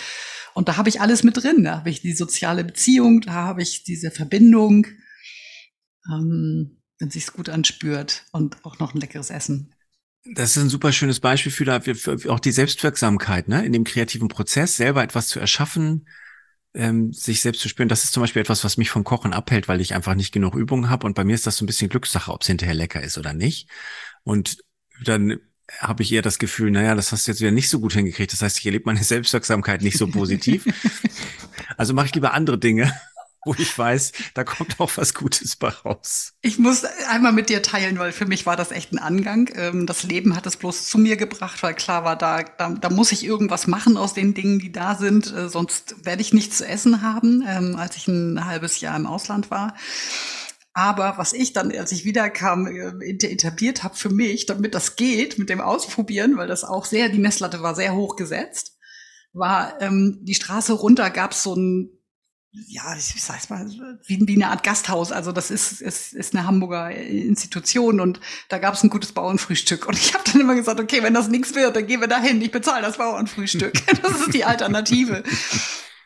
und 0.56 0.70
da 0.70 0.78
habe 0.78 0.90
ich 0.90 1.02
alles 1.02 1.24
mit 1.24 1.38
drin. 1.38 1.64
Da 1.64 1.78
habe 1.78 1.92
ich 1.92 2.02
die 2.02 2.14
soziale 2.14 2.64
Beziehung, 2.64 3.22
da 3.22 3.34
habe 3.34 3.62
ich 3.62 3.84
diese 3.84 4.10
Verbindung, 4.10 4.88
ähm, 6.12 6.77
wenn 7.00 7.10
sich's 7.10 7.34
gut 7.34 7.50
anspürt 7.50 8.26
und 8.32 8.64
auch 8.66 8.80
noch 8.80 8.94
ein 8.94 9.00
leckeres 9.02 9.30
Essen. 9.30 9.74
Das 10.36 10.56
ist 10.56 10.64
ein 10.64 10.70
super 10.70 10.92
schönes 10.92 11.20
Beispiel 11.20 11.52
für, 11.52 11.96
für 11.96 12.32
auch 12.32 12.40
die 12.40 12.52
Selbstwirksamkeit, 12.52 13.48
ne? 13.48 13.66
in 13.66 13.72
dem 13.72 13.84
kreativen 13.84 14.28
Prozess, 14.28 14.76
selber 14.76 15.04
etwas 15.04 15.28
zu 15.28 15.40
erschaffen, 15.40 16.08
ähm, 16.74 17.14
sich 17.14 17.42
selbst 17.42 17.62
zu 17.62 17.70
spüren. 17.70 17.88
Das 17.88 18.04
ist 18.04 18.14
zum 18.14 18.22
Beispiel 18.22 18.42
etwas, 18.42 18.64
was 18.64 18.78
mich 18.78 18.90
vom 18.90 19.04
Kochen 19.04 19.34
abhält, 19.34 19.68
weil 19.68 19.80
ich 19.80 19.94
einfach 19.94 20.16
nicht 20.16 20.34
genug 20.34 20.56
Übung 20.56 20.90
habe. 20.90 21.06
Und 21.06 21.14
bei 21.14 21.24
mir 21.24 21.34
ist 21.34 21.48
das 21.48 21.58
so 21.58 21.64
ein 21.64 21.68
bisschen 21.68 21.90
Glückssache, 21.90 22.32
ob 22.32 22.42
es 22.42 22.48
hinterher 22.48 22.76
lecker 22.76 23.02
ist 23.02 23.18
oder 23.18 23.34
nicht. 23.34 23.70
Und 24.24 24.58
dann 25.04 25.40
habe 25.80 26.04
ich 26.04 26.12
eher 26.12 26.22
das 26.22 26.40
Gefühl, 26.40 26.72
naja, 26.72 26.96
das 26.96 27.12
hast 27.12 27.28
du 27.28 27.32
jetzt 27.32 27.42
wieder 27.42 27.52
nicht 27.52 27.70
so 27.70 27.80
gut 27.80 27.94
hingekriegt. 27.94 28.32
Das 28.34 28.42
heißt, 28.42 28.60
ich 28.60 28.66
erlebe 28.66 28.86
meine 28.86 29.04
Selbstwirksamkeit 29.04 29.82
nicht 29.82 29.98
so 29.98 30.08
positiv. 30.08 30.66
also 31.78 31.94
mache 31.94 32.08
ich 32.08 32.16
lieber 32.16 32.34
andere 32.34 32.58
Dinge, 32.58 32.94
wo 33.48 33.56
ich 33.58 33.76
weiß, 33.76 34.12
da 34.34 34.44
kommt 34.44 34.80
auch 34.80 34.92
was 34.98 35.14
Gutes 35.14 35.56
bei 35.56 35.70
raus. 35.70 36.34
Ich 36.42 36.60
muss 36.60 36.84
einmal 37.10 37.32
mit 37.32 37.50
dir 37.50 37.64
teilen, 37.64 37.98
weil 37.98 38.12
für 38.12 38.26
mich 38.26 38.46
war 38.46 38.56
das 38.56 38.72
echt 38.72 38.92
ein 38.92 39.00
Angang. 39.00 39.50
Ähm, 39.56 39.88
das 39.88 40.04
Leben 40.04 40.36
hat 40.36 40.46
es 40.46 40.58
bloß 40.58 40.88
zu 40.88 40.98
mir 41.00 41.18
gebracht, 41.18 41.64
weil 41.64 41.74
klar 41.74 42.04
war, 42.04 42.16
da, 42.16 42.44
da, 42.44 42.70
da 42.70 42.90
muss 42.90 43.12
ich 43.12 43.26
irgendwas 43.26 43.66
machen 43.66 43.98
aus 43.98 44.14
den 44.14 44.34
Dingen, 44.34 44.60
die 44.60 44.72
da 44.72 44.96
sind. 44.96 45.34
Äh, 45.34 45.50
sonst 45.50 46.06
werde 46.06 46.22
ich 46.22 46.34
nichts 46.34 46.58
zu 46.58 46.68
essen 46.68 47.02
haben, 47.02 47.44
ähm, 47.48 47.76
als 47.78 47.96
ich 47.96 48.08
ein 48.08 48.46
halbes 48.46 48.82
Jahr 48.82 48.96
im 48.96 49.08
Ausland 49.08 49.50
war. 49.50 49.76
Aber 50.74 51.18
was 51.18 51.34
ich 51.34 51.54
dann, 51.54 51.72
als 51.72 51.92
ich 51.92 52.06
wiederkam, 52.06 52.68
äh, 52.68 53.10
etabliert 53.10 53.84
habe 53.84 53.96
für 53.96 54.10
mich, 54.10 54.46
damit 54.46 54.76
das 54.76 54.96
geht 54.96 55.40
mit 55.40 55.50
dem 55.50 55.60
Ausprobieren, 55.60 56.38
weil 56.38 56.48
das 56.48 56.64
auch 56.64 56.86
sehr, 56.86 57.10
die 57.10 57.18
Messlatte 57.18 57.64
war 57.64 57.74
sehr 57.74 57.96
hoch 57.96 58.16
gesetzt, 58.16 58.78
war 59.34 59.82
ähm, 59.82 60.20
die 60.22 60.36
Straße 60.36 60.74
runter 60.74 61.10
gab 61.10 61.32
es 61.32 61.44
so 61.44 61.56
ein, 61.56 61.97
ja, 62.52 62.96
ich 62.96 63.22
sag's 63.22 63.50
mal, 63.50 63.68
wie, 64.06 64.28
wie 64.28 64.36
eine 64.36 64.50
Art 64.50 64.64
Gasthaus. 64.64 65.12
Also 65.12 65.32
das 65.32 65.52
ist, 65.52 65.82
ist, 65.82 66.14
ist 66.14 66.34
eine 66.34 66.48
Hamburger 66.48 66.92
Institution 66.92 68.00
und 68.00 68.20
da 68.50 68.58
gab 68.58 68.74
es 68.74 68.84
ein 68.84 68.90
gutes 68.90 69.12
Bauernfrühstück. 69.12 69.88
Und 69.88 69.98
ich 69.98 70.14
habe 70.14 70.24
dann 70.32 70.42
immer 70.42 70.56
gesagt, 70.56 70.80
okay, 70.80 71.04
wenn 71.04 71.14
das 71.14 71.28
nichts 71.28 71.54
wird, 71.56 71.76
dann 71.76 71.86
gehen 71.86 72.02
wir 72.02 72.08
dahin. 72.08 72.42
Ich 72.42 72.52
bezahle 72.52 72.82
das 72.82 72.98
Bauernfrühstück. 72.98 73.74
das 74.02 74.22
ist 74.22 74.34
die 74.34 74.46
Alternative. 74.46 75.24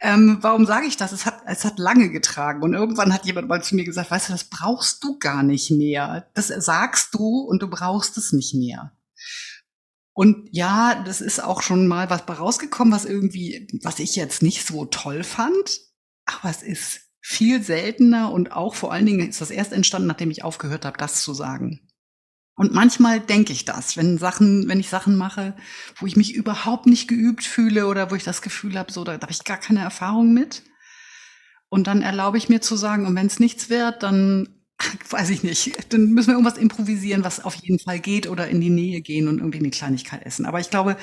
Ähm, 0.01 0.39
warum 0.41 0.65
sage 0.65 0.87
ich 0.87 0.97
das? 0.97 1.11
Es 1.11 1.25
hat, 1.25 1.41
es 1.45 1.63
hat 1.63 1.77
lange 1.77 2.09
getragen 2.09 2.63
und 2.63 2.73
irgendwann 2.73 3.13
hat 3.13 3.25
jemand 3.25 3.47
mal 3.47 3.63
zu 3.63 3.75
mir 3.75 3.85
gesagt, 3.85 4.09
weißt 4.09 4.29
du, 4.29 4.33
das 4.33 4.45
brauchst 4.45 5.03
du 5.03 5.19
gar 5.19 5.43
nicht 5.43 5.69
mehr. 5.69 6.27
Das 6.33 6.47
sagst 6.47 7.13
du 7.13 7.41
und 7.41 7.61
du 7.61 7.69
brauchst 7.69 8.17
es 8.17 8.33
nicht 8.33 8.55
mehr. 8.55 8.91
Und 10.13 10.49
ja, 10.51 11.03
das 11.05 11.21
ist 11.21 11.41
auch 11.41 11.61
schon 11.61 11.87
mal 11.87 12.09
was 12.09 12.27
rausgekommen, 12.27 12.93
was 12.93 13.05
irgendwie, 13.05 13.67
was 13.83 13.99
ich 13.99 14.15
jetzt 14.15 14.41
nicht 14.41 14.65
so 14.65 14.85
toll 14.85 15.23
fand, 15.23 15.81
aber 16.39 16.49
es 16.49 16.63
ist 16.63 17.01
viel 17.21 17.61
seltener 17.61 18.31
und 18.31 18.51
auch 18.51 18.75
vor 18.75 18.91
allen 18.91 19.05
Dingen 19.05 19.27
ist 19.27 19.41
das 19.41 19.51
erst 19.51 19.73
entstanden, 19.73 20.07
nachdem 20.07 20.31
ich 20.31 20.43
aufgehört 20.43 20.85
habe, 20.85 20.97
das 20.97 21.21
zu 21.21 21.33
sagen. 21.33 21.81
Und 22.55 22.73
manchmal 22.73 23.19
denke 23.19 23.53
ich 23.53 23.65
das, 23.65 23.97
wenn 23.97 24.17
Sachen, 24.17 24.67
wenn 24.67 24.79
ich 24.79 24.89
Sachen 24.89 25.15
mache, 25.15 25.55
wo 25.95 26.05
ich 26.05 26.17
mich 26.17 26.33
überhaupt 26.35 26.85
nicht 26.85 27.07
geübt 27.07 27.43
fühle 27.43 27.87
oder 27.87 28.11
wo 28.11 28.15
ich 28.15 28.23
das 28.23 28.41
Gefühl 28.41 28.77
habe, 28.77 28.91
so 28.91 29.03
da, 29.03 29.17
da 29.17 29.23
habe 29.23 29.31
ich 29.31 29.43
gar 29.43 29.57
keine 29.57 29.79
Erfahrung 29.79 30.33
mit. 30.33 30.63
Und 31.69 31.87
dann 31.87 32.01
erlaube 32.01 32.37
ich 32.37 32.49
mir 32.49 32.59
zu 32.59 32.75
sagen, 32.75 33.05
und 33.05 33.15
wenn 33.15 33.27
es 33.27 33.39
nichts 33.39 33.69
wird, 33.69 34.03
dann 34.03 34.61
weiß 35.09 35.29
ich 35.29 35.43
nicht, 35.43 35.93
dann 35.93 36.11
müssen 36.11 36.27
wir 36.27 36.33
irgendwas 36.33 36.57
improvisieren, 36.57 37.23
was 37.23 37.43
auf 37.43 37.55
jeden 37.55 37.79
Fall 37.79 37.99
geht 37.99 38.27
oder 38.27 38.47
in 38.47 38.61
die 38.61 38.69
Nähe 38.69 39.01
gehen 39.01 39.27
und 39.27 39.39
irgendwie 39.39 39.59
eine 39.59 39.69
Kleinigkeit 39.69 40.25
essen. 40.25 40.45
Aber 40.45 40.59
ich 40.59 40.69
glaube, 40.69 40.97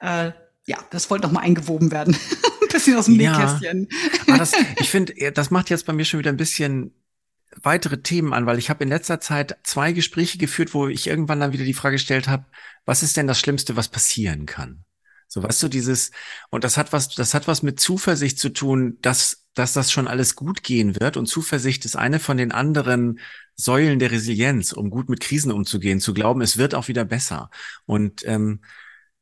äh, 0.00 0.32
ja, 0.68 0.78
das 0.90 1.08
wollte 1.08 1.26
noch 1.26 1.32
mal 1.32 1.40
eingewoben 1.40 1.90
werden. 1.90 2.14
ein 2.62 2.68
bisschen 2.70 2.96
aus 2.96 3.06
dem 3.06 3.18
ja, 3.18 3.36
Nähkästchen. 3.36 3.88
das, 4.26 4.52
ich 4.78 4.90
finde, 4.90 5.32
das 5.32 5.50
macht 5.50 5.70
jetzt 5.70 5.86
bei 5.86 5.94
mir 5.94 6.04
schon 6.04 6.20
wieder 6.20 6.30
ein 6.30 6.36
bisschen 6.36 6.94
weitere 7.62 8.02
Themen 8.02 8.34
an, 8.34 8.44
weil 8.44 8.58
ich 8.58 8.68
habe 8.68 8.84
in 8.84 8.90
letzter 8.90 9.18
Zeit 9.18 9.56
zwei 9.62 9.92
Gespräche 9.92 10.36
geführt, 10.36 10.74
wo 10.74 10.86
ich 10.86 11.06
irgendwann 11.06 11.40
dann 11.40 11.54
wieder 11.54 11.64
die 11.64 11.74
Frage 11.74 11.94
gestellt 11.94 12.28
habe, 12.28 12.44
was 12.84 13.02
ist 13.02 13.16
denn 13.16 13.26
das 13.26 13.40
Schlimmste, 13.40 13.76
was 13.76 13.88
passieren 13.88 14.44
kann? 14.44 14.84
So, 15.26 15.42
weißt 15.42 15.62
du, 15.62 15.68
dieses, 15.68 16.10
und 16.50 16.64
das 16.64 16.76
hat 16.76 16.92
was, 16.92 17.08
das 17.08 17.32
hat 17.32 17.48
was 17.48 17.62
mit 17.62 17.80
Zuversicht 17.80 18.38
zu 18.38 18.50
tun, 18.50 18.98
dass, 19.00 19.46
dass 19.54 19.72
das 19.72 19.90
schon 19.90 20.06
alles 20.06 20.36
gut 20.36 20.62
gehen 20.62 21.00
wird. 21.00 21.16
Und 21.16 21.26
Zuversicht 21.26 21.84
ist 21.86 21.96
eine 21.96 22.18
von 22.18 22.36
den 22.36 22.52
anderen 22.52 23.18
Säulen 23.54 23.98
der 23.98 24.10
Resilienz, 24.10 24.72
um 24.72 24.90
gut 24.90 25.08
mit 25.08 25.20
Krisen 25.20 25.50
umzugehen, 25.50 26.00
zu 26.00 26.14
glauben, 26.14 26.42
es 26.42 26.58
wird 26.58 26.74
auch 26.74 26.88
wieder 26.88 27.04
besser. 27.04 27.50
Und 27.86 28.26
ähm, 28.26 28.60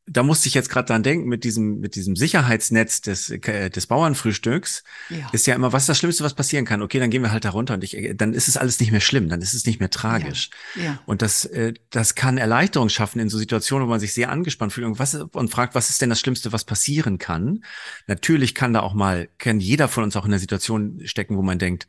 da 0.08 0.22
musste 0.22 0.46
ich 0.48 0.54
jetzt 0.54 0.70
gerade 0.70 0.86
dran 0.86 1.02
denken, 1.02 1.28
mit 1.28 1.42
diesem, 1.42 1.80
mit 1.80 1.96
diesem 1.96 2.14
Sicherheitsnetz 2.14 3.00
des, 3.00 3.30
äh, 3.30 3.70
des 3.70 3.86
Bauernfrühstücks 3.88 4.84
ja. 5.10 5.28
ist 5.32 5.46
ja 5.46 5.54
immer, 5.54 5.72
was 5.72 5.82
ist 5.82 5.88
das 5.88 5.98
Schlimmste, 5.98 6.22
was 6.22 6.34
passieren 6.34 6.64
kann? 6.64 6.80
Okay, 6.80 7.00
dann 7.00 7.10
gehen 7.10 7.22
wir 7.22 7.32
halt 7.32 7.44
da 7.44 7.50
runter 7.50 7.74
und 7.74 7.82
ich, 7.82 7.96
äh, 7.96 8.14
dann 8.14 8.32
ist 8.32 8.46
es 8.46 8.56
alles 8.56 8.78
nicht 8.78 8.92
mehr 8.92 9.00
schlimm, 9.00 9.28
dann 9.28 9.42
ist 9.42 9.52
es 9.52 9.66
nicht 9.66 9.80
mehr 9.80 9.90
tragisch. 9.90 10.50
Ja. 10.76 10.82
Ja. 10.84 11.02
Und 11.06 11.22
das, 11.22 11.44
äh, 11.46 11.74
das 11.90 12.14
kann 12.14 12.38
Erleichterung 12.38 12.88
schaffen 12.88 13.18
in 13.18 13.28
so 13.28 13.36
Situationen, 13.36 13.86
wo 13.86 13.90
man 13.90 14.00
sich 14.00 14.12
sehr 14.12 14.30
angespannt 14.30 14.72
fühlt 14.72 14.86
und, 14.86 14.98
was, 15.00 15.14
und 15.14 15.50
fragt, 15.50 15.74
was 15.74 15.90
ist 15.90 16.00
denn 16.00 16.10
das 16.10 16.20
Schlimmste, 16.20 16.52
was 16.52 16.64
passieren 16.64 17.18
kann? 17.18 17.64
Natürlich 18.06 18.54
kann 18.54 18.72
da 18.72 18.80
auch 18.80 18.94
mal, 18.94 19.28
kann 19.38 19.58
jeder 19.58 19.88
von 19.88 20.04
uns 20.04 20.14
auch 20.14 20.24
in 20.24 20.30
einer 20.30 20.38
Situation 20.38 21.00
stecken, 21.04 21.36
wo 21.36 21.42
man 21.42 21.58
denkt, 21.58 21.88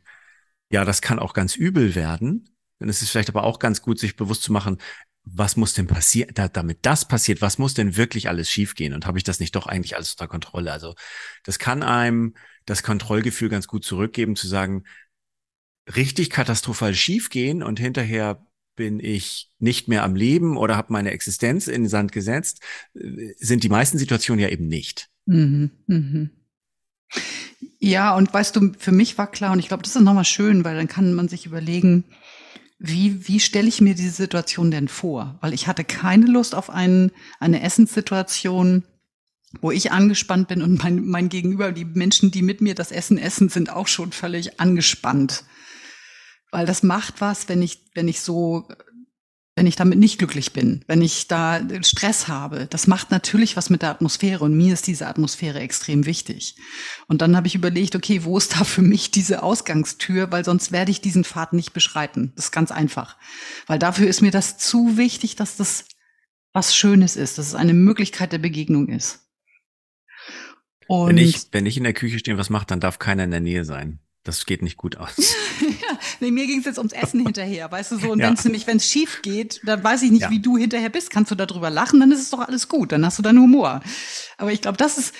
ja, 0.70 0.84
das 0.84 1.02
kann 1.02 1.20
auch 1.20 1.34
ganz 1.34 1.54
übel 1.54 1.94
werden. 1.94 2.48
Dann 2.80 2.88
ist 2.88 3.02
es 3.02 3.10
vielleicht 3.10 3.28
aber 3.28 3.44
auch 3.44 3.58
ganz 3.58 3.82
gut, 3.82 3.98
sich 3.98 4.16
bewusst 4.16 4.42
zu 4.42 4.52
machen, 4.52 4.78
was 5.32 5.56
muss 5.56 5.74
denn 5.74 5.86
passieren, 5.86 6.30
da, 6.34 6.48
damit 6.48 6.78
das 6.82 7.06
passiert, 7.06 7.40
was 7.40 7.58
muss 7.58 7.74
denn 7.74 7.96
wirklich 7.96 8.28
alles 8.28 8.50
schiefgehen 8.50 8.94
und 8.94 9.06
habe 9.06 9.18
ich 9.18 9.24
das 9.24 9.40
nicht 9.40 9.54
doch 9.54 9.66
eigentlich 9.66 9.96
alles 9.96 10.12
unter 10.12 10.28
Kontrolle? 10.28 10.72
Also 10.72 10.94
das 11.44 11.58
kann 11.58 11.82
einem 11.82 12.34
das 12.66 12.82
Kontrollgefühl 12.82 13.48
ganz 13.48 13.66
gut 13.66 13.84
zurückgeben, 13.84 14.36
zu 14.36 14.46
sagen, 14.46 14.84
richtig 15.94 16.30
katastrophal 16.30 16.94
schiefgehen 16.94 17.62
und 17.62 17.80
hinterher 17.80 18.46
bin 18.76 19.00
ich 19.00 19.50
nicht 19.58 19.88
mehr 19.88 20.04
am 20.04 20.14
Leben 20.14 20.56
oder 20.56 20.76
habe 20.76 20.92
meine 20.92 21.10
Existenz 21.10 21.66
in 21.66 21.82
den 21.82 21.88
Sand 21.88 22.12
gesetzt, 22.12 22.62
sind 22.94 23.64
die 23.64 23.68
meisten 23.68 23.98
Situationen 23.98 24.40
ja 24.40 24.48
eben 24.48 24.68
nicht. 24.68 25.08
Mhm, 25.26 25.70
mhm. 25.86 26.30
Ja, 27.80 28.14
und 28.16 28.32
weißt 28.32 28.54
du, 28.56 28.72
für 28.78 28.92
mich 28.92 29.18
war 29.18 29.30
klar, 29.30 29.52
und 29.52 29.58
ich 29.58 29.68
glaube, 29.68 29.82
das 29.82 29.96
ist 29.96 30.02
nochmal 30.02 30.24
schön, 30.24 30.64
weil 30.64 30.76
dann 30.76 30.88
kann 30.88 31.14
man 31.14 31.28
sich 31.28 31.46
überlegen, 31.46 32.04
wie, 32.78 33.26
wie 33.26 33.40
stelle 33.40 33.68
ich 33.68 33.80
mir 33.80 33.94
diese 33.94 34.10
Situation 34.10 34.70
denn 34.70 34.88
vor? 34.88 35.36
Weil 35.40 35.52
ich 35.52 35.66
hatte 35.66 35.84
keine 35.84 36.26
Lust 36.26 36.54
auf 36.54 36.70
einen, 36.70 37.10
eine 37.40 37.62
Essenssituation, 37.62 38.84
wo 39.60 39.70
ich 39.72 39.90
angespannt 39.90 40.48
bin 40.48 40.62
und 40.62 40.82
mein, 40.82 41.04
mein 41.06 41.28
Gegenüber, 41.28 41.72
die 41.72 41.84
Menschen, 41.84 42.30
die 42.30 42.42
mit 42.42 42.60
mir 42.60 42.74
das 42.74 42.92
Essen 42.92 43.18
essen, 43.18 43.48
sind 43.48 43.70
auch 43.70 43.88
schon 43.88 44.12
völlig 44.12 44.60
angespannt. 44.60 45.44
Weil 46.50 46.66
das 46.66 46.82
macht 46.82 47.20
was, 47.20 47.48
wenn 47.48 47.62
ich, 47.62 47.90
wenn 47.94 48.08
ich 48.08 48.20
so 48.20 48.68
wenn 49.58 49.66
ich 49.66 49.74
damit 49.74 49.98
nicht 49.98 50.18
glücklich 50.18 50.52
bin, 50.52 50.84
wenn 50.86 51.02
ich 51.02 51.26
da 51.26 51.60
Stress 51.82 52.28
habe. 52.28 52.68
Das 52.70 52.86
macht 52.86 53.10
natürlich 53.10 53.56
was 53.56 53.70
mit 53.70 53.82
der 53.82 53.90
Atmosphäre 53.90 54.44
und 54.44 54.56
mir 54.56 54.72
ist 54.72 54.86
diese 54.86 55.08
Atmosphäre 55.08 55.58
extrem 55.58 56.06
wichtig. 56.06 56.54
Und 57.08 57.22
dann 57.22 57.36
habe 57.36 57.48
ich 57.48 57.56
überlegt, 57.56 57.96
okay, 57.96 58.22
wo 58.22 58.38
ist 58.38 58.54
da 58.54 58.62
für 58.62 58.82
mich 58.82 59.10
diese 59.10 59.42
Ausgangstür, 59.42 60.30
weil 60.30 60.44
sonst 60.44 60.70
werde 60.70 60.92
ich 60.92 61.00
diesen 61.00 61.24
Pfad 61.24 61.54
nicht 61.54 61.72
beschreiten. 61.72 62.32
Das 62.36 62.46
ist 62.46 62.52
ganz 62.52 62.70
einfach. 62.70 63.16
Weil 63.66 63.80
dafür 63.80 64.06
ist 64.06 64.22
mir 64.22 64.30
das 64.30 64.58
zu 64.58 64.96
wichtig, 64.96 65.34
dass 65.34 65.56
das 65.56 65.86
was 66.52 66.76
Schönes 66.76 67.16
ist, 67.16 67.38
dass 67.38 67.48
es 67.48 67.54
eine 67.56 67.74
Möglichkeit 67.74 68.30
der 68.30 68.38
Begegnung 68.38 68.88
ist. 68.88 69.26
Und 70.86 71.08
wenn 71.08 71.18
ich, 71.18 71.48
wenn 71.50 71.66
ich 71.66 71.76
in 71.76 71.84
der 71.84 71.94
Küche 71.94 72.20
stehe, 72.20 72.38
was 72.38 72.48
macht, 72.48 72.70
dann 72.70 72.78
darf 72.78 73.00
keiner 73.00 73.24
in 73.24 73.32
der 73.32 73.40
Nähe 73.40 73.64
sein. 73.64 73.98
Das 74.28 74.44
geht 74.44 74.60
nicht 74.60 74.76
gut 74.76 74.98
aus. 74.98 75.16
ja, 75.60 75.98
nee, 76.20 76.30
mir 76.30 76.46
ging 76.46 76.58
es 76.58 76.66
jetzt 76.66 76.76
ums 76.76 76.92
Essen 76.92 77.24
hinterher, 77.24 77.72
weißt 77.72 77.92
du 77.92 77.98
so. 77.98 78.12
Und 78.12 78.18
ja. 78.18 78.26
wenn 78.26 78.34
es 78.34 78.44
nämlich, 78.44 78.66
wenn 78.66 78.76
es 78.76 78.86
schief 78.86 79.22
geht, 79.22 79.62
dann 79.64 79.82
weiß 79.82 80.02
ich 80.02 80.10
nicht, 80.10 80.24
ja. 80.24 80.30
wie 80.30 80.38
du 80.38 80.58
hinterher 80.58 80.90
bist. 80.90 81.08
Kannst 81.08 81.30
du 81.30 81.34
darüber 81.34 81.70
lachen, 81.70 81.98
dann 81.98 82.12
ist 82.12 82.20
es 82.20 82.28
doch 82.28 82.40
alles 82.40 82.68
gut. 82.68 82.92
Dann 82.92 83.06
hast 83.06 83.18
du 83.18 83.22
deinen 83.22 83.40
Humor. 83.40 83.80
Aber 84.36 84.52
ich 84.52 84.60
glaube, 84.60 84.76
das 84.76 84.98
ist 84.98 85.14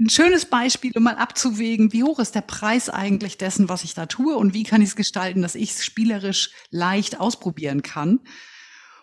ein 0.00 0.08
schönes 0.08 0.46
Beispiel, 0.46 0.90
um 0.94 1.02
mal 1.02 1.16
abzuwägen, 1.16 1.92
wie 1.92 2.02
hoch 2.02 2.18
ist 2.18 2.34
der 2.34 2.40
Preis 2.40 2.88
eigentlich 2.88 3.36
dessen, 3.36 3.68
was 3.68 3.84
ich 3.84 3.92
da 3.92 4.06
tue 4.06 4.34
und 4.34 4.54
wie 4.54 4.62
kann 4.62 4.80
ich 4.80 4.88
es 4.88 4.96
gestalten, 4.96 5.42
dass 5.42 5.54
ich 5.54 5.72
es 5.72 5.84
spielerisch 5.84 6.50
leicht 6.70 7.20
ausprobieren 7.20 7.82
kann. 7.82 8.20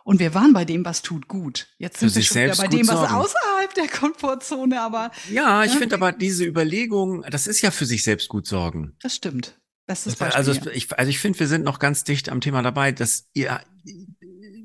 Und 0.03 0.19
wir 0.19 0.33
waren 0.33 0.51
bei 0.51 0.65
dem, 0.65 0.83
was 0.83 1.01
tut 1.01 1.27
gut. 1.27 1.69
Jetzt 1.77 1.99
sind 1.99 2.13
wir 2.13 2.21
schon 2.21 2.43
wieder 2.43 2.55
bei 2.55 2.67
dem, 2.67 2.87
was 2.87 2.95
sorgen. 2.95 3.13
außerhalb 3.13 3.73
der 3.73 3.87
Komfortzone, 3.87 4.81
aber. 4.81 5.11
Ja, 5.31 5.63
ich 5.63 5.73
ja, 5.73 5.79
finde 5.79 5.95
aber 5.95 6.11
diese 6.11 6.45
Überlegung, 6.45 7.23
das 7.29 7.47
ist 7.47 7.61
ja 7.61 7.71
für 7.71 7.85
sich 7.85 8.03
selbst 8.03 8.27
gut 8.27 8.45
sorgen. 8.45 8.95
Das 9.01 9.15
stimmt. 9.15 9.59
Bestes 9.85 10.15
Beispiel. 10.15 10.37
Also 10.37 10.69
ich, 10.71 10.97
also 10.97 11.09
ich 11.09 11.19
finde, 11.19 11.39
wir 11.39 11.47
sind 11.47 11.63
noch 11.63 11.79
ganz 11.79 12.03
dicht 12.03 12.29
am 12.29 12.41
Thema 12.41 12.61
dabei, 12.61 12.91
dass 12.91 13.27
ihr, 13.33 13.61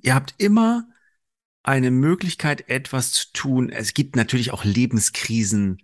ihr 0.02 0.14
habt 0.14 0.34
immer 0.38 0.88
eine 1.62 1.90
Möglichkeit, 1.90 2.68
etwas 2.68 3.12
zu 3.12 3.32
tun. 3.32 3.70
Es 3.70 3.94
gibt 3.94 4.16
natürlich 4.16 4.52
auch 4.52 4.64
Lebenskrisen, 4.64 5.82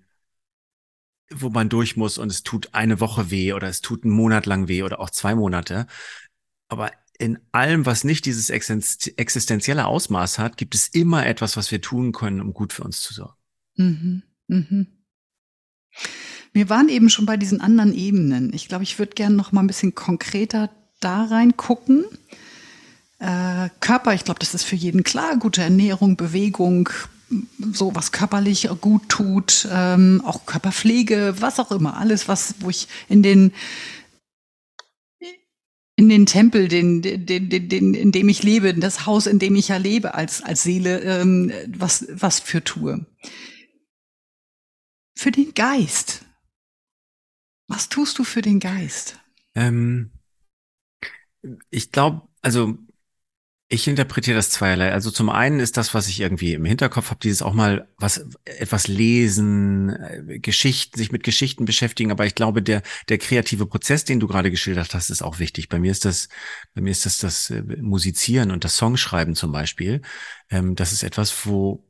wo 1.31 1.51
man 1.51 1.69
durch 1.69 1.97
muss 1.97 2.19
und 2.19 2.31
es 2.31 2.43
tut 2.43 2.75
eine 2.75 3.01
Woche 3.01 3.31
weh 3.31 3.53
oder 3.53 3.69
es 3.69 3.81
tut 3.81 4.05
einen 4.05 4.12
Monat 4.12 4.47
lang 4.47 4.69
weh 4.69 4.83
oder 4.83 5.01
auch 5.01 5.11
zwei 5.11 5.35
Monate. 5.35 5.87
Aber 6.69 6.93
in 7.18 7.38
allem, 7.53 7.87
was 7.87 8.05
nicht 8.05 8.27
dieses 8.27 8.50
existenzielle 8.50 9.87
Ausmaß 9.87 10.38
hat, 10.38 10.57
gibt 10.57 10.74
es 10.74 10.88
immer 10.88 11.27
etwas, 11.27 11.57
was 11.57 11.70
wir 11.70 11.81
tun 11.81 12.12
können, 12.12 12.40
um 12.40 12.53
gut 12.53 12.72
für 12.72 12.83
uns 12.83 13.00
zu 13.00 13.14
sorgen. 13.14 13.37
Mhm. 13.77 14.22
Mhm. 14.48 14.87
Wir 16.53 16.68
waren 16.68 16.88
eben 16.88 17.09
schon 17.09 17.27
bei 17.27 17.37
diesen 17.37 17.61
anderen 17.61 17.94
Ebenen. 17.94 18.53
Ich 18.53 18.68
glaube, 18.68 18.85
ich 18.85 18.98
würde 18.98 19.14
gerne 19.14 19.35
noch 19.35 19.53
mal 19.53 19.61
ein 19.62 19.66
bisschen 19.66 19.94
konkreter 19.94 20.70
da 21.00 21.24
reingucken. 21.24 22.05
Äh, 23.18 23.68
Körper, 23.81 24.14
ich 24.14 24.24
glaube, 24.24 24.40
das 24.40 24.55
ist 24.55 24.64
für 24.64 24.77
jeden 24.77 25.03
klar. 25.03 25.37
Gute 25.37 25.62
Ernährung, 25.62 26.16
Bewegung, 26.16 26.90
so 27.72 27.94
was 27.94 28.12
körperlich 28.12 28.68
gut 28.81 29.09
tut, 29.09 29.68
ähm, 29.70 30.22
auch 30.24 30.46
Körperpflege, 30.46 31.37
was 31.40 31.59
auch 31.59 31.72
immer, 31.72 31.96
alles, 31.96 32.29
was, 32.29 32.57
wo 32.61 32.70
ich 32.70 32.88
in 33.09 33.22
den 33.22 33.53
in 36.05 36.09
den 36.11 36.27
Tempel, 36.27 36.69
den, 36.69 37.03
den, 37.03 37.27
den, 37.27 37.69
den, 37.69 37.95
in 37.95 38.12
dem 38.12 38.29
ich 38.29 38.43
lebe, 38.43 38.69
in 38.69 38.81
das 38.81 39.07
Haus, 39.07 39.27
in 39.27 39.38
dem 39.38 39.57
ich 39.57 39.69
ja 39.69 39.77
lebe 39.77 40.14
als, 40.14 40.43
als 40.43 40.62
Seele, 40.62 41.01
ähm, 41.01 41.53
was, 41.69 42.07
was 42.11 42.40
für 42.40 42.62
tue. 42.62 43.07
Für 45.17 45.31
den 45.31 45.55
Geist. 45.55 46.25
Was 47.69 47.88
tust 47.88 48.19
du 48.19 48.25
für 48.25 48.43
den 48.43 48.61
Geist? 48.61 49.19
Ähm, 49.55 50.11
ich 51.71 51.93
glaube, 51.93 52.29
also 52.43 52.79
ich 53.68 53.88
interpretiere 53.88 54.37
das 54.37 54.50
zweierlei. 54.50 54.92
Also 54.92 55.11
zum 55.11 55.31
einen 55.31 55.59
ist 55.59 55.77
das, 55.77 55.94
was 55.94 56.07
ich 56.09 56.20
irgendwie 56.20 56.53
im 56.53 56.66
Hinterkopf 56.66 57.11
habe, 57.11 57.20
dieses 57.20 57.40
auch 57.42 57.55
mal 57.55 57.88
was 57.96 58.27
etwas 58.44 58.88
lesen, 58.88 59.88
äh, 59.88 60.38
Geschichten, 60.38 60.98
sich 60.98 61.12
mit 61.12 61.22
Geschichten 61.22 61.64
beschäftigen. 61.64 62.11
Aber 62.11 62.27
ich 62.27 62.35
glaube, 62.35 62.62
der 62.62 62.83
der 63.09 63.18
kreative 63.18 63.66
Prozess, 63.66 64.05
den 64.05 64.20
du 64.20 64.27
gerade 64.29 64.50
geschildert 64.50 64.94
hast, 64.94 65.11
ist 65.11 65.22
auch 65.22 65.38
wichtig. 65.38 65.68
Bei 65.70 65.79
mir 65.79 65.90
ist 65.90 66.05
das, 66.05 66.29
bei 66.74 66.83
mir 66.83 66.90
ist 66.90 67.07
das 67.07 67.18
das 67.18 67.50
äh, 67.50 67.62
Musizieren 67.81 68.50
und 68.50 68.64
das 68.64 68.77
Songschreiben 68.77 69.35
zum 69.35 69.50
Beispiel. 69.53 70.03
Ähm, 70.50 70.74
das 70.77 70.92
ist 70.92 71.03
etwas, 71.03 71.46
wo 71.46 71.83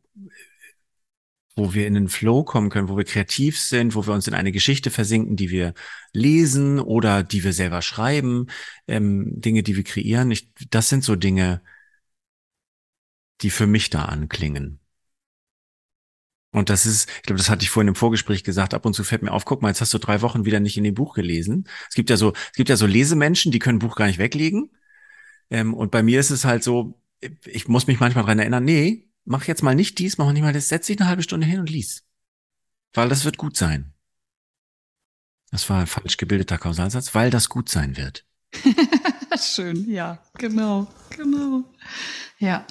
wo 1.56 1.74
wir 1.74 1.86
in 1.86 1.94
den 1.94 2.08
Flow 2.08 2.44
kommen 2.44 2.70
können, 2.70 2.88
wo 2.88 2.96
wir 2.96 3.04
kreativ 3.04 3.60
sind, 3.60 3.94
wo 3.94 4.06
wir 4.06 4.14
uns 4.14 4.26
in 4.26 4.34
eine 4.34 4.52
Geschichte 4.52 4.90
versinken, 4.90 5.36
die 5.36 5.50
wir 5.50 5.74
lesen 6.12 6.80
oder 6.80 7.22
die 7.22 7.44
wir 7.44 7.52
selber 7.52 7.82
schreiben, 7.82 8.46
ähm, 8.88 9.40
Dinge, 9.40 9.62
die 9.62 9.76
wir 9.76 9.84
kreieren. 9.84 10.30
Ich, 10.30 10.52
das 10.70 10.88
sind 10.88 11.04
so 11.04 11.16
Dinge, 11.16 11.62
die 13.42 13.50
für 13.50 13.66
mich 13.66 13.90
da 13.90 14.06
anklingen. 14.06 14.80
Und 16.50 16.70
das 16.70 16.86
ist, 16.86 17.10
ich 17.16 17.22
glaube, 17.22 17.38
das 17.38 17.50
hatte 17.50 17.64
ich 17.64 17.70
vorhin 17.70 17.88
im 17.88 17.94
Vorgespräch 17.96 18.44
gesagt, 18.44 18.74
ab 18.74 18.86
und 18.86 18.94
zu 18.94 19.02
fällt 19.02 19.22
mir 19.22 19.32
auf, 19.32 19.44
guck 19.44 19.60
mal, 19.60 19.68
jetzt 19.68 19.80
hast 19.80 19.92
du 19.92 19.98
drei 19.98 20.22
Wochen 20.22 20.44
wieder 20.44 20.60
nicht 20.60 20.76
in 20.76 20.84
dem 20.84 20.94
Buch 20.94 21.14
gelesen. 21.14 21.68
Es 21.88 21.96
gibt 21.96 22.10
ja 22.10 22.16
so, 22.16 22.32
es 22.32 22.52
gibt 22.56 22.68
ja 22.68 22.76
so 22.76 22.86
Lesemenschen, 22.86 23.50
die 23.50 23.58
können 23.58 23.80
Buch 23.80 23.96
gar 23.96 24.06
nicht 24.06 24.18
weglegen. 24.18 24.70
Ähm, 25.50 25.74
und 25.74 25.90
bei 25.90 26.02
mir 26.04 26.20
ist 26.20 26.30
es 26.30 26.44
halt 26.44 26.62
so, 26.62 27.00
ich 27.44 27.66
muss 27.66 27.88
mich 27.88 27.98
manchmal 27.98 28.24
dran 28.24 28.38
erinnern, 28.38 28.64
nee, 28.64 29.08
mach 29.24 29.44
jetzt 29.44 29.62
mal 29.62 29.74
nicht 29.74 29.98
dies, 29.98 30.18
mach 30.18 30.26
mal 30.26 30.32
nicht 30.32 30.42
mal 30.42 30.52
das, 30.52 30.68
setz 30.68 30.86
dich 30.86 30.98
eine 31.00 31.08
halbe 31.08 31.22
Stunde 31.22 31.46
hin 31.46 31.60
und 31.60 31.70
lies. 31.70 32.04
Weil 32.92 33.08
das 33.08 33.24
wird 33.24 33.38
gut 33.38 33.56
sein. 33.56 33.92
Das 35.50 35.68
war 35.70 35.80
ein 35.80 35.86
falsch 35.86 36.16
gebildeter 36.16 36.58
Kausalsatz, 36.58 37.14
weil 37.14 37.30
das 37.30 37.48
gut 37.48 37.68
sein 37.68 37.96
wird. 37.96 38.24
Schön, 39.40 39.90
ja, 39.90 40.18
genau, 40.38 40.86
genau. 41.10 41.64
Ja. 42.38 42.66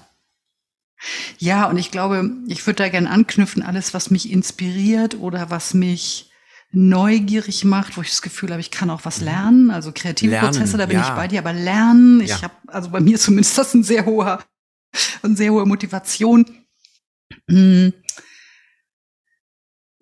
Ja, 1.38 1.66
und 1.70 1.78
ich 1.78 1.92
glaube, 1.92 2.30
ich 2.48 2.66
würde 2.66 2.84
da 2.84 2.90
gerne 2.90 3.10
anknüpfen, 3.10 3.62
alles, 3.62 3.94
was 3.94 4.10
mich 4.10 4.32
inspiriert 4.32 5.16
oder 5.16 5.50
was 5.50 5.74
mich 5.74 6.32
neugierig 6.72 7.66
macht, 7.66 7.98
wo 7.98 8.02
ich 8.02 8.10
das 8.10 8.22
Gefühl 8.22 8.52
habe, 8.52 8.62
ich 8.62 8.72
kann 8.72 8.90
auch 8.90 9.04
was 9.04 9.20
mhm. 9.20 9.26
lernen. 9.26 9.72
Also 9.72 9.92
kreative 9.94 10.32
lernen, 10.32 10.50
Prozesse, 10.50 10.78
da 10.78 10.86
bin 10.86 10.98
ja. 10.98 11.08
ich 11.08 11.16
bei 11.16 11.28
dir, 11.28 11.40
aber 11.40 11.54
lernen, 11.54 12.22
ich 12.22 12.30
ja. 12.30 12.42
habe, 12.44 12.54
also 12.68 12.90
bei 12.90 13.00
mir 13.00 13.20
zumindest 13.20 13.58
das 13.58 13.74
ein 13.74 13.84
sehr 13.84 14.06
hoher 14.06 14.44
und 15.22 15.38
sehr 15.38 15.52
hohe 15.52 15.66
Motivation. 15.66 16.46
Hm. 17.50 17.94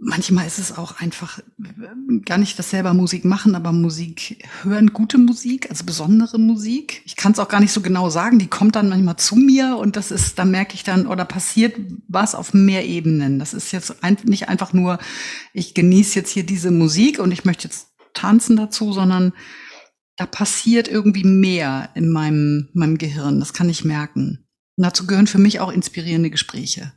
Manchmal 0.03 0.47
ist 0.47 0.57
es 0.57 0.75
auch 0.75 0.99
einfach 0.99 1.37
äh, 1.37 2.19
gar 2.25 2.39
nicht 2.39 2.57
das 2.57 2.71
selber 2.71 2.95
Musik 2.95 3.23
machen, 3.23 3.53
aber 3.53 3.71
Musik 3.71 4.43
hören, 4.63 4.93
gute 4.93 5.19
Musik, 5.19 5.69
also 5.69 5.85
besondere 5.85 6.39
Musik. 6.39 7.03
Ich 7.05 7.15
kann 7.15 7.33
es 7.33 7.39
auch 7.39 7.47
gar 7.47 7.59
nicht 7.59 7.71
so 7.71 7.81
genau 7.81 8.09
sagen. 8.09 8.39
Die 8.39 8.47
kommt 8.47 8.75
dann 8.75 8.89
manchmal 8.89 9.17
zu 9.17 9.35
mir 9.35 9.77
und 9.77 9.95
das 9.95 10.09
ist, 10.09 10.39
dann 10.39 10.49
merke 10.49 10.73
ich 10.73 10.83
dann, 10.83 11.05
oder 11.05 11.23
passiert 11.23 11.77
was 12.07 12.33
auf 12.33 12.55
mehr 12.55 12.83
Ebenen. 12.87 13.37
Das 13.37 13.53
ist 13.53 13.71
jetzt 13.71 14.03
ein, 14.03 14.17
nicht 14.23 14.49
einfach 14.49 14.73
nur, 14.73 14.97
ich 15.53 15.75
genieße 15.75 16.17
jetzt 16.17 16.31
hier 16.31 16.47
diese 16.47 16.71
Musik 16.71 17.19
und 17.19 17.31
ich 17.31 17.45
möchte 17.45 17.67
jetzt 17.67 17.89
tanzen 18.15 18.55
dazu, 18.55 18.93
sondern 18.93 19.33
da 20.17 20.25
passiert 20.25 20.87
irgendwie 20.87 21.23
mehr 21.23 21.89
in 21.93 22.11
meinem, 22.11 22.69
meinem 22.73 22.97
Gehirn. 22.97 23.39
Das 23.39 23.53
kann 23.53 23.69
ich 23.69 23.85
merken. 23.85 24.47
Und 24.77 24.85
dazu 24.85 25.05
gehören 25.05 25.27
für 25.27 25.37
mich 25.37 25.59
auch 25.59 25.71
inspirierende 25.71 26.29
Gespräche, 26.29 26.93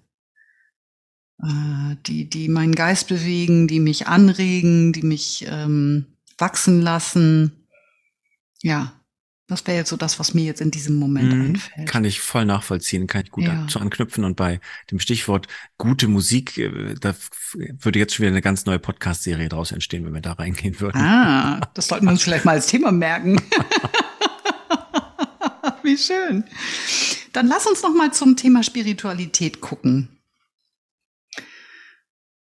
äh, 1.42 1.96
die, 2.06 2.28
die 2.28 2.48
meinen 2.48 2.74
Geist 2.74 3.08
bewegen, 3.08 3.68
die 3.68 3.80
mich 3.80 4.06
anregen, 4.06 4.92
die 4.92 5.02
mich 5.02 5.46
ähm, 5.48 6.06
wachsen 6.38 6.80
lassen. 6.80 7.66
Ja, 8.62 8.92
das 9.46 9.66
wäre 9.66 9.76
jetzt 9.76 9.90
so 9.90 9.96
das, 9.96 10.18
was 10.18 10.32
mir 10.32 10.44
jetzt 10.44 10.62
in 10.62 10.70
diesem 10.70 10.96
Moment 10.96 11.34
mhm, 11.34 11.42
einfällt. 11.42 11.86
Kann 11.86 12.04
ich 12.04 12.20
voll 12.20 12.46
nachvollziehen, 12.46 13.06
kann 13.06 13.24
ich 13.24 13.30
gut 13.30 13.44
ja. 13.44 13.66
zu 13.68 13.78
anknüpfen. 13.78 14.24
Und 14.24 14.36
bei 14.36 14.58
dem 14.90 15.00
Stichwort 15.00 15.48
gute 15.76 16.08
Musik, 16.08 16.56
äh, 16.56 16.94
da 16.98 17.14
würde 17.52 17.98
jetzt 17.98 18.14
schon 18.14 18.22
wieder 18.22 18.32
eine 18.32 18.40
ganz 18.40 18.64
neue 18.64 18.78
Podcast-Serie 18.78 19.50
draus 19.50 19.72
entstehen, 19.72 20.06
wenn 20.06 20.14
wir 20.14 20.22
da 20.22 20.32
reingehen 20.32 20.80
würden. 20.80 20.98
Ah, 20.98 21.60
das 21.74 21.88
sollten 21.88 22.06
wir 22.06 22.12
uns 22.12 22.22
vielleicht 22.22 22.46
mal 22.46 22.52
als 22.52 22.68
Thema 22.68 22.90
merken. 22.90 23.36
Wie 25.82 25.98
schön. 25.98 26.44
Dann 27.34 27.48
lass 27.48 27.66
uns 27.66 27.82
noch 27.82 27.92
mal 27.92 28.12
zum 28.12 28.36
Thema 28.36 28.62
Spiritualität 28.62 29.60
gucken. 29.60 30.08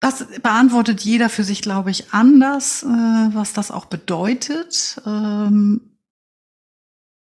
Das 0.01 0.27
beantwortet 0.41 1.01
jeder 1.01 1.29
für 1.29 1.45
sich, 1.45 1.61
glaube 1.61 1.91
ich, 1.91 2.13
anders, 2.13 2.83
äh, 2.83 2.87
was 2.87 3.53
das 3.53 3.71
auch 3.71 3.85
bedeutet. 3.85 5.01
Ähm, 5.05 5.97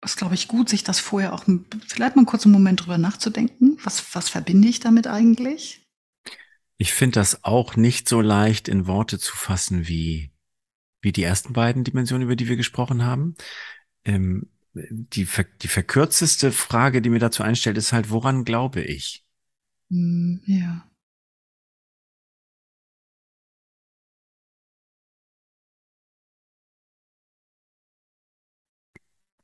ist, 0.04 0.16
glaube 0.16 0.34
ich, 0.34 0.46
gut, 0.46 0.68
sich 0.68 0.84
das 0.84 1.00
vorher 1.00 1.32
auch 1.32 1.44
vielleicht 1.44 2.14
mal 2.14 2.20
einen 2.20 2.26
kurzen 2.26 2.52
Moment 2.52 2.82
drüber 2.82 2.96
nachzudenken. 2.96 3.76
Was, 3.82 4.14
was 4.14 4.28
verbinde 4.28 4.68
ich 4.68 4.78
damit 4.78 5.08
eigentlich? 5.08 5.84
Ich 6.78 6.92
finde 6.92 7.14
das 7.14 7.42
auch 7.42 7.74
nicht 7.74 8.08
so 8.08 8.20
leicht 8.20 8.68
in 8.68 8.86
Worte 8.86 9.18
zu 9.18 9.36
fassen 9.36 9.88
wie, 9.88 10.30
wie 11.00 11.12
die 11.12 11.24
ersten 11.24 11.52
beiden 11.52 11.82
Dimensionen, 11.82 12.22
über 12.22 12.36
die 12.36 12.48
wir 12.48 12.56
gesprochen 12.56 13.04
haben. 13.04 13.34
Ähm, 14.04 14.51
die, 14.74 15.28
die 15.62 15.68
verkürzeste 15.68 16.52
Frage, 16.52 17.02
die 17.02 17.10
mir 17.10 17.18
dazu 17.18 17.42
einstellt, 17.42 17.76
ist 17.76 17.92
halt, 17.92 18.10
woran 18.10 18.44
glaube 18.44 18.82
ich? 18.82 19.24
Mm, 19.90 20.36
ja. 20.46 20.88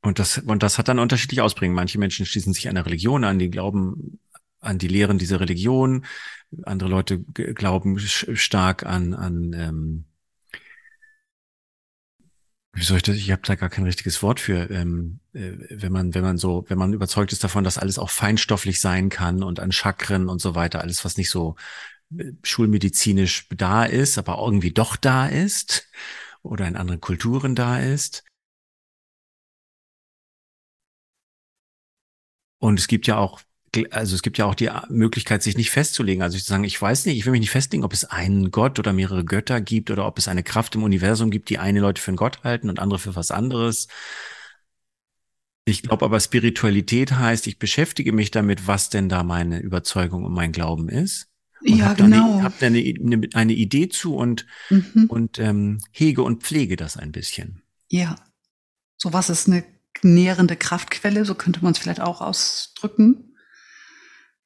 Und 0.01 0.17
das, 0.17 0.37
und 0.39 0.63
das 0.63 0.77
hat 0.77 0.87
dann 0.87 0.97
unterschiedliche 0.99 1.43
Ausprägungen. 1.43 1.75
Manche 1.75 1.99
Menschen 1.99 2.25
schließen 2.25 2.53
sich 2.53 2.67
einer 2.67 2.85
Religion 2.85 3.23
an, 3.23 3.37
die 3.37 3.51
glauben 3.51 4.19
an 4.59 4.77
die 4.77 4.87
Lehren 4.87 5.17
dieser 5.17 5.39
Religion. 5.39 6.05
Andere 6.63 6.89
Leute 6.89 7.19
glauben 7.19 7.99
stark 7.99 8.85
an, 8.85 9.13
an 9.13 9.53
ähm, 9.53 10.05
wie 12.73 12.83
soll 12.83 12.97
ich 12.97 13.03
das? 13.03 13.15
Ich 13.17 13.31
habe 13.31 13.41
da 13.43 13.55
gar 13.55 13.69
kein 13.69 13.83
richtiges 13.85 14.21
Wort 14.23 14.39
für. 14.39 14.69
Ähm, 14.69 15.19
äh, 15.33 15.53
wenn 15.69 15.91
man, 15.91 16.13
wenn 16.13 16.23
man 16.23 16.37
so, 16.37 16.65
wenn 16.67 16.77
man 16.77 16.93
überzeugt 16.93 17.31
ist 17.33 17.43
davon, 17.43 17.63
dass 17.63 17.77
alles 17.77 17.97
auch 17.99 18.09
feinstofflich 18.09 18.79
sein 18.79 19.09
kann 19.09 19.43
und 19.43 19.59
an 19.59 19.71
Chakren 19.71 20.29
und 20.29 20.39
so 20.39 20.55
weiter, 20.55 20.81
alles, 20.81 21.03
was 21.05 21.17
nicht 21.17 21.29
so 21.29 21.55
äh, 22.17 22.33
schulmedizinisch 22.43 23.47
da 23.49 23.85
ist, 23.85 24.17
aber 24.17 24.37
irgendwie 24.39 24.71
doch 24.71 24.95
da 24.95 25.27
ist 25.27 25.89
oder 26.43 26.67
in 26.67 26.77
anderen 26.77 27.01
Kulturen 27.01 27.55
da 27.55 27.79
ist. 27.79 28.23
Und 32.59 32.79
es 32.79 32.87
gibt 32.87 33.07
ja 33.07 33.17
auch 33.17 33.41
also 33.91 34.15
es 34.15 34.21
gibt 34.21 34.37
ja 34.37 34.45
auch 34.45 34.55
die 34.55 34.69
Möglichkeit, 34.89 35.43
sich 35.43 35.57
nicht 35.57 35.69
festzulegen. 35.69 36.23
Also 36.23 36.37
ich 36.37 36.43
sagen, 36.43 36.63
ich 36.63 36.81
weiß 36.81 37.05
nicht, 37.05 37.17
ich 37.17 37.25
will 37.25 37.31
mich 37.31 37.41
nicht 37.41 37.51
festlegen, 37.51 37.83
ob 37.83 37.93
es 37.93 38.05
einen 38.05 38.51
Gott 38.51 38.79
oder 38.79 38.93
mehrere 38.93 39.23
Götter 39.23 39.61
gibt 39.61 39.91
oder 39.91 40.05
ob 40.05 40.17
es 40.17 40.27
eine 40.27 40.43
Kraft 40.43 40.75
im 40.75 40.83
Universum 40.83 41.29
gibt, 41.29 41.49
die 41.49 41.59
eine 41.59 41.79
Leute 41.79 42.01
für 42.01 42.09
einen 42.09 42.17
Gott 42.17 42.43
halten 42.43 42.69
und 42.69 42.79
andere 42.79 42.99
für 42.99 43.15
was 43.15 43.31
anderes. 43.31 43.87
Ich 45.65 45.83
glaube 45.83 46.05
aber, 46.05 46.19
Spiritualität 46.19 47.13
heißt, 47.13 47.45
ich 47.47 47.59
beschäftige 47.59 48.11
mich 48.11 48.31
damit, 48.31 48.65
was 48.67 48.89
denn 48.89 49.07
da 49.07 49.23
meine 49.23 49.59
Überzeugung 49.59 50.23
und 50.23 50.33
mein 50.33 50.51
Glauben 50.51 50.89
ist. 50.89 51.27
Und 51.61 51.77
ja, 51.77 51.85
hab 51.89 51.97
genau. 51.97 52.33
Eine, 52.33 52.43
hab 52.43 52.61
eine, 52.61 52.79
eine, 52.79 53.29
eine 53.33 53.53
Idee 53.53 53.89
zu 53.89 54.15
und, 54.15 54.45
mhm. 54.69 55.05
und 55.09 55.39
ähm, 55.39 55.79
hege 55.91 56.23
und 56.23 56.43
pflege 56.43 56.75
das 56.75 56.97
ein 56.97 57.11
bisschen. 57.11 57.61
Ja. 57.89 58.15
So 58.97 59.13
was 59.13 59.29
ist 59.29 59.47
eine 59.47 59.63
nährende 60.01 60.55
Kraftquelle, 60.55 61.25
so 61.25 61.35
könnte 61.35 61.61
man 61.61 61.73
es 61.73 61.79
vielleicht 61.79 62.01
auch 62.01 62.21
ausdrücken. 62.21 63.28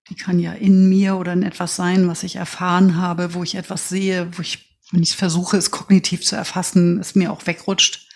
Die 0.09 0.15
kann 0.15 0.39
ja 0.39 0.53
in 0.53 0.89
mir 0.89 1.15
oder 1.15 1.33
in 1.33 1.43
etwas 1.43 1.75
sein, 1.75 2.07
was 2.07 2.23
ich 2.23 2.35
erfahren 2.35 2.97
habe, 2.97 3.33
wo 3.33 3.43
ich 3.43 3.55
etwas 3.55 3.89
sehe, 3.89 4.37
wo 4.37 4.41
ich, 4.41 4.79
wenn 4.91 5.01
ich 5.01 5.15
versuche, 5.15 5.57
es 5.57 5.71
kognitiv 5.71 6.25
zu 6.25 6.35
erfassen, 6.35 6.99
es 6.99 7.15
mir 7.15 7.31
auch 7.31 7.45
wegrutscht. 7.45 8.09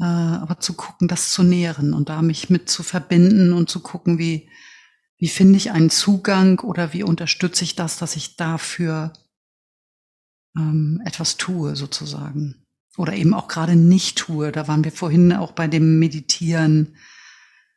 Äh, 0.00 0.04
aber 0.04 0.60
zu 0.60 0.74
gucken, 0.74 1.08
das 1.08 1.30
zu 1.30 1.42
nähren 1.42 1.94
und 1.94 2.08
da 2.08 2.22
mich 2.22 2.50
mit 2.50 2.68
zu 2.68 2.82
verbinden 2.82 3.52
und 3.52 3.70
zu 3.70 3.80
gucken, 3.80 4.18
wie, 4.18 4.48
wie 5.18 5.28
finde 5.28 5.56
ich 5.56 5.70
einen 5.70 5.90
Zugang 5.90 6.60
oder 6.60 6.92
wie 6.92 7.02
unterstütze 7.02 7.64
ich 7.64 7.76
das, 7.76 7.98
dass 7.98 8.16
ich 8.16 8.36
dafür 8.36 9.12
ähm, 10.56 11.00
etwas 11.04 11.36
tue, 11.36 11.76
sozusagen. 11.76 12.66
Oder 12.96 13.14
eben 13.14 13.32
auch 13.32 13.48
gerade 13.48 13.76
nicht 13.76 14.18
tue. 14.18 14.52
Da 14.52 14.68
waren 14.68 14.84
wir 14.84 14.92
vorhin 14.92 15.32
auch 15.32 15.52
bei 15.52 15.66
dem 15.66 15.98
Meditieren, 15.98 16.96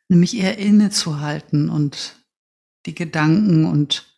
nämlich 0.08 0.36
eher 0.36 0.58
innezuhalten 0.58 1.70
und 1.70 2.16
die 2.86 2.94
Gedanken 2.94 3.64
und 3.64 4.16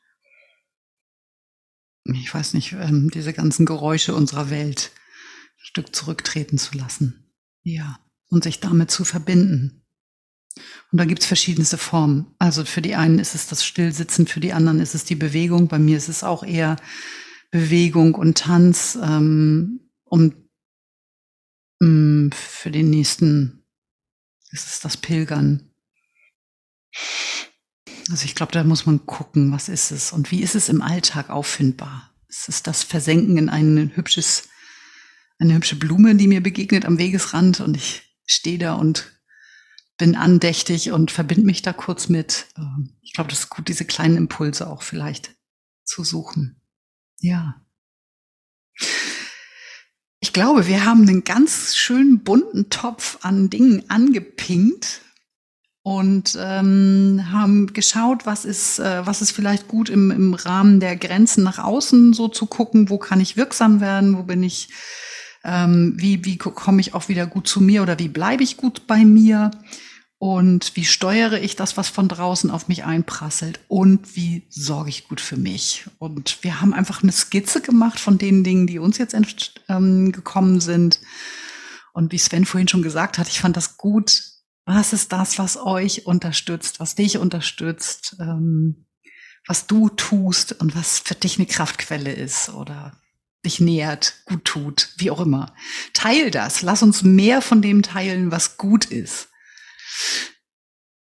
ich 2.04 2.32
weiß 2.32 2.54
nicht, 2.54 2.72
ähm, 2.72 3.10
diese 3.10 3.32
ganzen 3.32 3.66
Geräusche 3.66 4.14
unserer 4.14 4.50
Welt 4.50 4.92
ein 4.94 5.64
Stück 5.64 5.94
zurücktreten 5.94 6.58
zu 6.58 6.76
lassen. 6.76 7.34
Ja. 7.62 7.98
Und 8.30 8.44
sich 8.44 8.60
damit 8.60 8.90
zu 8.90 9.04
verbinden. 9.04 9.86
Und 10.90 10.98
da 10.98 11.04
gibt's 11.04 11.26
verschiedenste 11.26 11.78
Formen. 11.78 12.34
Also 12.38 12.64
für 12.64 12.82
die 12.82 12.94
einen 12.94 13.18
ist 13.18 13.34
es 13.34 13.46
das 13.46 13.64
Stillsitzen, 13.64 14.26
für 14.26 14.40
die 14.40 14.52
anderen 14.52 14.80
ist 14.80 14.94
es 14.94 15.04
die 15.04 15.14
Bewegung. 15.14 15.68
Bei 15.68 15.78
mir 15.78 15.96
ist 15.96 16.08
es 16.08 16.24
auch 16.24 16.42
eher 16.42 16.76
Bewegung 17.50 18.14
und 18.14 18.38
Tanz, 18.38 18.98
ähm, 19.02 19.90
um 20.04 20.34
ähm, 21.80 22.30
für 22.32 22.70
den 22.70 22.90
nächsten 22.90 23.64
ist 24.50 24.66
es 24.66 24.80
das 24.80 24.96
Pilgern. 24.96 25.70
Also 28.11 28.24
ich 28.24 28.34
glaube, 28.34 28.52
da 28.52 28.64
muss 28.64 28.86
man 28.86 29.04
gucken, 29.06 29.52
was 29.52 29.68
ist 29.68 29.90
es 29.90 30.12
und 30.12 30.30
wie 30.30 30.42
ist 30.42 30.54
es 30.54 30.68
im 30.68 30.82
Alltag 30.82 31.30
auffindbar? 31.30 32.11
Ist 32.28 32.48
es 32.48 32.62
das 32.62 32.82
Versenken 32.82 33.36
in 33.36 33.48
ein 33.48 33.92
hübsches, 33.94 34.48
eine 35.38 35.54
hübsche 35.54 35.76
Blume, 35.76 36.14
die 36.14 36.28
mir 36.28 36.42
begegnet 36.42 36.84
am 36.84 36.98
Wegesrand 36.98 37.61
und 37.61 37.76
ich 37.76 38.02
stehe 38.24 38.59
da 38.59 38.74
und 38.74 39.18
bin 39.98 40.14
andächtig 40.14 40.92
und 40.92 41.11
verbinde 41.11 41.44
mich 41.44 41.62
da 41.62 41.72
kurz 41.72 42.09
mit. 42.09 42.46
Ähm, 42.56 42.96
ich 43.02 43.12
glaube, 43.12 43.30
das 43.30 43.40
ist 43.40 43.50
gut, 43.50 43.68
diese 43.68 43.84
kleinen 43.84 44.16
Impulse 44.16 44.68
auch 44.68 44.82
vielleicht 44.82 45.36
zu 45.84 46.04
suchen. 46.04 46.61
Ja. 47.18 47.61
Ich 50.20 50.32
glaube, 50.32 50.66
wir 50.66 50.84
haben 50.84 51.02
einen 51.02 51.24
ganz 51.24 51.76
schönen 51.76 52.22
bunten 52.22 52.70
Topf 52.70 53.18
an 53.22 53.50
Dingen 53.50 53.88
angepinkt 53.90 55.00
und 55.89 56.36
ähm, 56.39 57.28
haben 57.32 57.72
geschaut, 57.72 58.26
was 58.26 58.45
ist, 58.45 58.78
äh, 58.78 59.07
was 59.07 59.22
ist 59.22 59.30
vielleicht 59.30 59.68
gut 59.68 59.89
im, 59.89 60.11
im 60.11 60.34
Rahmen 60.34 60.80
der 60.80 60.97
Grenzen 60.97 61.43
nach 61.43 61.59
außen 61.59 62.12
so 62.12 62.28
zu 62.28 62.45
gucken, 62.45 62.91
wo 62.91 62.99
kann 62.99 63.22
ich 63.22 63.39
wirksam 63.39 63.80
werden, 63.80 64.18
wo 64.18 64.22
bin 64.22 64.43
ich, 64.43 64.68
ähm, 65.45 65.95
wie, 65.97 66.26
wie 66.26 66.36
komme 66.36 66.82
ich 66.82 66.93
auch 66.93 67.09
wieder 67.09 67.26
gut 67.26 67.49
zu 67.49 67.62
mir 67.62 67.80
oder 67.80 67.99
wie 67.99 68.09
bleibe 68.09 68.43
ich 68.43 68.59
gut 68.59 68.86
bei 68.86 69.03
mir 69.07 69.51
und 70.18 70.76
wie 70.76 70.84
steuere 70.84 71.41
ich 71.41 71.57
das, 71.57 71.78
was 71.78 71.89
von 71.89 72.07
draußen 72.07 72.51
auf 72.51 72.68
mich 72.68 72.84
einprasselt 72.84 73.61
und 73.68 74.14
wie 74.14 74.47
sorge 74.51 74.91
ich 74.91 75.09
gut 75.09 75.22
für 75.22 75.39
mich. 75.39 75.86
Und 75.97 76.45
wir 76.45 76.61
haben 76.61 76.74
einfach 76.74 77.03
eine 77.03 77.12
Skizze 77.12 77.62
gemacht 77.62 77.99
von 77.99 78.18
den 78.18 78.45
Dingen, 78.45 78.66
die 78.66 78.78
uns 78.78 78.99
jetzt 78.99 79.16
ähm, 79.70 80.12
gekommen 80.12 80.61
sind. 80.61 81.01
Und 81.95 82.12
wie 82.12 82.18
Sven 82.18 82.45
vorhin 82.45 82.68
schon 82.68 82.82
gesagt 82.82 83.16
hat, 83.16 83.28
ich 83.28 83.41
fand 83.41 83.57
das 83.57 83.78
gut, 83.78 84.28
was 84.68 84.92
ist 84.92 85.12
das, 85.12 85.38
was 85.38 85.56
euch 85.56 86.04
unterstützt, 86.06 86.78
was 86.78 86.94
dich 86.94 87.16
unterstützt, 87.16 88.16
ähm, 88.20 88.86
was 89.46 89.66
du 89.66 89.88
tust 89.88 90.52
und 90.60 90.76
was 90.76 90.98
für 90.98 91.14
dich 91.14 91.38
eine 91.38 91.46
Kraftquelle 91.46 92.12
ist 92.12 92.50
oder 92.50 93.00
dich 93.46 93.60
nährt, 93.60 94.22
gut 94.26 94.44
tut, 94.44 94.92
wie 94.98 95.10
auch 95.10 95.20
immer. 95.20 95.54
Teil 95.94 96.30
das. 96.30 96.60
Lass 96.60 96.82
uns 96.82 97.02
mehr 97.02 97.40
von 97.40 97.62
dem 97.62 97.82
teilen, 97.82 98.30
was 98.30 98.58
gut 98.58 98.84
ist. 98.84 99.30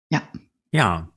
Ja. 0.09 0.25
Ja. 0.71 1.11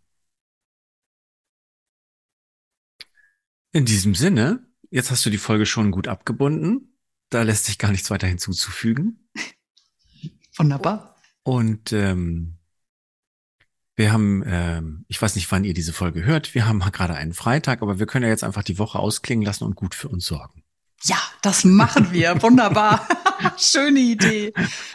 In 3.71 3.85
diesem 3.85 4.17
Sinne, 4.17 4.67
jetzt 4.91 5.13
hast 5.13 5.25
du 5.25 5.31
die 5.31 5.39
Folge 5.39 5.67
schon 5.67 5.93
gut 5.93 6.09
abgebunden. 6.09 6.99
Da 7.29 7.43
lässt 7.43 7.67
sich 7.67 7.79
gar 7.79 7.93
nichts 7.93 8.11
weiter 8.11 8.27
hinzuzufügen. 8.27 9.31
Wunderbar. 10.57 11.20
Und 11.51 11.93
ähm, 11.93 12.59
wir 13.97 14.13
haben, 14.13 14.45
ähm, 14.47 15.05
ich 15.09 15.21
weiß 15.21 15.35
nicht, 15.35 15.51
wann 15.51 15.65
ihr 15.65 15.75
diese 15.75 15.93
Folge 15.93 16.25
hört. 16.25 16.55
Wir 16.55 16.69
haben 16.69 16.79
gerade 16.79 17.17
einen 17.17 17.35
Freitag, 17.35 17.83
aber 17.83 17.99
wir 17.99 18.07
können 18.07 18.23
ja 18.23 18.31
jetzt 18.31 18.45
einfach 18.45 18.63
die 18.63 18.79
Woche 18.79 19.01
ausklingen 19.01 19.45
lassen 19.45 19.65
und 19.65 19.75
gut 19.75 19.97
für 19.97 20.09
uns 20.09 20.27
sorgen. 20.27 20.63
Ja, 21.03 21.17
das 21.43 21.65
machen 21.65 22.13
wir. 22.13 22.41
Wunderbar. 22.41 23.05
Schöne 23.59 23.99
Idee. 23.99 24.53